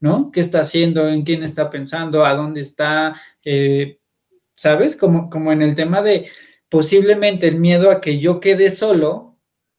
¿no? 0.01 0.31
¿Qué 0.31 0.41
está 0.41 0.61
haciendo? 0.61 1.07
¿En 1.07 1.23
quién 1.23 1.43
está 1.43 1.69
pensando? 1.69 2.25
¿A 2.25 2.33
dónde 2.35 2.59
está? 2.59 3.21
Eh, 3.45 3.99
¿Sabes? 4.55 4.97
Como, 4.97 5.29
como 5.29 5.53
en 5.53 5.61
el 5.61 5.75
tema 5.75 6.01
de 6.01 6.29
posiblemente 6.67 7.47
el 7.47 7.57
miedo 7.57 7.89
a 7.91 8.01
que 8.01 8.19
yo 8.19 8.39
quede 8.39 8.71
solo 8.71 9.31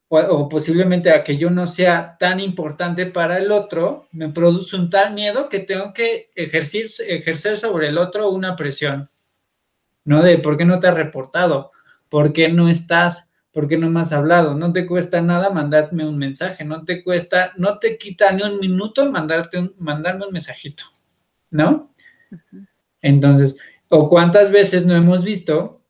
o, 0.09 0.49
posiblemente 0.49 1.11
a 1.11 1.25
que 1.25 1.39
yo 1.39 1.49
no 1.49 1.67
sea 1.67 2.17
tan 2.19 2.39
importante 2.39 3.07
para 3.07 3.39
el 3.39 3.51
otro, 3.51 4.09
me 4.13 4.29
produce 4.29 4.77
un 4.77 4.91
tal 4.91 5.15
miedo 5.15 5.49
que 5.49 5.61
tengo 5.61 5.95
que 5.95 6.31
ejercer 6.35 7.57
sobre 7.57 7.89
el 7.89 7.97
otro 7.97 8.29
una 8.31 8.55
presión, 8.55 9.09
¿no? 10.05 10.23
De 10.23 10.37
por 10.37 10.59
qué 10.59 10.67
no 10.67 10.81
te 10.81 10.89
has 10.89 10.95
reportado, 10.95 11.73
por 12.11 12.35
qué 12.35 12.51
no 12.51 12.69
estás, 12.69 13.31
por 13.53 13.69
qué 13.69 13.77
no 13.77 13.91
me 13.91 14.01
has 14.01 14.13
hablado, 14.13 14.55
no 14.55 14.73
te 14.73 14.87
cuesta 14.87 15.21
nada 15.21 15.51
mandarme 15.51 16.07
un 16.07 16.19
mensaje, 16.19 16.65
no 16.65 16.85
te 16.85 17.05
cuesta, 17.05 17.53
no 17.57 17.79
te 17.79 17.99
quita 17.99 18.33
ni 18.33 18.43
un 18.43 18.59
minuto 18.59 19.11
mandarte 19.11 19.59
un, 19.59 19.75
mandarme 19.79 20.27
un 20.27 20.33
mensajito, 20.33 20.85
¿no? 21.51 21.93
Entonces, 23.03 23.59
o 23.89 24.09
cuántas 24.09 24.51
veces 24.51 24.87
no 24.87 24.97
hemos 24.97 25.23
visto 25.23 25.83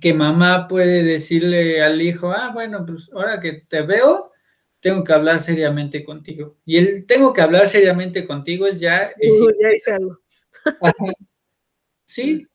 que 0.00 0.14
mamá 0.14 0.68
puede 0.68 1.02
decirle 1.02 1.82
al 1.82 2.00
hijo, 2.00 2.30
ah, 2.32 2.50
bueno, 2.54 2.86
pues 2.86 3.10
ahora 3.12 3.40
que 3.40 3.64
te 3.68 3.82
veo, 3.82 4.32
tengo 4.80 5.04
que 5.04 5.12
hablar 5.12 5.40
seriamente 5.40 6.02
contigo. 6.04 6.56
Y 6.64 6.78
el 6.78 7.06
tengo 7.06 7.32
que 7.32 7.42
hablar 7.42 7.68
seriamente 7.68 8.26
contigo 8.26 8.66
es 8.66 8.80
ya... 8.80 9.10
ya 9.60 9.68
es 9.68 9.88
algo. 9.88 10.18
Sí. 12.06 12.46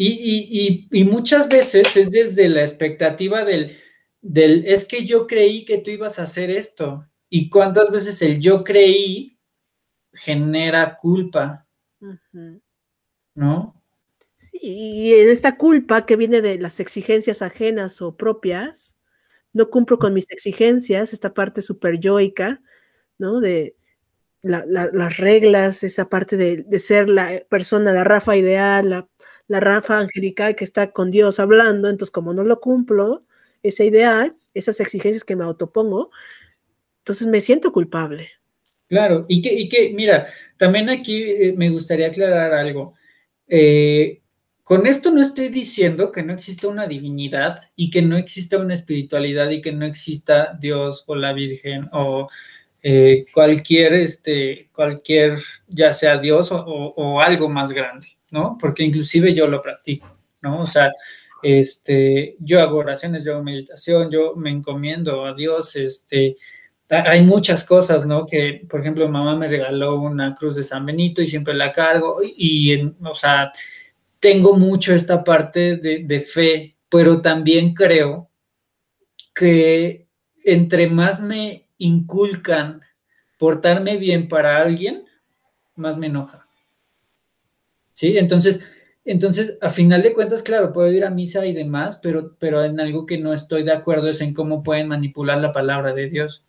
Y, 0.00 1.04
muchas 1.04 1.48
veces 1.48 1.96
es 1.96 2.12
desde 2.12 2.48
la 2.48 2.60
expectativa 2.62 3.44
del, 3.44 3.76
del, 4.22 4.64
es 4.66 4.84
que 4.84 5.04
yo 5.04 5.26
creí 5.26 5.64
que 5.64 5.78
tú 5.78 5.90
ibas 5.90 6.18
a 6.18 6.22
hacer 6.22 6.50
esto. 6.50 7.04
Y 7.28 7.50
cuántas 7.50 7.90
veces 7.90 8.22
el 8.22 8.38
yo 8.38 8.64
creí 8.64 9.38
genera 10.12 10.96
culpa. 10.98 11.66
¿No? 13.34 13.74
y 14.52 15.14
en 15.14 15.28
esta 15.30 15.56
culpa 15.56 16.06
que 16.06 16.16
viene 16.16 16.40
de 16.42 16.58
las 16.58 16.78
exigencias 16.80 17.42
ajenas 17.42 18.00
o 18.02 18.16
propias, 18.16 18.96
no 19.52 19.70
cumplo 19.70 19.98
con 19.98 20.14
mis 20.14 20.30
exigencias, 20.30 21.12
esta 21.12 21.34
parte 21.34 21.62
super 21.62 21.98
yoica, 21.98 22.62
¿no? 23.18 23.40
De 23.40 23.76
las 24.42 25.16
reglas, 25.16 25.82
esa 25.82 26.08
parte 26.08 26.36
de, 26.36 26.78
ser 26.78 27.08
la 27.08 27.42
persona, 27.48 27.92
la 27.92 28.04
Rafa 28.04 28.36
ideal, 28.36 28.90
la, 28.90 29.08
la 29.48 29.60
Rafa 29.60 29.98
angelical 29.98 30.54
que 30.54 30.64
está 30.64 30.92
con 30.92 31.10
Dios 31.10 31.40
hablando, 31.40 31.88
entonces 31.88 32.12
como 32.12 32.32
no 32.34 32.44
lo 32.44 32.60
cumplo, 32.60 33.24
ese 33.62 33.86
ideal, 33.86 34.36
esas 34.54 34.80
exigencias 34.80 35.24
que 35.24 35.36
me 35.36 35.44
autopongo, 35.44 36.10
entonces 36.98 37.26
me 37.26 37.40
siento 37.40 37.72
culpable. 37.72 38.30
Claro, 38.88 39.26
y 39.28 39.42
que, 39.42 39.52
y 39.52 39.68
que 39.68 39.92
mira, 39.92 40.28
también 40.56 40.88
aquí 40.88 41.22
eh, 41.22 41.54
me 41.56 41.70
gustaría 41.70 42.08
aclarar 42.08 42.52
algo. 42.52 42.94
Eh, 43.46 44.20
con 44.68 44.86
esto 44.86 45.10
no 45.10 45.22
estoy 45.22 45.48
diciendo 45.48 46.12
que 46.12 46.22
no 46.22 46.34
exista 46.34 46.68
una 46.68 46.86
divinidad 46.86 47.58
y 47.74 47.90
que 47.90 48.02
no 48.02 48.18
exista 48.18 48.58
una 48.58 48.74
espiritualidad 48.74 49.48
y 49.48 49.62
que 49.62 49.72
no 49.72 49.86
exista 49.86 50.58
Dios 50.60 51.04
o 51.06 51.14
la 51.16 51.32
Virgen 51.32 51.88
o 51.92 52.28
eh, 52.82 53.24
cualquier, 53.32 53.94
este, 53.94 54.68
cualquier, 54.74 55.38
ya 55.68 55.94
sea 55.94 56.18
Dios 56.18 56.50
o, 56.52 57.20
algo 57.20 57.48
más 57.48 57.72
grande, 57.72 58.08
¿no? 58.30 58.56
Porque 58.60 58.82
inclusive 58.82 59.34
yo 59.34 59.46
lo 59.46 59.62
practico, 59.62 60.18
¿no? 60.42 60.60
O 60.60 60.66
sea, 60.66 60.92
este, 61.42 62.36
yo 62.40 62.60
hago 62.60 62.78
oraciones, 62.78 63.24
yo 63.24 63.34
hago 63.34 63.44
meditación, 63.44 64.10
yo 64.10 64.34
me 64.36 64.50
encomiendo 64.50 65.24
a 65.24 65.34
Dios, 65.34 65.76
este, 65.76 66.36
hay 66.88 67.22
muchas 67.22 67.64
cosas, 67.64 68.06
¿no? 68.06 68.24
Que, 68.24 68.66
por 68.68 68.80
ejemplo, 68.80 69.08
mamá 69.08 69.36
me 69.36 69.48
regaló 69.48 70.00
una 70.00 70.34
cruz 70.34 70.56
de 70.56 70.62
San 70.62 70.86
Benito 70.86 71.20
y 71.20 71.28
siempre 71.28 71.54
la 71.54 71.70
cargo 71.70 72.20
y, 72.24 72.72
en, 72.72 72.96
o 73.04 73.14
sea, 73.14 73.52
tengo 74.20 74.56
mucho 74.56 74.94
esta 74.94 75.22
parte 75.22 75.76
de, 75.76 76.20
fe, 76.20 76.76
pero 76.88 77.20
también 77.20 77.74
creo 77.74 78.30
que 79.34 80.08
entre 80.44 80.88
más 80.88 81.20
me 81.20 81.68
inculcan 81.76 82.80
portarme 83.38 83.98
bien 83.98 84.26
para 84.26 84.58
alguien, 84.58 85.04
más 85.76 85.96
me 85.96 86.06
enoja. 86.08 86.47
¿Sí? 87.98 88.16
Entonces, 88.16 88.60
entonces, 89.04 89.58
a 89.60 89.70
final 89.70 90.02
de 90.02 90.12
cuentas, 90.12 90.44
claro, 90.44 90.72
puedo 90.72 90.88
ir 90.92 91.04
a 91.04 91.10
misa 91.10 91.44
y 91.44 91.52
demás, 91.52 91.98
pero, 92.00 92.36
pero 92.38 92.62
en 92.62 92.78
algo 92.78 93.06
que 93.06 93.18
no 93.18 93.32
estoy 93.32 93.64
de 93.64 93.72
acuerdo 93.72 94.06
es 94.08 94.20
en 94.20 94.32
cómo 94.32 94.62
pueden 94.62 94.86
manipular 94.86 95.38
la 95.38 95.50
palabra 95.50 95.92
de 95.92 96.08
Dios. 96.08 96.44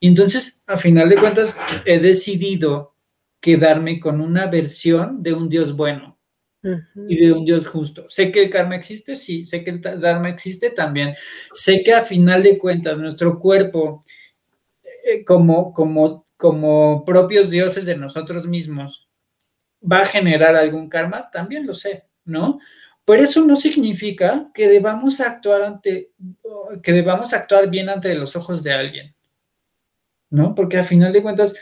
Y 0.00 0.08
entonces, 0.08 0.60
a 0.66 0.76
final 0.76 1.08
de 1.08 1.16
cuentas, 1.16 1.56
he 1.86 1.98
decidido 1.98 2.94
quedarme 3.40 4.00
con 4.00 4.20
una 4.20 4.48
versión 4.48 5.22
de 5.22 5.32
un 5.32 5.48
Dios 5.48 5.74
bueno 5.74 6.18
y 7.08 7.16
de 7.16 7.32
un 7.32 7.46
Dios 7.46 7.68
justo. 7.68 8.04
Sé 8.10 8.30
que 8.30 8.42
el 8.42 8.50
karma 8.50 8.76
existe, 8.76 9.14
sí, 9.14 9.46
sé 9.46 9.64
que 9.64 9.70
el 9.70 9.80
dharma 9.80 10.28
existe 10.28 10.68
también. 10.68 11.14
Sé 11.54 11.82
que 11.82 11.94
a 11.94 12.02
final 12.02 12.42
de 12.42 12.58
cuentas 12.58 12.98
nuestro 12.98 13.38
cuerpo, 13.38 14.04
eh, 15.06 15.24
como, 15.24 15.72
como, 15.72 16.26
como 16.36 17.02
propios 17.06 17.48
dioses 17.48 17.86
de 17.86 17.96
nosotros 17.96 18.46
mismos, 18.46 19.08
va 19.90 20.00
a 20.00 20.04
generar 20.04 20.56
algún 20.56 20.88
karma, 20.88 21.30
también 21.30 21.66
lo 21.66 21.74
sé, 21.74 22.04
¿no? 22.24 22.58
Pero 23.04 23.22
eso 23.22 23.44
no 23.44 23.56
significa 23.56 24.50
que 24.54 24.68
debamos 24.68 25.20
actuar 25.20 25.62
ante, 25.62 26.12
que 26.82 26.92
debamos 26.92 27.32
actuar 27.32 27.68
bien 27.68 27.88
ante 27.88 28.14
los 28.14 28.36
ojos 28.36 28.62
de 28.62 28.72
alguien, 28.72 29.14
¿no? 30.30 30.54
Porque 30.54 30.78
a 30.78 30.84
final 30.84 31.12
de 31.12 31.22
cuentas, 31.22 31.54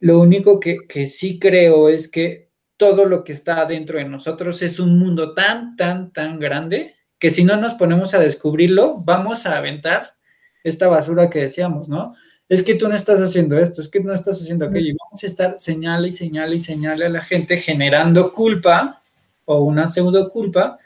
lo 0.00 0.20
único 0.20 0.60
que, 0.60 0.86
que 0.86 1.06
sí 1.06 1.38
creo 1.38 1.88
es 1.88 2.10
que 2.10 2.50
todo 2.76 3.04
lo 3.06 3.24
que 3.24 3.32
está 3.32 3.64
dentro 3.64 3.98
de 3.98 4.04
nosotros 4.04 4.60
es 4.62 4.80
un 4.80 4.98
mundo 4.98 5.34
tan, 5.34 5.76
tan, 5.76 6.12
tan 6.12 6.38
grande 6.38 6.96
que 7.18 7.30
si 7.30 7.44
no 7.44 7.56
nos 7.56 7.74
ponemos 7.74 8.14
a 8.14 8.18
descubrirlo, 8.18 8.98
vamos 8.98 9.46
a 9.46 9.56
aventar 9.56 10.16
esta 10.64 10.88
basura 10.88 11.30
que 11.30 11.42
decíamos, 11.42 11.88
¿no? 11.88 12.14
Es 12.52 12.62
que 12.62 12.74
tú 12.74 12.86
no 12.86 12.94
estás 12.94 13.18
haciendo 13.18 13.58
esto, 13.58 13.80
es 13.80 13.88
que 13.88 13.98
no 14.00 14.12
estás 14.12 14.42
haciendo 14.42 14.66
aquello. 14.66 14.90
Y 14.90 14.96
vamos 15.02 15.24
a 15.24 15.26
estar 15.26 15.54
señale 15.58 16.08
y 16.08 16.12
señale 16.12 16.56
y 16.56 16.60
señale 16.60 17.06
a 17.06 17.08
la 17.08 17.22
gente 17.22 17.56
generando 17.56 18.30
culpa 18.30 19.02
o 19.46 19.62
una 19.62 19.88
pseudo 19.88 20.28
culpa, 20.28 20.78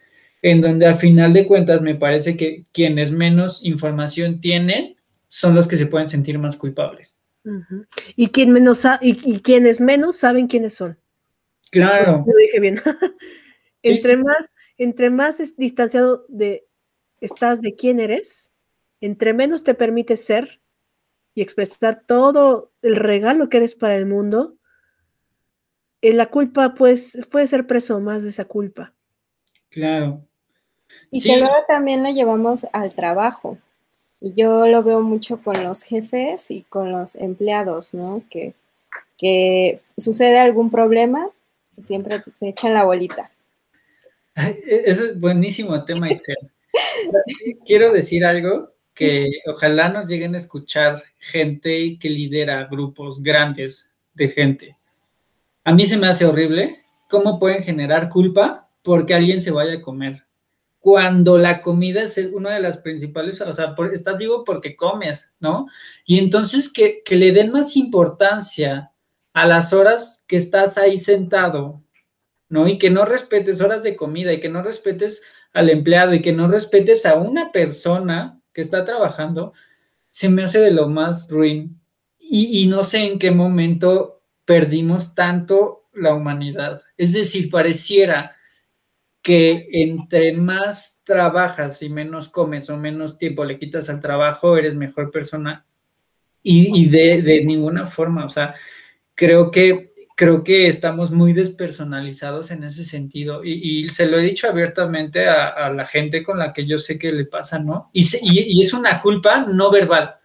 en 0.43 0.61
donde 0.61 0.87
al 0.87 0.95
final 0.95 1.33
de 1.33 1.45
cuentas 1.45 1.81
me 1.81 1.97
parece 1.97 2.37
que 2.37 2.67
quienes 2.73 3.11
menos 3.11 3.65
información 3.65 4.41
tienen 4.41 4.95
son 5.27 5.57
los 5.57 5.67
que 5.67 5.77
se 5.77 5.87
pueden 5.87 6.09
sentir 6.09 6.39
más 6.39 6.57
culpables. 6.57 7.17
y, 8.15 8.29
quien 8.29 8.53
menos 8.53 8.87
y 9.01 9.41
quienes 9.41 9.81
menos 9.81 10.19
saben 10.19 10.47
quiénes 10.47 10.75
son. 10.75 10.97
Claro. 11.73 12.25
Lo 12.25 12.37
dije 12.37 12.61
bien. 12.61 12.81
entre, 13.83 14.17
Más, 14.19 14.55
entre 14.79 15.11
más 15.11 15.57
distanciado 15.57 16.27
de, 16.29 16.65
estás 17.21 17.61
de 17.61 17.75
quién 17.75 17.99
eres, 17.99 18.53
entre 19.01 19.35
menos 19.35 19.65
te 19.65 19.75
permite 19.75 20.17
ser 20.17 20.61
y 21.37 21.43
expresar 21.43 22.01
todo 22.07 22.73
el 22.81 22.97
regalo 22.97 23.51
que 23.51 23.59
eres 23.59 23.75
para 23.75 23.95
el 23.95 24.07
mundo, 24.07 24.57
en 26.01 26.15
eh, 26.15 26.17
la 26.17 26.27
culpa 26.27 26.75
pues, 26.75 27.21
puede 27.31 27.47
ser 27.47 27.67
preso 27.67 28.01
más 28.01 28.23
de 28.23 28.31
esa 28.31 28.47
culpa. 28.47 28.95
Claro. 29.69 30.23
Y 31.11 31.23
que 31.23 31.37
luego 31.37 31.55
también 31.69 32.03
lo 32.03 32.09
llevamos 32.09 32.67
al 32.73 32.95
trabajo. 32.95 33.59
Y 34.19 34.33
yo 34.33 34.67
lo 34.67 34.83
veo 34.83 35.03
mucho 35.03 35.43
con 35.43 35.63
los 35.63 35.83
jefes 35.83 36.51
y 36.51 36.63
con 36.63 36.91
los 36.91 37.15
empleados, 37.17 37.93
¿no? 37.93 38.25
Que, 38.31 38.55
que 39.19 39.83
sucede 39.99 40.39
algún 40.39 40.71
problema 40.71 41.29
siempre 41.79 42.23
se 42.35 42.49
echan 42.49 42.73
la 42.73 42.85
bolita. 42.85 43.31
E, 44.35 44.85
eso 44.87 45.05
es 45.05 45.21
buenísimo 45.21 45.85
tema, 45.85 46.11
Excel. 46.11 46.37
Quiero 47.67 47.93
decir 47.93 48.25
algo 48.25 48.73
que 48.97 49.29
ojalá 49.47 49.91
nos 49.91 50.09
lleguen 50.09 50.35
a 50.35 50.39
escuchar 50.39 51.03
gente 51.19 51.99
que 52.01 52.09
lidera 52.09 52.65
grupos 52.65 53.23
grandes 53.23 53.93
de 54.15 54.29
gente. 54.31 54.77
A 55.65 55.73
mí 55.73 55.85
se 55.85 55.99
me 55.99 56.09
hace 56.09 56.25
horrible 56.25 56.83
cómo 57.09 57.39
pueden 57.39 57.63
generar 57.63 58.09
culpa 58.09 58.71
porque 58.83 59.15
alguien 59.15 59.43
se 59.43 59.51
vaya 59.51 59.75
a 59.75 59.83
comer. 59.83 60.25
Cuando 60.81 61.37
la 61.37 61.61
comida 61.61 62.03
es 62.03 62.17
una 62.33 62.55
de 62.55 62.61
las 62.61 62.79
principales, 62.79 63.39
o 63.43 63.53
sea, 63.53 63.75
estás 63.93 64.17
vivo 64.17 64.45
porque 64.45 64.77
comes, 64.77 65.31
¿no? 65.41 65.67
Y 66.07 66.19
entonces 66.19 66.73
que, 66.73 67.03
que 67.05 67.17
le 67.17 67.33
den 67.33 67.53
más 67.53 67.77
importancia 67.77 68.93
a 69.35 69.47
las 69.47 69.75
horas 69.75 70.25
que 70.27 70.39
estás 70.39 70.79
ahí 70.79 70.97
sentado, 70.97 71.83
¿no? 72.49 72.67
Y 72.67 72.79
que 72.79 72.89
no 72.89 73.05
respetes 73.05 73.61
horas 73.61 73.83
de 73.83 73.95
comida 73.95 74.33
y 74.33 74.41
que 74.41 74.49
no 74.49 74.63
respetes 74.63 75.23
al 75.53 75.69
empleado 75.69 76.15
y 76.15 76.23
que 76.23 76.33
no 76.33 76.49
respetes 76.49 77.05
a 77.05 77.17
una 77.17 77.53
persona 77.53 78.41
que 78.57 78.63
está 78.63 78.87
trabajando, 78.87 79.53
se 80.11 80.31
me 80.31 80.43
hace 80.43 80.59
de 80.59 80.71
lo 80.71 80.89
más 80.89 81.29
ruin. 81.29 81.79
Y, 82.19 82.67
no 82.69 82.83
sé 82.85 83.05
en 83.05 83.19
qué 83.19 83.31
momento 83.31 84.23
perdimos 84.47 85.15
tanto 85.15 85.85
la 85.93 86.15
humanidad. 86.15 86.81
Es 86.97 87.13
decir, 87.13 87.51
pareciera 87.51 88.35
que 89.21 89.69
entre 89.73 90.33
más 90.33 91.03
trabajas 91.05 91.83
y 91.83 91.91
menos 91.91 92.31
comes 92.31 92.71
o 92.71 92.79
menos 92.79 93.19
tiempo 93.19 93.45
le 93.45 93.59
quitas 93.59 93.91
al 93.91 94.01
trabajo, 94.01 94.57
eres 94.57 94.75
mejor 94.75 95.11
persona. 95.11 95.67
Y, 96.43 96.89
de, 96.89 97.45
ninguna 97.45 97.87
forma, 97.87 98.25
o 98.25 98.31
sea, 98.31 98.55
creo 99.15 99.51
que, 99.51 99.93
creo 100.17 100.43
que 100.43 100.67
estamos 100.67 101.13
muy 101.13 101.33
despersonalizados 101.33 102.51
en 102.51 102.65
ese 102.65 102.85
sentido. 102.85 103.45
Y, 103.45 103.89
se 103.91 104.07
lo 104.07 104.19
he 104.19 104.23
dicho 104.23 104.49
abiertamente 104.49 105.29
a, 105.29 105.71
la 105.71 105.87
gente 105.87 106.25
con 106.25 106.39
la 106.41 106.53
que 106.53 106.67
yo 106.67 106.79
sé 106.79 106.99
que 106.99 107.13
le 107.13 107.27
pasa, 107.27 107.61
¿no? 107.61 107.91
Y, 107.93 108.05
y, 108.23 108.61
es 108.61 108.73
una 108.73 109.01
culpa 109.01 109.47
no 109.47 109.71
verbal. 109.71 110.17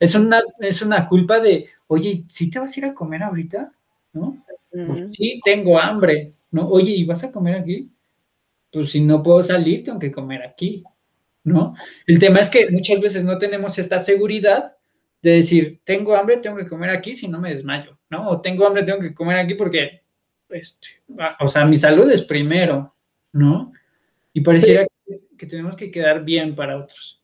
Es 0.00 0.16
una, 0.16 0.42
es 0.58 0.82
una 0.82 1.06
culpa 1.06 1.38
de, 1.38 1.68
oye, 1.86 2.24
¿sí 2.28 2.50
te 2.50 2.58
vas 2.58 2.76
a 2.76 2.80
ir 2.80 2.86
a 2.86 2.94
comer 2.94 3.22
ahorita? 3.22 3.70
¿No? 4.14 4.44
Pues 4.70 5.16
sí, 5.16 5.40
tengo 5.44 5.78
hambre, 5.78 6.32
¿no? 6.50 6.68
Oye, 6.68 6.92
¿y 6.92 7.04
vas 7.04 7.22
a 7.22 7.30
comer 7.30 7.54
aquí? 7.54 7.90
pues 8.76 8.90
si 8.90 9.00
no 9.00 9.22
puedo 9.22 9.42
salir, 9.42 9.84
tengo 9.84 9.98
que 9.98 10.12
comer 10.12 10.42
aquí, 10.42 10.84
¿no? 11.44 11.74
El 12.06 12.18
tema 12.18 12.40
es 12.40 12.50
que 12.50 12.68
muchas 12.70 13.00
veces 13.00 13.24
no 13.24 13.38
tenemos 13.38 13.78
esta 13.78 13.98
seguridad 13.98 14.76
de 15.22 15.30
decir, 15.30 15.80
tengo 15.84 16.14
hambre, 16.14 16.36
tengo 16.38 16.56
que 16.56 16.66
comer 16.66 16.90
aquí, 16.90 17.14
si 17.14 17.26
no 17.26 17.40
me 17.40 17.54
desmayo, 17.54 17.95
¿no? 18.10 18.30
O 18.30 18.40
tengo 18.40 18.66
hambre, 18.66 18.82
tengo 18.82 19.00
que 19.00 19.14
comer 19.14 19.38
aquí 19.38 19.54
porque, 19.54 20.02
este, 20.48 20.88
o 21.40 21.48
sea, 21.48 21.64
mi 21.64 21.76
salud 21.76 22.10
es 22.10 22.22
primero, 22.22 22.94
¿no? 23.32 23.72
Y 24.32 24.40
pareciera 24.40 24.86
que, 25.36 25.46
tenemos 25.46 25.76
que 25.76 25.90
quedar 25.90 26.24
bien 26.24 26.54
para 26.54 26.78
otros. 26.78 27.22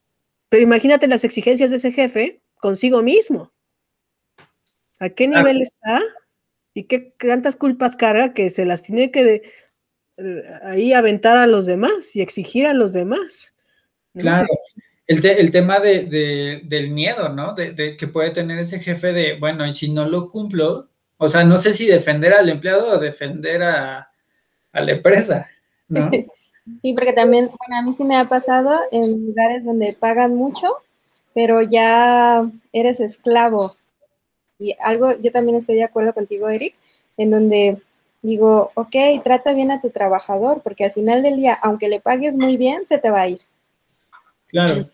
Pero 0.49 0.63
imagínate 0.63 1.09
las 1.09 1.25
exigencias 1.25 1.71
de 1.71 1.77
ese 1.77 1.93
jefe 1.93 2.43
consigo 2.57 3.03
mismo. 3.03 3.53
¿A 4.99 5.09
qué 5.09 5.27
nivel 5.27 5.63
está? 5.63 6.01
¿Y 6.75 6.85
qué 6.85 7.15
tantas 7.19 7.57
culpas 7.57 7.97
carga 7.97 8.33
que 8.35 8.51
se 8.51 8.65
las 8.65 8.83
tiene 8.83 9.11
que 9.11 9.43
eh, 10.19 10.43
ahí 10.63 10.93
aventar 10.93 11.37
a 11.37 11.47
los 11.47 11.67
demás 11.67 12.15
y 12.15 12.21
exigir 12.21 12.67
a 12.67 12.75
los 12.75 12.93
demás. 12.93 13.55
Claro. 14.15 14.47
El, 15.07 15.51
tema 15.51 15.81
del 15.81 16.91
miedo, 16.91 17.29
¿no? 17.29 17.55
De, 17.55 17.97
que 17.97 18.07
puede 18.07 18.31
tener 18.31 18.59
ese 18.59 18.79
jefe 18.79 19.13
de, 19.13 19.39
bueno, 19.39 19.67
y 19.67 19.73
si 19.73 19.91
no 19.91 20.09
lo 20.09 20.31
cumplo, 20.31 20.87
o 21.19 21.29
sea, 21.29 21.45
no 21.45 21.59
sé 21.59 21.73
si 21.73 21.87
defender 21.87 22.33
al 22.33 22.49
empleado 22.49 22.89
o 22.89 22.99
defender 22.99 23.63
a, 23.63 24.09
la 24.73 24.93
empresa, 24.93 25.49
¿no? 25.89 26.11
Sí, 26.81 26.93
porque 26.95 27.13
también, 27.13 27.47
bueno, 27.47 27.77
a 27.77 27.83
mí 27.83 27.93
sí 27.97 28.05
me 28.05 28.17
ha 28.17 28.27
pasado 28.27 28.71
en 28.93 29.27
lugares 29.27 29.65
donde 29.65 29.97
pagan 29.99 30.37
mucho, 30.37 30.77
pero 31.35 31.61
ya 31.61 32.49
eres 32.73 33.01
esclavo. 33.01 33.75
Y 34.61 34.77
algo, 34.81 35.13
yo 35.19 35.33
también 35.33 35.57
estoy 35.57 35.75
de 35.75 35.83
acuerdo 35.83 36.15
contigo, 36.15 36.49
Eric, 36.49 36.77
en 37.17 37.33
donde 37.33 37.83
digo, 38.23 38.71
ok, 38.75 38.95
trata 39.25 39.53
bien 39.53 39.73
a 39.73 39.81
tu 39.81 39.91
trabajador, 39.91 40.61
porque 40.63 40.85
al 40.85 40.93
final 40.93 41.25
del 41.25 41.37
día, 41.37 41.59
aunque 41.63 41.89
le 41.89 42.01
pagues 42.01 42.37
muy 42.37 42.57
bien, 42.57 42.87
se 42.87 42.99
te 42.99 43.11
va 43.11 43.23
a 43.23 43.29
ir. 43.29 43.41
Claro. 44.47 44.89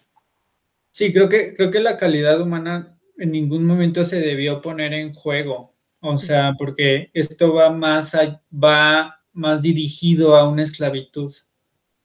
Sí, 0.90 1.12
creo 1.12 1.28
que, 1.28 1.54
creo 1.54 1.70
que 1.70 1.80
la 1.80 1.96
calidad 1.96 2.40
humana 2.40 2.98
en 3.18 3.32
ningún 3.32 3.64
momento 3.64 4.04
se 4.04 4.20
debió 4.20 4.60
poner 4.60 4.92
en 4.92 5.12
juego. 5.14 5.74
O 6.00 6.18
sea, 6.18 6.54
porque 6.56 7.10
esto 7.12 7.54
va 7.54 7.70
más, 7.70 8.16
va 8.52 9.20
más 9.32 9.62
dirigido 9.62 10.36
a 10.36 10.48
una 10.48 10.62
esclavitud 10.62 11.32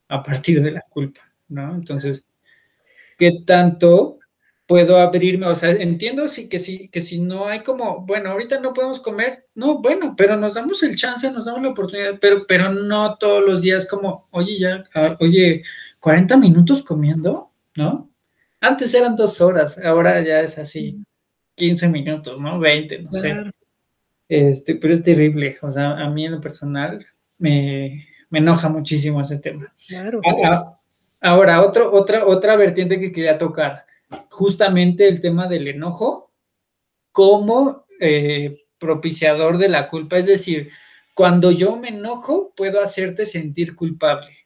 a 0.08 0.24
partir 0.24 0.62
de 0.62 0.72
la 0.72 0.82
culpa, 0.90 1.22
¿no? 1.48 1.76
Entonces, 1.76 2.26
¿qué 3.18 3.32
tanto 3.46 4.20
puedo 4.66 4.98
abrirme, 4.98 5.46
o 5.48 5.56
sea, 5.56 5.72
entiendo 5.72 6.28
sí, 6.28 6.48
que, 6.48 6.58
sí, 6.60 6.90
que 6.90 7.02
si 7.02 7.20
no 7.20 7.48
hay 7.48 7.64
como, 7.64 8.06
bueno, 8.06 8.32
ahorita 8.32 8.60
no 8.60 8.74
podemos 8.74 9.00
comer, 9.02 9.46
no, 9.56 9.80
bueno, 9.80 10.16
pero 10.18 10.38
nos 10.38 10.54
damos 10.54 10.82
el 10.84 10.96
chance, 10.96 11.30
nos 11.32 11.46
damos 11.46 11.62
la 11.62 11.70
oportunidad, 11.70 12.18
pero, 12.20 12.46
pero 12.48 12.72
no 12.72 13.18
todos 13.18 13.44
los 13.46 13.62
días 13.62 13.88
como, 13.88 14.28
oye, 14.32 14.58
ya, 14.58 14.84
ah, 14.96 15.18
oye, 15.20 15.64
40 16.00 16.38
minutos 16.38 16.82
comiendo, 16.82 17.52
¿no? 17.76 18.10
Antes 18.64 18.94
eran 18.94 19.18
dos 19.18 19.42
horas, 19.42 19.78
ahora 19.78 20.22
ya 20.22 20.40
es 20.40 20.58
así, 20.58 20.98
15 21.56 21.90
minutos, 21.90 22.40
¿no? 22.40 22.60
20, 22.60 23.02
no 23.02 23.12
sé. 23.12 23.36
Este, 24.30 24.76
pero 24.76 24.94
es 24.94 25.04
terrible, 25.04 25.58
o 25.62 25.70
sea, 25.70 25.98
a 25.98 26.10
mí 26.10 26.26
en 26.26 26.32
lo 26.32 26.40
personal 26.40 27.06
me, 27.38 28.08
enoja 28.32 28.70
muchísimo 28.70 29.20
ese 29.20 29.40
tema. 29.40 29.74
Claro. 29.86 30.22
Ahora, 31.20 31.62
otro, 31.62 31.92
otra, 31.92 32.26
otra 32.26 32.56
vertiente 32.56 33.02
que 33.02 33.12
quería 33.12 33.38
tocar 33.38 33.86
justamente 34.30 35.10
el 35.10 35.20
tema 35.20 35.50
del 35.50 35.68
enojo 35.68 36.32
como 37.12 37.86
eh, 38.00 38.64
propiciador 38.78 39.58
de 39.58 39.68
la 39.68 39.90
culpa. 39.90 40.18
Es 40.18 40.28
decir, 40.28 40.70
cuando 41.14 41.52
yo 41.52 41.76
me 41.76 41.90
enojo, 41.90 42.54
puedo 42.56 42.82
hacerte 42.82 43.26
sentir 43.26 43.76
culpable, 43.76 44.38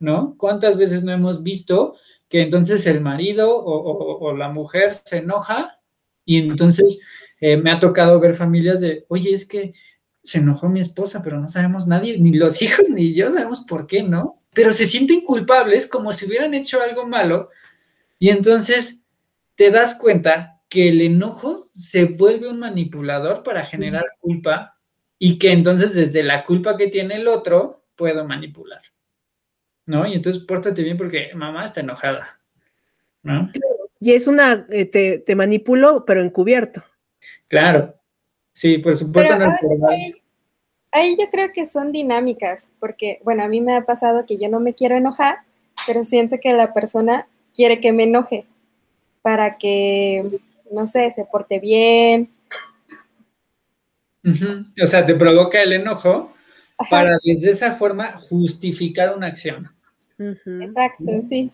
¿no? 0.00 0.34
¿Cuántas 0.38 0.76
veces 0.76 1.04
no 1.04 1.12
hemos 1.12 1.44
visto 1.44 1.94
que 2.28 2.42
entonces 2.42 2.86
el 2.86 3.00
marido 3.00 3.56
o, 3.56 4.36
la 4.36 4.48
mujer 4.48 4.94
se 4.94 5.18
enoja 5.18 5.80
y 6.24 6.38
entonces 6.38 7.00
eh, 7.40 7.56
me 7.56 7.70
ha 7.70 7.80
tocado 7.80 8.18
ver 8.20 8.34
familias 8.34 8.80
de, 8.80 9.04
oye, 9.08 9.34
es 9.34 9.46
que 9.46 9.74
se 10.22 10.38
enojó 10.38 10.68
mi 10.68 10.80
esposa, 10.80 11.22
pero 11.22 11.38
no 11.38 11.46
sabemos 11.48 11.86
nadie, 11.86 12.18
ni 12.18 12.32
los 12.32 12.62
hijos 12.62 12.88
ni 12.88 13.14
yo 13.14 13.30
sabemos 13.30 13.60
por 13.60 13.86
qué, 13.86 14.02
¿no? 14.02 14.34
Pero 14.52 14.72
se 14.72 14.86
sienten 14.86 15.20
culpables 15.20 15.86
como 15.86 16.12
si 16.12 16.26
hubieran 16.26 16.54
hecho 16.54 16.82
algo 16.82 17.06
malo 17.06 17.50
y 18.18 18.30
entonces 18.30 19.04
te 19.54 19.70
das 19.70 19.94
cuenta 19.94 20.62
que 20.68 20.88
el 20.88 21.00
enojo 21.02 21.70
se 21.74 22.04
vuelve 22.04 22.48
un 22.48 22.58
manipulador 22.58 23.42
para 23.42 23.64
generar 23.64 24.06
culpa 24.20 24.78
y 25.18 25.38
que 25.38 25.52
entonces 25.52 25.94
desde 25.94 26.22
la 26.22 26.44
culpa 26.44 26.76
que 26.76 26.88
tiene 26.88 27.16
el 27.16 27.28
otro 27.28 27.84
puedo 27.96 28.26
manipular. 28.26 28.82
¿No? 29.86 30.06
Y 30.06 30.14
entonces 30.14 30.42
pórtate 30.42 30.82
bien 30.82 30.96
porque 30.96 31.30
mamá 31.34 31.64
está 31.64 31.80
enojada. 31.80 32.38
¿No? 33.22 33.50
Y 34.00 34.12
es 34.12 34.26
una, 34.26 34.66
eh, 34.70 34.86
te, 34.86 35.18
te, 35.18 35.34
manipulo, 35.34 36.04
pero 36.04 36.20
encubierto. 36.20 36.82
Claro. 37.48 37.94
Sí, 38.52 38.78
por 38.78 38.96
supuesto. 38.96 39.34
ahí, 39.88 40.14
ahí 40.92 41.16
yo 41.18 41.28
creo 41.30 41.52
que 41.52 41.66
son 41.66 41.90
dinámicas, 41.90 42.70
porque, 42.78 43.20
bueno, 43.24 43.42
a 43.42 43.48
mí 43.48 43.60
me 43.60 43.76
ha 43.76 43.84
pasado 43.86 44.26
que 44.26 44.36
yo 44.36 44.48
no 44.48 44.60
me 44.60 44.74
quiero 44.74 44.94
enojar, 44.94 45.38
pero 45.86 46.04
siento 46.04 46.36
que 46.40 46.52
la 46.52 46.72
persona 46.72 47.26
quiere 47.54 47.80
que 47.80 47.92
me 47.92 48.04
enoje 48.04 48.46
para 49.22 49.56
que, 49.56 50.24
no 50.70 50.86
sé, 50.86 51.10
se 51.10 51.24
porte 51.24 51.58
bien. 51.58 52.30
O 54.82 54.86
sea, 54.86 55.04
te 55.04 55.14
provoca 55.14 55.62
el 55.62 55.72
enojo 55.72 56.32
para 56.90 57.18
de 57.22 57.50
esa 57.50 57.72
forma 57.72 58.18
justificar 58.18 59.16
una 59.16 59.28
acción. 59.28 59.73
Exacto, 60.18 61.04
sí. 61.28 61.50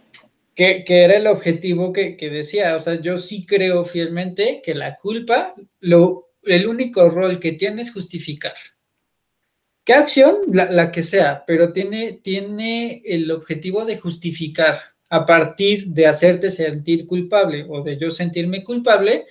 Que, 0.54 0.84
era 0.86 1.16
el 1.16 1.26
objetivo 1.26 1.92
que, 1.92 2.16
decía. 2.20 2.76
O 2.76 2.80
sea, 2.80 3.00
yo 3.00 3.18
sí 3.18 3.46
creo 3.46 3.84
fielmente 3.84 4.60
que 4.62 4.74
la 4.74 4.96
culpa, 4.96 5.54
lo, 5.80 6.28
el 6.42 6.66
único 6.66 7.08
rol 7.08 7.40
que 7.40 7.52
tiene 7.52 7.82
es 7.82 7.92
justificar. 7.92 8.54
¿Qué 9.84 9.94
acción? 9.94 10.36
La, 10.52 10.70
la, 10.70 10.92
que 10.92 11.02
sea, 11.02 11.44
pero 11.46 11.72
tiene, 11.72 12.20
tiene 12.22 13.02
el 13.04 13.30
objetivo 13.30 13.84
de 13.84 13.96
justificar 13.96 14.78
a 15.10 15.26
partir 15.26 15.88
de 15.88 16.06
hacerte 16.06 16.50
sentir 16.50 17.06
culpable 17.06 17.66
o 17.68 17.82
de 17.82 17.98
yo 17.98 18.10
sentirme 18.10 18.62
culpable, 18.62 19.26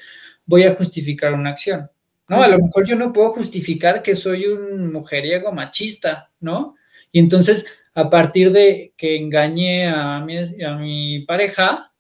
voy 0.46 0.64
a 0.64 0.76
justificar 0.76 1.34
una 1.34 1.52
acción. 1.52 1.90
¿no? 2.28 2.44
A 2.44 2.48
lo 2.48 2.60
mejor 2.60 2.86
yo 2.86 2.96
no 2.96 3.14
puedo 3.14 3.30
justificar 3.30 4.04
que 4.04 4.16
soy 4.16 4.46
un 4.46 4.92
mujeriego 4.92 5.52
machista, 5.52 6.30
¿no? 6.40 6.76
Y 7.12 7.20
entonces, 7.20 7.66
a 7.94 8.10
partir 8.10 8.52
de 8.52 8.94
que 8.96 9.16
engañé 9.16 9.88
a 9.88 10.20
mi, 10.22 10.38
a 10.64 10.76
mi 10.76 11.26
pareja, 11.26 11.92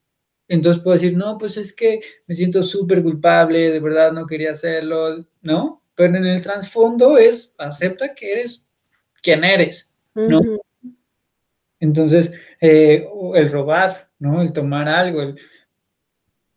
entonces 0.47 0.81
puedo 0.81 0.95
decir, 0.95 1.15
no, 1.15 1.37
pues 1.37 1.57
es 1.57 1.73
que 1.73 1.99
me 2.27 2.33
siento 2.33 2.63
súper 2.63 3.03
culpable, 3.03 3.71
de 3.71 3.79
verdad 3.79 4.11
no 4.11 4.25
quería 4.25 4.51
hacerlo, 4.51 5.25
¿no? 5.41 5.83
Pero 5.95 6.17
en 6.17 6.25
el 6.25 6.41
trasfondo 6.41 7.17
es, 7.17 7.53
acepta 7.57 8.15
que 8.15 8.31
eres 8.33 8.65
quien 9.21 9.43
eres, 9.43 9.91
¿no? 10.15 10.41
Entonces, 11.79 12.33
eh, 12.59 13.07
el 13.35 13.51
robar, 13.51 14.09
¿no? 14.19 14.41
El 14.41 14.51
tomar 14.53 14.89
algo. 14.89 15.35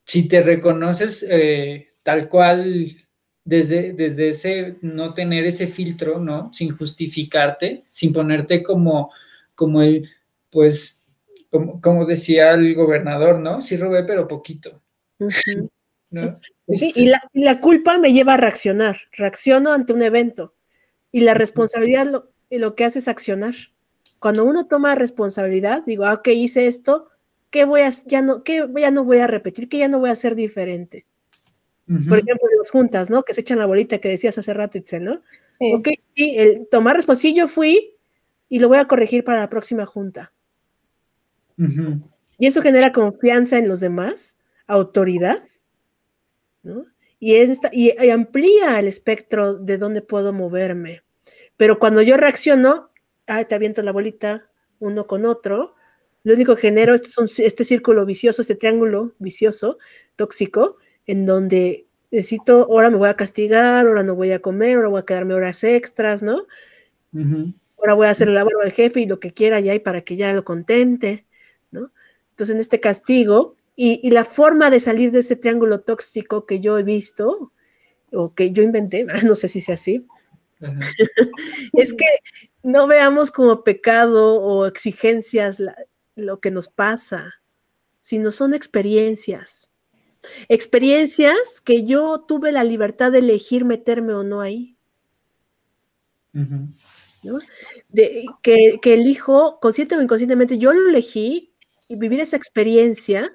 si 0.05 0.29
te 0.29 0.43
reconoces 0.43 1.25
eh, 1.29 1.95
tal 2.03 2.29
cual 2.29 3.02
desde, 3.45 3.93
desde 3.93 4.31
ese 4.31 4.77
no 4.83 5.15
tener 5.15 5.45
ese 5.45 5.67
filtro, 5.67 6.19
¿no? 6.19 6.53
Sin 6.53 6.77
justificarte, 6.77 7.85
sin 7.89 8.13
ponerte 8.13 8.63
como, 8.63 9.11
como 9.55 9.83
el, 9.83 10.09
pues, 10.51 11.03
como, 11.51 12.07
decía 12.07 12.53
el 12.53 12.75
gobernador, 12.75 13.39
¿no? 13.39 13.61
Sí 13.61 13.77
robé, 13.77 14.05
pero 14.05 14.29
poquito. 14.29 14.81
Sí, 16.69 16.93
y 16.95 17.07
la, 17.07 17.23
la, 17.33 17.61
culpa 17.61 17.99
me 17.99 18.13
lleva 18.13 18.35
a 18.35 18.39
reaccionar, 18.39 18.99
reacciono 19.13 19.73
ante 19.73 19.93
un 19.93 20.03
evento. 20.03 20.55
Y 21.11 21.21
la 21.21 21.35
responsabilidad 21.35 22.07
lo, 22.07 22.31
lo 22.51 22.75
que 22.75 22.85
hace 22.85 23.01
es 23.01 23.09
accionar 23.09 23.55
cuando 24.23 24.45
uno 24.45 24.69
toma 24.69 24.95
responsabilidad, 24.95 25.83
digo, 25.85 26.05
ah, 26.05 26.15
ok, 26.15 26.29
hice 26.29 26.69
esto, 26.69 27.09
¿qué 27.51 27.65
voy 27.65 27.81
a, 27.81 27.91
ya 28.07 28.23
no, 28.23 28.45
qué 28.45 28.65
ya 28.77 28.93
no 28.93 29.03
voy 29.03 29.19
a 29.19 29.27
repetir? 29.27 29.69
¿Qué 29.69 29.79
ya 29.79 29.89
no 29.89 29.99
voy 29.99 30.11
a 30.11 30.13
hacer 30.13 30.37
diferente? 30.37 31.07
Por 32.09 32.19
ejemplo, 32.19 32.49
las 32.57 32.71
juntas, 32.71 33.11
¿no? 33.11 33.23
Que 33.23 33.35
se 33.35 33.41
echan 33.43 33.59
la 33.59 33.67
bolita 33.67 33.99
que 33.99 34.09
decías 34.09 34.39
hace 34.39 34.55
rato, 34.55 34.79
Itzel, 34.79 35.05
¿no? 35.05 35.23
Sí. 35.59 35.73
Ok, 35.75 35.89
sí, 35.97 36.35
el 36.39 36.67
tomar 36.69 36.97
responsabilidad, 36.97 37.35
sí, 37.35 37.41
yo 37.41 37.49
fui 37.49 37.97
y 38.49 38.59
lo 38.59 38.69
voy 38.69 38.79
a 38.79 38.87
corregir 38.87 39.25
para 39.25 39.41
la 39.41 39.51
próxima 39.51 39.87
junta. 39.87 40.33
Y 42.39 42.47
eso 42.47 42.63
genera 42.63 42.93
confianza 42.93 43.59
en 43.59 43.69
los 43.69 43.81
demás, 43.81 44.37
autoridad, 44.67 45.45
¿no? 46.63 46.87
Y, 47.21 47.37
y, 47.73 48.11
amplía 48.11 48.81
el 48.81 48.89
espectro 48.89 49.59
de 49.59 49.79
dónde 49.79 50.03
puedo 50.03 50.33
moverme. 50.33 51.03
Pero 51.57 51.79
cuando 51.79 52.03
yo 52.03 52.17
reacciono, 52.17 52.91
ah, 53.29 53.45
te 53.45 53.55
aviento 53.55 53.83
la 53.83 53.93
bolita 53.93 54.51
uno 54.81 55.07
con 55.07 55.25
otro, 55.25 55.77
lo 56.25 56.35
único 56.35 56.55
que 56.57 56.63
genero 56.63 56.95
es 56.95 57.39
este 57.39 57.65
círculo 57.65 58.05
vicioso, 58.05 58.43
este 58.43 58.57
triángulo 58.57 59.15
vicioso, 59.19 59.79
tóxico, 60.17 60.79
en 61.07 61.27
donde 61.27 61.87
necesito, 62.11 62.67
ahora 62.71 62.91
me 62.91 62.97
voy 62.97 63.09
a 63.09 63.17
castigar, 63.17 63.87
ahora 63.87 64.03
no 64.03 64.15
voy 64.15 64.33
a 64.33 64.41
comer, 64.41 64.77
ahora 64.77 64.89
voy 64.89 65.01
a 65.01 65.05
quedarme 65.05 65.35
horas 65.35 65.65
extras, 65.65 66.23
¿no? 66.23 66.47
Ahora 67.79 67.95
voy 67.95 68.07
a 68.07 68.11
hacer 68.11 68.29
la 68.29 68.45
barba 68.45 68.65
al 68.65 68.73
jefe 68.73 69.01
y 69.01 69.07
lo 69.07 69.19
que 69.19 69.33
quiera 69.33 69.61
ya 69.61 69.75
y 69.75 69.79
para 69.79 70.03
que 70.03 70.17
ya 70.17 70.33
lo 70.33 70.45
contente, 70.45 71.27
¿no? 71.71 71.91
Entonces, 72.31 72.55
en 72.55 72.61
este 72.61 72.81
castigo, 72.81 73.57
y, 73.75 74.11
la 74.11 74.25
forma 74.25 74.71
de 74.71 74.81
salir 74.81 75.11
de 75.11 75.21
ese 75.21 75.37
triángulo 75.37 75.81
tóxico 75.81 76.47
que 76.47 76.61
yo 76.61 76.79
he 76.79 76.83
visto, 76.83 77.53
o 78.13 78.35
que 78.35 78.53
yo 78.53 78.63
inventé, 78.63 79.07
no 79.27 79.35
sé 79.35 79.49
si 79.49 79.61
sea 79.61 79.75
así, 79.75 80.07
es 81.73 81.95
que 81.95 82.07
no 82.63 82.87
veamos 82.87 83.31
como 83.31 83.65
pecado 83.65 84.41
o 84.41 84.67
exigencias 84.67 85.61
lo 86.15 86.41
que 86.41 86.51
nos 86.51 86.69
pasa, 86.69 87.35
sino 88.01 88.31
son 88.31 88.55
experiencias. 88.55 89.72
Experiencias 90.49 91.61
que 91.61 91.85
yo 91.85 92.21
tuve 92.27 92.53
la 92.53 92.65
libertad 92.65 93.13
de 93.13 93.19
elegir 93.19 93.65
meterme 93.65 94.15
o 94.15 94.23
no 94.23 94.41
ahí. 94.41 94.77
De, 97.89 98.25
que, 98.43 98.79
que 98.81 98.95
elijo, 98.95 99.59
consciente 99.61 99.97
o 99.97 100.03
inconscientemente, 100.03 100.59
yo 100.59 100.73
lo 100.73 100.89
elegí 100.89 101.53
y 101.89 101.97
vivir 101.97 102.21
esa 102.21 102.37
experiencia 102.37 103.35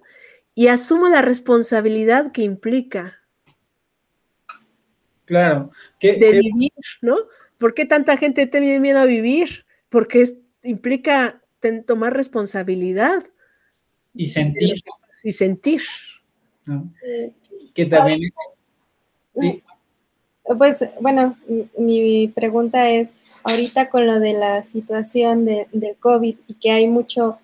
y 0.56 0.68
asumo 0.68 1.08
la 1.08 1.22
responsabilidad 1.22 2.32
que 2.32 2.42
implica. 2.42 3.18
Claro. 5.26 5.72
de 6.02 6.32
vivir, 6.32 6.72
¿no? 7.02 7.18
¿Por 7.58 7.74
qué 7.74 7.86
tanta 7.86 8.18
gente 8.18 8.48
tiene 8.48 8.80
miedo 8.80 9.00
a 9.00 9.06
vivir? 9.06 9.66
Porque 9.90 10.26
implica 10.64 11.44
tomar 11.86 12.14
responsabilidad. 12.14 13.24
Y 14.16 14.28
sentir. 14.28 14.82
Y 15.24 15.32
sentir. 15.34 15.82
Que 17.74 17.86
también... 17.86 18.32
Pues 20.58 20.82
bueno, 21.02 21.38
mi, 21.78 22.30
pregunta 22.30 22.90
es, 22.90 23.14
ahorita 23.44 23.90
con 23.90 24.08
lo 24.08 24.20
de 24.20 24.32
la 24.32 24.64
situación 24.64 25.44
de, 25.44 25.68
del 25.74 25.98
COVID 25.98 26.38
y 26.48 26.54
que 26.54 26.72
hay 26.72 26.88
mucho, 26.88 27.38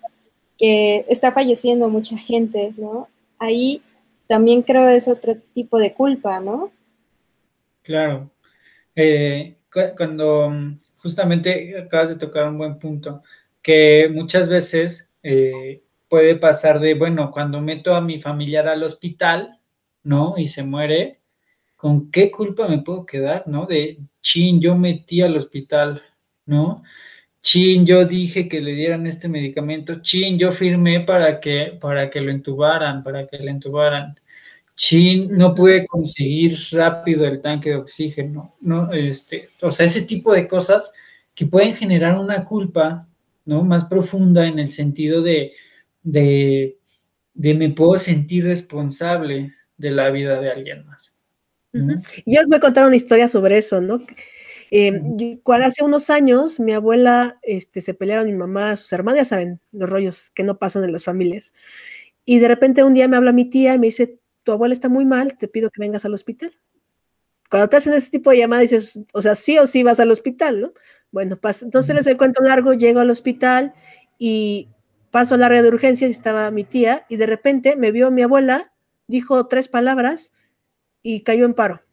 que 0.56 1.04
está 1.08 1.30
falleciendo 1.30 1.90
mucha 1.90 2.16
gente, 2.16 2.72
¿no? 2.78 3.08
Ahí 3.38 3.82
también 4.26 4.62
creo 4.62 4.88
es 4.88 5.06
otro 5.06 5.36
tipo 5.52 5.78
de 5.78 5.92
culpa, 5.92 6.40
¿no? 6.40 6.72
Claro. 7.82 8.30
Eh, 8.96 9.56
cuando 9.96 10.48
mm, 10.50 10.80
justamente 10.96 11.78
acabas 11.78 12.08
de 12.08 12.16
tocar 12.16 12.48
un 12.48 12.56
buen 12.56 12.78
punto, 12.78 13.22
que 13.60 14.08
muchas 14.12 14.48
veces 14.48 15.10
eh, 15.22 15.82
puede 16.14 16.36
pasar 16.36 16.78
de, 16.78 16.94
bueno, 16.94 17.32
cuando 17.32 17.60
meto 17.60 17.92
a 17.92 18.00
mi 18.00 18.20
familiar 18.20 18.68
al 18.68 18.84
hospital, 18.84 19.58
¿no? 20.04 20.34
Y 20.36 20.46
se 20.46 20.62
muere, 20.62 21.22
¿con 21.74 22.12
qué 22.12 22.30
culpa 22.30 22.68
me 22.68 22.78
puedo 22.78 23.04
quedar, 23.04 23.48
¿no? 23.48 23.66
De, 23.66 23.98
chin, 24.22 24.60
yo 24.60 24.76
metí 24.76 25.22
al 25.22 25.36
hospital, 25.36 26.00
¿no? 26.46 26.84
Chin, 27.42 27.84
yo 27.84 28.04
dije 28.04 28.48
que 28.48 28.60
le 28.60 28.74
dieran 28.74 29.08
este 29.08 29.28
medicamento, 29.28 30.02
chin, 30.02 30.38
yo 30.38 30.52
firmé 30.52 31.00
para 31.00 31.40
que, 31.40 31.76
para 31.80 32.08
que 32.08 32.20
lo 32.20 32.30
entubaran, 32.30 33.02
para 33.02 33.26
que 33.26 33.38
le 33.38 33.50
entubaran. 33.50 34.14
Chin, 34.76 35.36
no 35.36 35.52
pude 35.52 35.84
conseguir 35.84 36.56
rápido 36.70 37.26
el 37.26 37.42
tanque 37.42 37.70
de 37.70 37.76
oxígeno, 37.76 38.54
¿no? 38.60 38.92
Este, 38.92 39.48
o 39.62 39.72
sea, 39.72 39.86
ese 39.86 40.02
tipo 40.02 40.32
de 40.32 40.46
cosas 40.46 40.92
que 41.34 41.46
pueden 41.46 41.74
generar 41.74 42.16
una 42.16 42.44
culpa, 42.44 43.08
¿no? 43.46 43.64
Más 43.64 43.86
profunda 43.86 44.46
en 44.46 44.60
el 44.60 44.70
sentido 44.70 45.20
de, 45.20 45.54
de, 46.04 46.78
me 47.34 47.70
puedo 47.70 47.98
sentir 47.98 48.44
responsable 48.44 49.52
de 49.76 49.90
la 49.90 50.10
vida 50.10 50.40
de 50.40 50.50
alguien 50.50 50.86
más. 50.86 51.12
Y 52.24 52.38
os 52.38 52.46
voy 52.46 52.58
a 52.58 52.60
contar 52.60 52.86
una 52.86 52.94
historia 52.94 53.26
sobre 53.26 53.58
eso, 53.58 53.80
¿no? 53.80 54.06
Eh, 54.70 55.38
cuando 55.42 55.66
hace 55.66 55.84
unos 55.84 56.08
años 56.08 56.60
mi 56.60 56.72
abuela 56.72 57.38
este, 57.42 57.80
se 57.80 57.94
pelearon 57.94 58.26
mi 58.26 58.32
mamá, 58.32 58.76
sus 58.76 58.92
hermanas, 58.92 59.20
ya 59.20 59.24
saben, 59.24 59.60
los 59.72 59.90
rollos 59.90 60.30
que 60.30 60.44
no 60.44 60.58
pasan 60.58 60.84
en 60.84 60.92
las 60.92 61.04
familias. 61.04 61.52
Y 62.24 62.38
de 62.38 62.48
repente 62.48 62.84
un 62.84 62.94
día 62.94 63.08
me 63.08 63.16
habla 63.16 63.32
mi 63.32 63.44
tía 63.44 63.74
y 63.74 63.78
me 63.78 63.88
dice, 63.88 64.20
tu 64.44 64.52
abuela 64.52 64.72
está 64.72 64.88
muy 64.88 65.04
mal, 65.04 65.36
te 65.36 65.48
pido 65.48 65.70
que 65.70 65.80
vengas 65.80 66.04
al 66.04 66.14
hospital. 66.14 66.52
Cuando 67.50 67.68
te 67.68 67.76
hacen 67.76 67.92
ese 67.92 68.10
tipo 68.10 68.30
de 68.30 68.38
llamadas, 68.38 68.70
dices, 68.70 69.00
o 69.12 69.22
sea, 69.22 69.36
sí 69.36 69.58
o 69.58 69.66
sí 69.66 69.82
vas 69.82 70.00
al 70.00 70.10
hospital, 70.10 70.60
¿no? 70.60 70.72
Bueno, 71.10 71.36
pasa. 71.36 71.64
entonces 71.64 71.94
les 71.94 72.16
cuento 72.16 72.42
largo, 72.42 72.72
llego 72.74 73.00
al 73.00 73.10
hospital 73.10 73.74
y 74.18 74.73
paso 75.14 75.36
al 75.36 75.44
área 75.44 75.62
de 75.62 75.68
urgencias 75.68 76.08
y 76.08 76.12
estaba 76.12 76.50
mi 76.50 76.64
tía 76.64 77.06
y 77.08 77.18
de 77.18 77.26
repente 77.26 77.76
me 77.76 77.92
vio 77.92 78.10
mi 78.10 78.22
abuela, 78.22 78.74
dijo 79.06 79.46
tres 79.46 79.68
palabras 79.68 80.32
y 81.04 81.22
cayó 81.22 81.44
en 81.44 81.54
paro. 81.54 81.84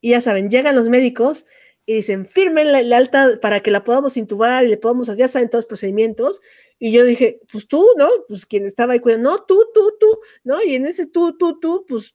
Y 0.00 0.10
ya 0.10 0.20
saben, 0.20 0.48
llegan 0.48 0.76
los 0.76 0.88
médicos 0.88 1.44
y 1.84 1.94
dicen, 1.94 2.28
firmen 2.28 2.70
la, 2.70 2.96
alta 2.96 3.30
para 3.42 3.64
que 3.64 3.72
la 3.72 3.82
podamos 3.82 4.16
intubar 4.16 4.64
y 4.64 4.68
le 4.68 4.76
podamos, 4.76 5.08
ya 5.16 5.26
saben 5.26 5.50
todos 5.50 5.64
los 5.64 5.68
procedimientos. 5.70 6.40
Y 6.78 6.92
yo 6.92 7.04
dije, 7.04 7.40
pues 7.50 7.66
tú, 7.66 7.84
¿no? 7.98 8.06
Pues 8.28 8.46
quien 8.46 8.64
estaba 8.64 8.92
ahí 8.92 9.00
cuidando, 9.00 9.32
no, 9.32 9.44
tú, 9.44 9.66
tú, 9.74 9.96
tú, 9.98 10.20
¿no? 10.44 10.62
Y 10.62 10.76
en 10.76 10.86
ese 10.86 11.08
tú, 11.08 11.36
tú, 11.36 11.58
tú, 11.58 11.84
pues, 11.88 12.14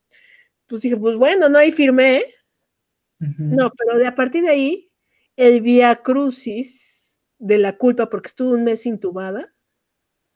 pues 0.65 0.81
dije, 0.81 0.95
pues 0.95 1.17
bueno, 1.17 1.49
no, 1.49 1.59
ahí 1.59 1.73
firmé. 1.73 2.23
No, 3.19 3.69
pero 3.77 3.99
de 3.99 4.07
a 4.07 4.15
partir 4.15 4.43
de 4.43 4.49
ahí, 4.49 4.91
el 5.35 5.59
via 5.59 5.97
crucis 5.97 7.19
de 7.37 7.57
la 7.57 7.75
culpa, 7.75 8.09
porque 8.09 8.29
estuve 8.29 8.55
un 8.55 8.63
mes 8.63 8.85
intubada, 8.85 9.53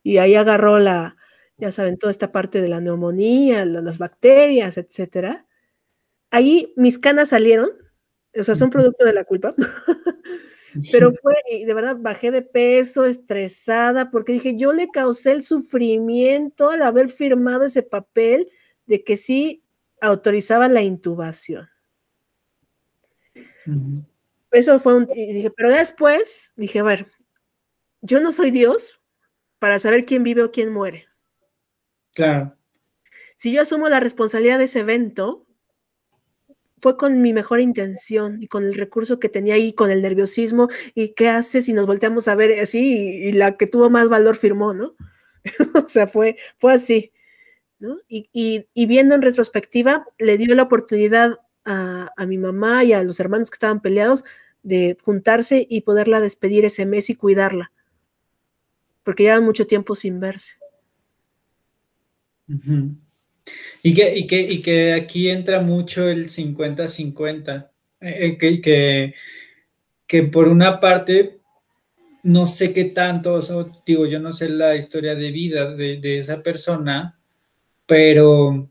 y 0.04 0.18
ahí 0.18 0.36
agarró 0.36 0.80
la, 0.80 1.18
ya 1.58 1.72
saben, 1.72 1.97
toda 1.97 2.12
esta 2.12 2.32
parte 2.32 2.62
de 2.62 2.70
la 2.70 2.82
neumonía, 2.82 3.66
las 3.66 3.97
bacterias, 3.97 4.78
etcétera. 4.78 5.45
Ahí 6.32 6.74
mis 6.76 6.97
canas 6.97 7.30
salieron, 7.30 7.70
o 8.38 8.43
sea, 8.43 8.56
son 8.56 8.70
producto 8.70 9.06
de 9.06 9.14
la 9.14 9.24
culpa. 9.26 9.54
Pero 10.91 11.12
fue, 11.22 11.36
y 11.52 11.66
de 11.66 11.74
verdad, 11.74 11.97
bajé 11.99 12.32
de 12.32 12.41
peso, 12.41 13.06
estresada, 13.06 14.10
porque 14.12 14.34
dije, 14.34 14.56
yo 14.56 14.74
le 14.74 14.89
causé 14.89 15.32
el 15.32 15.43
sufrimiento 15.43 16.70
al 16.70 16.82
haber 16.82 17.10
firmado 17.10 17.66
ese 17.66 17.84
papel 17.84 18.49
de 18.86 19.04
que 19.04 19.18
sí 19.18 19.64
autorizaba 20.02 20.68
la 20.68 20.82
intubación. 20.82 21.70
Eso 24.52 24.80
fue 24.80 24.95
un, 24.95 25.08
y 25.16 25.34
dije, 25.34 25.52
pero 25.52 25.70
después 25.70 26.54
dije, 26.56 26.80
a 26.80 26.84
ver, 26.84 27.08
yo 28.02 28.20
no 28.20 28.32
soy 28.32 28.52
Dios 28.52 29.01
para 29.62 29.78
saber 29.78 30.05
quién 30.05 30.24
vive 30.24 30.41
o 30.41 30.51
quién 30.51 30.74
muere. 30.74 31.05
Claro. 32.16 32.57
Si 33.36 33.53
yo 33.53 33.62
asumo 33.62 33.89
la 33.89 33.99
responsabilidad 33.99 34.57
de 34.57 34.64
ese 34.64 34.80
evento, 34.80 35.45
fue 36.82 36.97
con 36.97 37.22
mi 37.22 37.32
mejor 37.32 37.59
intención 37.59 38.41
y 38.41 38.47
con 38.47 38.64
el 38.64 38.74
recurso 38.74 39.20
que 39.20 39.30
tenía 39.30 39.53
ahí, 39.53 39.74
con 39.74 39.91
el 39.91 40.01
nerviosismo, 40.01 40.70
y 40.95 41.09
qué 41.09 41.30
hace 41.30 41.62
si 41.62 41.74
nos 41.74 41.86
volteamos 41.86 42.28
a 42.28 42.34
ver 42.34 42.59
así 42.59 43.28
y, 43.30 43.34
la 43.34 43.55
que 43.55 43.68
tuvo 43.68 43.91
más 43.91 44.09
valor 44.09 44.36
firmó, 44.36 44.74
¿no? 44.74 44.95
o 45.86 45.88
sea, 45.88 46.07
fue, 46.07 46.38
fue 46.57 46.74
así, 46.74 47.12
¿no? 47.78 47.99
Y, 48.07 48.66
viendo 48.88 49.14
en 49.14 49.22
retrospectiva, 49.22 50.07
le 50.18 50.39
dio 50.39 50.55
la 50.55 50.64
oportunidad 50.64 51.38
a, 51.66 52.09
mi 52.26 52.39
mamá 52.39 52.84
y 52.84 52.93
a 52.93 53.03
los 53.03 53.20
hermanos 53.20 53.51
que 53.51 53.55
estaban 53.55 53.80
peleados 53.80 54.24
de 54.64 54.97
juntarse 55.03 55.68
y 55.70 55.82
poderla 55.82 56.20
despedir 56.20 56.66
ese 56.66 56.88
mes 56.88 57.12
y 57.12 57.16
cuidarla, 57.16 57.72
porque 59.04 59.24
llevan 59.24 59.43
mucho 59.43 59.66
tiempo 59.66 59.95
sin 59.95 60.20
verse. 60.20 60.56
Y 63.84 63.93
que, 63.93 64.18
y 64.18 64.28
que, 64.28 64.41
y 64.41 64.62
que 64.62 64.93
aquí 64.93 65.30
entra 65.30 65.62
mucho 65.62 66.08
el 66.08 66.30
50-50, 66.30 67.70
eh, 68.02 68.18
eh, 68.20 68.38
que, 68.38 68.62
que, 68.62 69.14
que, 70.06 70.24
por 70.24 70.47
una 70.47 70.80
parte, 70.80 71.39
no 72.24 72.45
sé 72.45 72.74
qué 72.74 72.86
tanto, 72.86 73.41
digo, 73.86 74.06
yo 74.06 74.20
no 74.20 74.34
sé 74.34 74.49
la 74.49 74.76
historia 74.76 75.16
de 75.16 75.32
vida 75.32 75.76
de, 75.76 76.18
esa 76.18 76.43
persona, 76.43 77.18
pero 77.86 78.70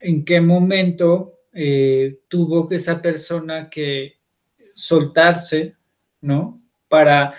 en 0.00 0.24
qué 0.24 0.40
momento 0.40 1.40
eh, 1.52 2.20
tuvo 2.28 2.66
que 2.66 2.76
esa 2.76 3.02
persona 3.02 3.68
que 3.68 4.16
soltarse, 4.74 5.74
¿no? 6.22 6.62
Para, 6.88 7.34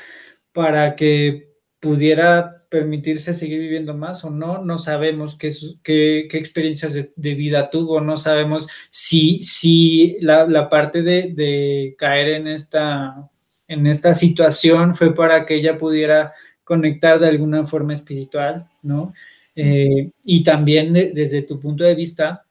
para 0.53 0.95
que 0.95 1.54
pudiera 1.85 2.63
permitirse 2.67 3.35
seguir 3.35 3.59
viviendo 3.59 3.93
más 3.93 4.25
o 4.25 4.31
no, 4.31 4.63
no 4.63 4.79
sabemos 4.79 5.37
qué, 5.37 5.51
qué, 5.83 6.27
experiencias 6.31 6.95
de, 6.95 7.35
vida 7.35 7.69
tuvo, 7.69 8.01
no 8.01 8.17
sabemos 8.17 8.67
si, 8.89 9.43
si 9.43 10.17
la, 10.19 10.67
parte 10.67 11.03
de, 11.03 11.95
caer 11.99 12.29
en 12.29 12.47
esta 12.47 13.29
en 13.67 13.85
esta 13.85 14.15
situación 14.15 14.95
fue 14.95 15.13
para 15.13 15.45
que 15.45 15.55
ella 15.55 15.77
pudiera 15.77 16.33
conectar 16.63 17.19
de 17.19 17.27
alguna 17.27 17.65
forma 17.65 17.93
espiritual, 17.93 18.67
¿no? 18.81 19.13
Eh, 19.55 20.09
y 20.23 20.43
también 20.43 20.91
desde 20.91 21.43
tu 21.43 21.59
punto 21.59 21.83
de 21.83 21.93
vista, 21.93 22.45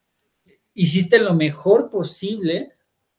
hiciste 0.75 1.19
lo 1.19 1.35
mejor 1.35 1.91
posible 1.91 2.74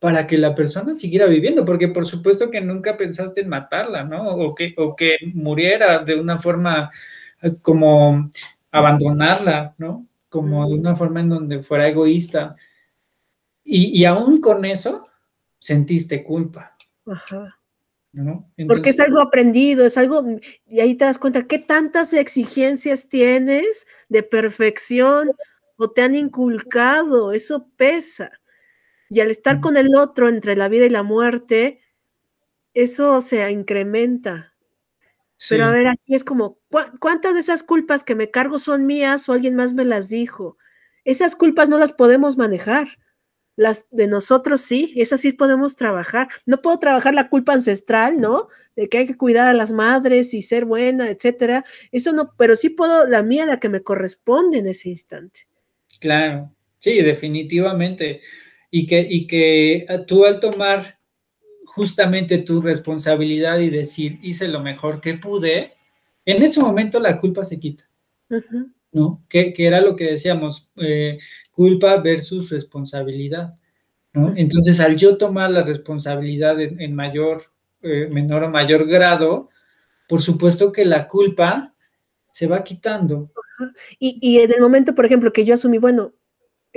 para 0.06 0.28
que 0.28 0.38
la 0.38 0.54
persona 0.54 0.94
siguiera 0.94 1.26
viviendo, 1.26 1.66
porque 1.66 1.88
por 1.88 2.06
supuesto 2.06 2.52
que 2.52 2.62
nunca 2.62 2.96
pensaste 2.96 3.42
en 3.42 3.50
matarla, 3.50 4.04
¿no? 4.04 4.36
O 4.36 4.54
que, 4.54 4.76
o 4.78 4.96
que 4.96 5.18
muriera 5.34 5.98
de 5.98 6.14
una 6.14 6.38
forma 6.38 6.92
eh, 7.42 7.56
como 7.60 8.30
abandonarla, 8.70 9.74
¿no? 9.80 10.06
Como 10.30 10.70
de 10.70 10.76
una 10.76 10.96
forma 10.96 11.22
en 11.22 11.30
donde 11.30 11.64
fuera 11.64 11.88
egoísta. 11.88 12.56
Y, 13.64 14.00
y 14.00 14.06
aún 14.06 14.40
con 14.42 14.64
eso, 14.64 15.02
sentiste 15.58 16.24
culpa. 16.24 16.78
Ajá. 17.08 17.58
¿no? 18.14 18.48
Porque 18.68 18.92
es 18.92 19.00
algo 19.00 19.20
aprendido, 19.22 19.88
es 19.88 19.98
algo, 19.98 20.24
y 20.68 20.82
ahí 20.82 20.94
te 20.94 21.06
das 21.06 21.18
cuenta 21.18 21.48
qué 21.48 21.58
tantas 21.58 22.14
exigencias 22.14 23.10
tienes 23.10 23.88
de 24.08 24.22
perfección 24.22 25.32
o 25.78 25.90
te 25.90 26.04
han 26.04 26.14
inculcado, 26.14 27.34
eso 27.34 27.68
pesa. 27.76 28.32
Y 29.10 29.20
al 29.20 29.32
estar 29.32 29.62
con 29.62 29.78
el 29.78 29.96
otro 29.96 30.28
entre 30.28 30.56
la 30.56 30.68
vida 30.68 30.86
y 30.86 30.90
la 30.90 31.04
muerte, 31.04 31.82
eso 32.74 33.22
se 33.22 33.50
incrementa. 33.52 34.54
Pero 35.50 35.66
a 35.66 35.72
ver, 35.72 35.88
aquí 35.88 36.16
es 36.16 36.24
como, 36.24 36.60
¿cuántas 37.00 37.34
de 37.34 37.40
esas 37.42 37.64
culpas 37.64 38.04
que 38.04 38.16
me 38.16 38.32
cargo 38.32 38.58
son 38.58 38.86
mías 38.86 39.28
o 39.28 39.34
alguien 39.34 39.56
más 39.56 39.74
me 39.74 39.86
las 39.86 40.10
dijo? 40.10 40.58
Esas 41.04 41.36
culpas 41.36 41.70
no 41.70 41.78
las 41.78 41.94
podemos 41.94 42.38
manejar. 42.38 42.88
Las 43.58 43.86
de 43.92 44.08
nosotros 44.08 44.62
sí, 44.62 44.94
esas 44.98 45.22
sí 45.22 45.32
podemos 45.32 45.76
trabajar. 45.76 46.28
No 46.46 46.62
puedo 46.62 46.80
trabajar 46.80 47.14
la 47.14 47.30
culpa 47.30 47.54
ancestral, 47.54 48.20
¿no? 48.20 48.48
De 48.76 48.90
que 48.90 48.98
hay 48.98 49.08
que 49.08 49.18
cuidar 49.18 49.48
a 49.48 49.54
las 49.54 49.72
madres 49.72 50.34
y 50.34 50.42
ser 50.42 50.66
buena, 50.66 51.10
etcétera. 51.10 51.64
Eso 51.92 52.12
no, 52.12 52.34
pero 52.38 52.56
sí 52.56 52.70
puedo 52.70 53.06
la 53.06 53.24
mía, 53.24 53.46
la 53.46 53.60
que 53.60 53.70
me 53.70 53.82
corresponde 53.82 54.58
en 54.58 54.68
ese 54.68 54.90
instante. 54.90 55.48
Claro, 56.00 56.52
sí, 56.80 57.02
definitivamente 57.02 58.22
y 58.72 58.88
que, 58.88 59.06
y 59.10 59.28
que 59.28 59.86
tú 60.08 60.26
al 60.26 60.40
tomar 60.40 60.84
justamente 61.66 62.38
tu 62.40 62.62
responsabilidad 62.62 63.60
y 63.60 63.70
decir, 63.70 64.20
hice 64.22 64.48
lo 64.48 64.62
mejor 64.62 65.02
que 65.02 65.16
pude, 65.16 65.74
en 66.26 66.42
ese 66.42 66.62
momento 66.62 67.00
la 67.00 67.20
culpa 67.20 67.44
se 67.44 67.60
quita, 67.60 67.84
¿no? 68.92 69.24
Que, 69.28 69.54
era 69.58 69.82
lo 69.82 69.96
que 69.96 70.12
decíamos, 70.12 70.70
eh, 70.78 71.20
culpa 71.52 71.98
versus 71.98 72.50
responsabilidad, 72.50 73.56
¿no? 74.14 74.34
Entonces, 74.36 74.80
al 74.80 74.96
yo 74.96 75.18
tomar 75.18 75.52
la 75.52 75.64
responsabilidad 75.64 76.60
en, 76.62 76.96
mayor, 76.96 77.44
eh, 77.82 78.10
menor 78.12 78.44
o 78.44 78.50
mayor 78.50 78.88
grado, 78.88 79.50
por 80.08 80.22
supuesto 80.22 80.72
que 80.72 80.86
la 80.86 81.08
culpa 81.08 81.74
se 82.32 82.48
va 82.48 82.64
quitando. 82.64 83.32
Y, 84.00 84.18
y 84.22 84.40
en 84.40 84.52
el 84.54 84.62
momento, 84.62 84.96
por 84.96 85.06
ejemplo, 85.06 85.34
que 85.34 85.46
yo 85.46 85.54
asumí, 85.54 85.78
bueno, 85.78 86.14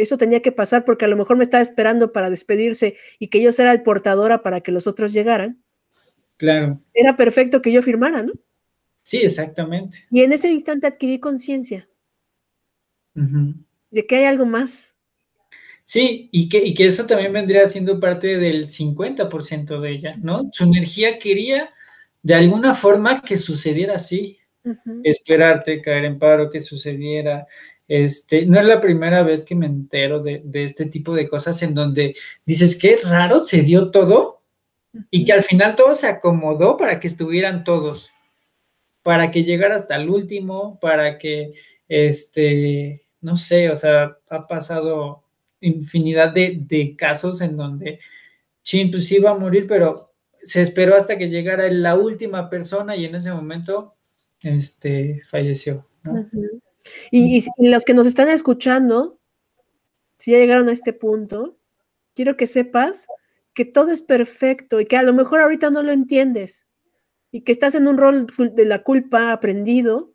eso 0.03 0.16
tenía 0.16 0.42
que 0.42 0.53
pasar 0.53 0.84
porque 0.84 1.05
a 1.05 1.09
lo 1.09 1.16
mejor 1.16 1.36
me 1.36 1.44
estaba 1.44 1.62
esperando 1.62 2.12
para 2.12 2.30
despedirse 2.30 2.96
y 3.18 3.28
que 3.28 3.42
yo 3.42 3.53
fuera 3.53 3.72
el 3.72 3.82
portadora 3.82 4.42
para 4.42 4.61
que 4.61 4.72
los 4.72 4.86
otros 4.86 5.12
llegaran. 5.12 5.62
Claro. 6.36 6.80
Era 6.94 7.16
perfecto 7.16 7.61
que 7.61 7.72
yo 7.72 7.82
firmara, 7.82 8.22
¿no? 8.22 8.32
Sí, 9.03 9.18
exactamente. 9.18 10.07
Y 10.11 10.22
en 10.22 10.32
ese 10.32 10.51
instante 10.51 10.86
adquirí 10.86 11.18
conciencia 11.18 11.88
de 13.14 14.07
que 14.07 14.16
hay 14.16 14.24
algo 14.24 14.46
más. 14.46 14.96
Sí, 15.84 16.28
y 16.30 16.49
que, 16.49 16.64
y 16.64 16.74
que 16.74 16.86
eso 16.86 17.07
también 17.07 17.32
vendría 17.32 17.66
siendo 17.66 17.99
parte 17.99 18.36
del 18.36 18.68
50% 18.68 19.80
de 19.80 19.90
ella, 19.90 20.16
¿no? 20.20 20.49
Su 20.53 20.64
energía 20.64 21.18
quería 21.18 21.70
de 22.22 22.34
alguna 22.34 22.74
forma 22.74 23.22
que 23.22 23.36
sucediera 23.36 23.96
así, 23.96 24.38
esperarte, 25.03 25.80
caer 25.80 26.05
en 26.05 26.18
paro, 26.18 26.51
que 26.51 26.61
sucediera, 26.61 27.46
este, 27.89 28.45
no 28.45 28.59
es 28.59 28.66
la 28.66 28.82
primera 28.82 29.22
vez 29.22 29.43
que 29.45 29.55
me 29.55 29.64
entero 29.66 30.22
de, 30.22 30.43
este 30.53 30.84
tipo 30.86 31.14
de 31.14 31.26
cosas 31.26 31.62
en 31.62 31.74
donde 31.74 32.14
dices, 32.45 32.76
qué 32.76 32.99
raro, 33.03 33.45
se 33.45 33.62
dio 33.62 33.91
todo 33.91 34.43
y 35.11 35.24
que 35.24 35.32
al 35.32 35.43
final 35.43 35.74
todo 35.74 35.95
se 35.95 36.07
acomodó 36.07 36.76
para 36.76 37.01
que 37.01 37.07
estuvieran 37.09 37.64
todos, 37.64 38.12
para 39.03 39.30
que 39.30 39.43
llegara 39.43 39.76
hasta 39.76 39.97
el 39.97 40.11
último, 40.11 40.78
para 40.80 41.16
que, 41.16 41.55
este, 41.89 43.07
no 43.22 43.39
sé, 43.39 43.70
o 43.70 43.76
sea, 43.76 44.18
ha 44.28 44.47
pasado 44.47 45.24
infinidad 45.61 46.32
de, 46.32 46.95
casos 46.97 47.41
en 47.41 47.57
donde, 47.57 48.01
chin, 48.62 48.91
pues 48.91 49.11
iba 49.12 49.30
a 49.30 49.39
morir, 49.39 49.66
pero 49.66 50.12
se 50.45 50.61
esperó 50.61 50.95
hasta 50.95 51.16
que 51.16 51.30
llegara 51.30 51.70
la 51.70 51.97
última 51.97 52.51
persona 52.51 52.97
y 52.97 53.07
en 53.07 53.14
ese 53.14 53.32
momento, 53.32 53.95
este, 54.43 55.22
falleció, 55.30 55.86
¿no? 56.05 56.26
Y, 57.11 57.45
los 57.59 57.84
que 57.84 57.95
nos 57.95 58.07
están 58.07 58.28
escuchando, 58.28 59.18
si 60.18 60.32
ya 60.32 60.39
llegaron 60.39 60.68
a 60.68 60.72
este 60.72 60.93
punto, 60.93 61.57
quiero 62.14 62.36
que 62.36 62.47
sepas 62.47 63.07
que 63.55 63.64
todo 63.64 63.91
es 63.91 64.01
perfecto 64.01 64.80
y 64.80 64.84
que 64.84 64.97
a 64.97 65.03
lo 65.03 65.12
mejor 65.12 65.41
ahorita 65.41 65.70
no 65.70 65.82
lo 65.82 65.93
entiendes 65.93 66.66
y 67.30 67.43
que 67.43 67.53
estás 67.53 67.74
en 67.74 67.89
un 67.89 67.99
rol 67.99 68.26
de 68.55 68.64
la 68.64 68.82
culpa 68.82 69.32
aprendido 69.32 70.12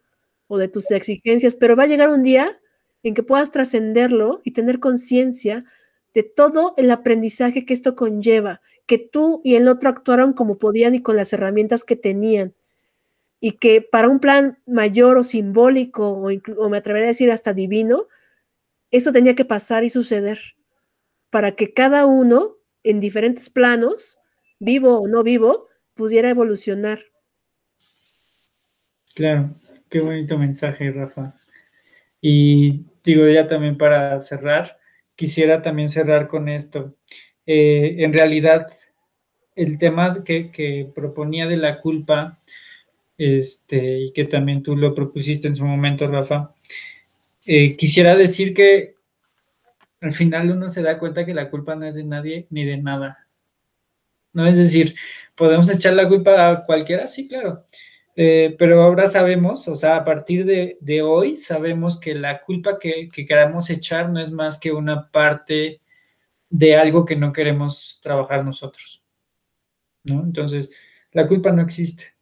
o 0.48 0.58
de 0.58 0.68
tus 0.68 0.92
exigencias, 0.92 1.54
pero 1.54 1.76
va 1.76 1.84
a 1.84 1.88
llegar 1.88 2.10
un 2.10 2.24
día 2.24 2.60
en 3.04 3.14
que 3.14 3.24
puedas 3.24 3.52
trascenderlo 3.52 4.42
y 4.44 4.52
tener 4.52 4.80
conciencia 4.80 5.66
de 6.14 6.24
todo 6.24 6.74
el 6.78 6.92
aprendizaje 6.92 7.66
que 7.66 7.74
esto 7.74 7.96
conlleva, 7.96 8.62
que 8.86 8.98
tú 8.98 9.42
y 9.44 9.56
el 9.56 9.68
otro 9.68 9.90
actuaron 9.90 10.34
como 10.34 10.58
podían 10.58 10.96
y 10.96 11.02
con 11.02 11.16
las 11.16 11.34
herramientas 11.34 11.84
que 11.84 11.96
tenían 11.96 12.54
y 13.46 13.58
que 13.58 13.82
para 13.82 14.08
un 14.08 14.22
plan 14.22 14.58
mayor 14.66 15.18
o 15.18 15.24
simbólico, 15.26 16.12
o, 16.12 16.70
me 16.70 16.78
atrevería 16.78 17.08
a 17.08 17.10
decir 17.10 17.30
hasta 17.30 17.54
divino, 17.54 18.08
eso 18.90 19.12
tenía 19.12 19.36
que 19.36 19.44
pasar 19.44 19.84
y 19.84 19.90
suceder 19.90 20.40
para 21.30 21.52
que 21.52 21.74
cada 21.74 22.06
uno 22.06 22.56
en 22.84 23.02
diferentes 23.02 23.50
planos, 23.50 24.18
vivo 24.60 24.98
o 24.98 25.10
no 25.10 25.24
vivo, 25.24 25.68
pudiera 25.94 26.30
evolucionar. 26.30 27.02
Claro, 29.14 29.54
qué 29.90 30.00
bonito 30.00 30.38
mensaje, 30.38 30.90
Rafa. 30.92 31.34
Y 32.22 32.86
digo 33.04 33.28
ya 33.28 33.46
también 33.46 33.78
para 33.78 34.22
cerrar, 34.22 34.80
quisiera 35.18 35.62
también 35.62 35.90
cerrar 35.90 36.30
con 36.30 36.48
esto. 36.48 36.96
Eh, 37.46 37.96
en 38.06 38.14
realidad, 38.14 38.68
el 39.54 39.78
tema 39.78 40.24
que, 40.24 40.50
que 40.50 40.90
proponía 40.96 41.46
de 41.46 41.58
la 41.58 41.82
culpa, 41.82 42.40
este, 43.24 44.00
y 44.00 44.12
que 44.12 44.26
también 44.26 44.62
tú 44.62 44.76
lo 44.76 44.94
propusiste 44.94 45.48
en 45.48 45.56
su 45.56 45.64
momento, 45.64 46.08
Rafa. 46.08 46.54
Eh, 47.46 47.78
quisiera 47.78 48.16
decir 48.16 48.54
que 48.54 48.96
al 50.02 50.12
final 50.12 50.52
uno 50.52 50.70
se 50.70 50.82
da 50.82 51.00
cuenta 51.00 51.26
que 51.26 51.34
la 51.34 51.50
culpa 51.50 51.76
no 51.76 51.86
es 51.86 51.96
de 51.96 52.04
nadie 52.04 52.48
ni 52.50 52.66
de 52.66 52.78
nada. 52.78 53.28
No 54.34 54.46
es 54.46 54.58
decir, 54.58 54.96
podemos 55.36 55.70
echar 55.70 55.94
la 55.94 56.08
culpa 56.08 56.50
a 56.50 56.66
cualquiera, 56.66 57.08
sí, 57.08 57.28
claro. 57.28 57.64
Eh, 58.16 58.56
pero 58.60 58.84
ahora 58.84 59.08
sabemos, 59.08 59.68
o 59.70 59.76
sea, 59.76 59.96
a 59.98 60.06
partir 60.06 60.46
de, 60.46 61.02
hoy 61.02 61.38
sabemos 61.38 62.00
que 62.00 62.16
la 62.16 62.42
culpa 62.42 62.78
que, 62.78 63.10
que, 63.12 63.26
queramos 63.26 63.70
echar 63.70 64.10
no 64.10 64.20
es 64.20 64.32
más 64.32 64.60
que 64.60 64.72
una 64.72 65.10
parte 65.10 65.82
de 66.50 66.76
algo 66.76 67.06
que 67.06 67.16
no 67.16 67.32
queremos 67.32 68.00
trabajar 68.04 68.44
nosotros. 68.44 69.02
¿no? 70.04 70.22
Entonces, 70.22 70.72
la 71.12 71.28
culpa 71.28 71.52
no 71.52 71.62
existe. 71.62 72.13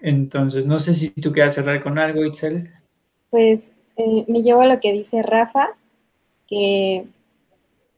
Entonces, 0.00 0.66
no 0.66 0.78
sé 0.78 0.94
si 0.94 1.10
tú 1.10 1.32
quieras 1.32 1.54
cerrar 1.54 1.82
con 1.82 1.98
algo, 1.98 2.24
Itzel. 2.24 2.70
Pues 3.28 3.72
eh, 3.96 4.24
me 4.28 4.42
llevo 4.42 4.62
a 4.62 4.66
lo 4.66 4.80
que 4.80 4.92
dice 4.92 5.22
Rafa, 5.22 5.68
que 6.46 7.06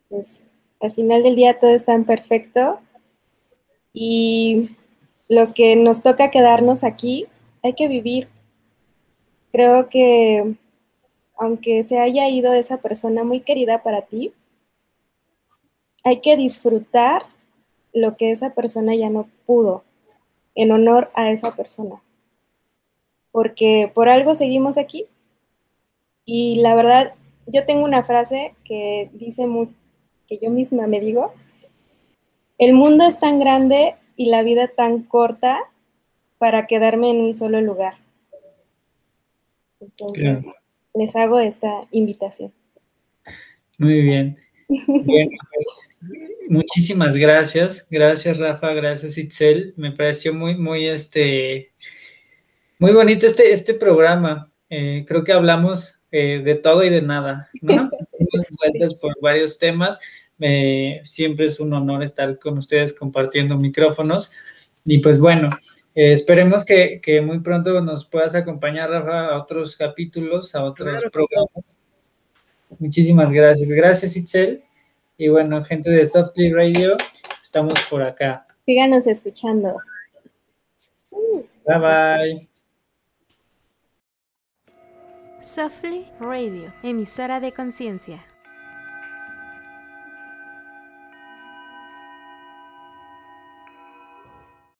pues, 0.08 0.42
al 0.80 0.90
final 0.90 1.22
del 1.22 1.36
día 1.36 1.58
todo 1.58 1.70
está 1.70 1.94
en 1.94 2.04
perfecto 2.04 2.80
y 3.92 4.70
los 5.28 5.52
que 5.52 5.76
nos 5.76 6.02
toca 6.02 6.30
quedarnos 6.30 6.84
aquí, 6.84 7.26
hay 7.62 7.74
que 7.74 7.88
vivir. 7.88 8.28
Creo 9.52 9.88
que 9.88 10.56
aunque 11.36 11.82
se 11.82 11.98
haya 11.98 12.28
ido 12.28 12.52
esa 12.52 12.78
persona 12.78 13.24
muy 13.24 13.40
querida 13.40 13.82
para 13.82 14.02
ti, 14.02 14.32
hay 16.04 16.20
que 16.20 16.36
disfrutar 16.36 17.22
lo 17.92 18.16
que 18.16 18.30
esa 18.32 18.54
persona 18.54 18.94
ya 18.94 19.10
no 19.10 19.28
pudo 19.46 19.84
en 20.54 20.72
honor 20.72 21.10
a 21.14 21.30
esa 21.30 21.54
persona. 21.54 22.02
Porque 23.30 23.90
por 23.92 24.08
algo 24.08 24.34
seguimos 24.34 24.78
aquí. 24.78 25.06
Y 26.24 26.56
la 26.56 26.74
verdad, 26.74 27.14
yo 27.46 27.64
tengo 27.64 27.84
una 27.84 28.04
frase 28.04 28.54
que 28.64 29.10
dice 29.12 29.46
muy, 29.46 29.68
que 30.28 30.38
yo 30.38 30.50
misma 30.50 30.86
me 30.86 31.00
digo, 31.00 31.32
el 32.58 32.74
mundo 32.74 33.04
es 33.04 33.18
tan 33.18 33.40
grande 33.40 33.96
y 34.16 34.26
la 34.26 34.42
vida 34.42 34.68
tan 34.68 35.02
corta 35.02 35.60
para 36.38 36.66
quedarme 36.66 37.10
en 37.10 37.20
un 37.20 37.34
solo 37.34 37.60
lugar. 37.60 37.94
Entonces, 39.80 40.44
les 40.94 41.16
hago 41.16 41.40
esta 41.40 41.88
invitación. 41.90 42.52
Muy 43.78 44.02
bien. 44.02 44.38
bien 44.68 45.30
pues, 45.50 45.96
Muchísimas 46.48 47.16
gracias, 47.16 47.86
gracias 47.90 48.38
Rafa, 48.38 48.72
gracias 48.72 49.18
Itzel. 49.18 49.74
Me 49.76 49.92
pareció 49.92 50.34
muy, 50.34 50.56
muy, 50.56 50.86
este, 50.86 51.70
muy 52.78 52.92
bonito 52.92 53.26
este, 53.26 53.52
este 53.52 53.74
programa. 53.74 54.50
Eh, 54.68 55.04
creo 55.06 55.24
que 55.24 55.32
hablamos 55.32 55.94
eh, 56.10 56.42
de 56.44 56.54
todo 56.54 56.84
y 56.84 56.90
de 56.90 57.02
nada, 57.02 57.48
¿no? 57.60 57.90
vueltas 58.58 58.94
por 58.94 59.14
varios 59.20 59.58
temas. 59.58 60.00
siempre 61.04 61.46
es 61.46 61.60
un 61.60 61.72
honor 61.72 62.02
estar 62.02 62.38
con 62.38 62.58
ustedes 62.58 62.92
compartiendo 62.92 63.56
micrófonos. 63.56 64.32
Y 64.84 64.98
pues 64.98 65.18
bueno, 65.18 65.50
eh, 65.94 66.12
esperemos 66.12 66.64
que, 66.64 67.00
muy 67.24 67.40
pronto 67.40 67.80
nos 67.80 68.06
puedas 68.06 68.34
acompañar, 68.34 68.90
Rafa, 68.90 69.28
a 69.28 69.42
otros 69.42 69.76
capítulos, 69.76 70.54
a 70.54 70.64
otros 70.64 71.02
programas. 71.12 71.78
Muchísimas 72.78 73.30
gracias. 73.30 73.68
Gracias, 73.68 74.16
Itzel. 74.16 74.62
Y 75.16 75.28
bueno, 75.28 75.62
gente 75.62 75.90
de 75.90 76.06
Softly 76.06 76.52
Radio, 76.52 76.96
estamos 77.42 77.74
por 77.90 78.02
acá. 78.02 78.46
Síganos 78.64 79.06
escuchando. 79.06 79.76
Bye 81.10 81.78
bye. 81.78 82.48
Softly 85.40 86.06
Radio, 86.20 86.72
emisora 86.82 87.40
de 87.40 87.52
conciencia. 87.52 88.24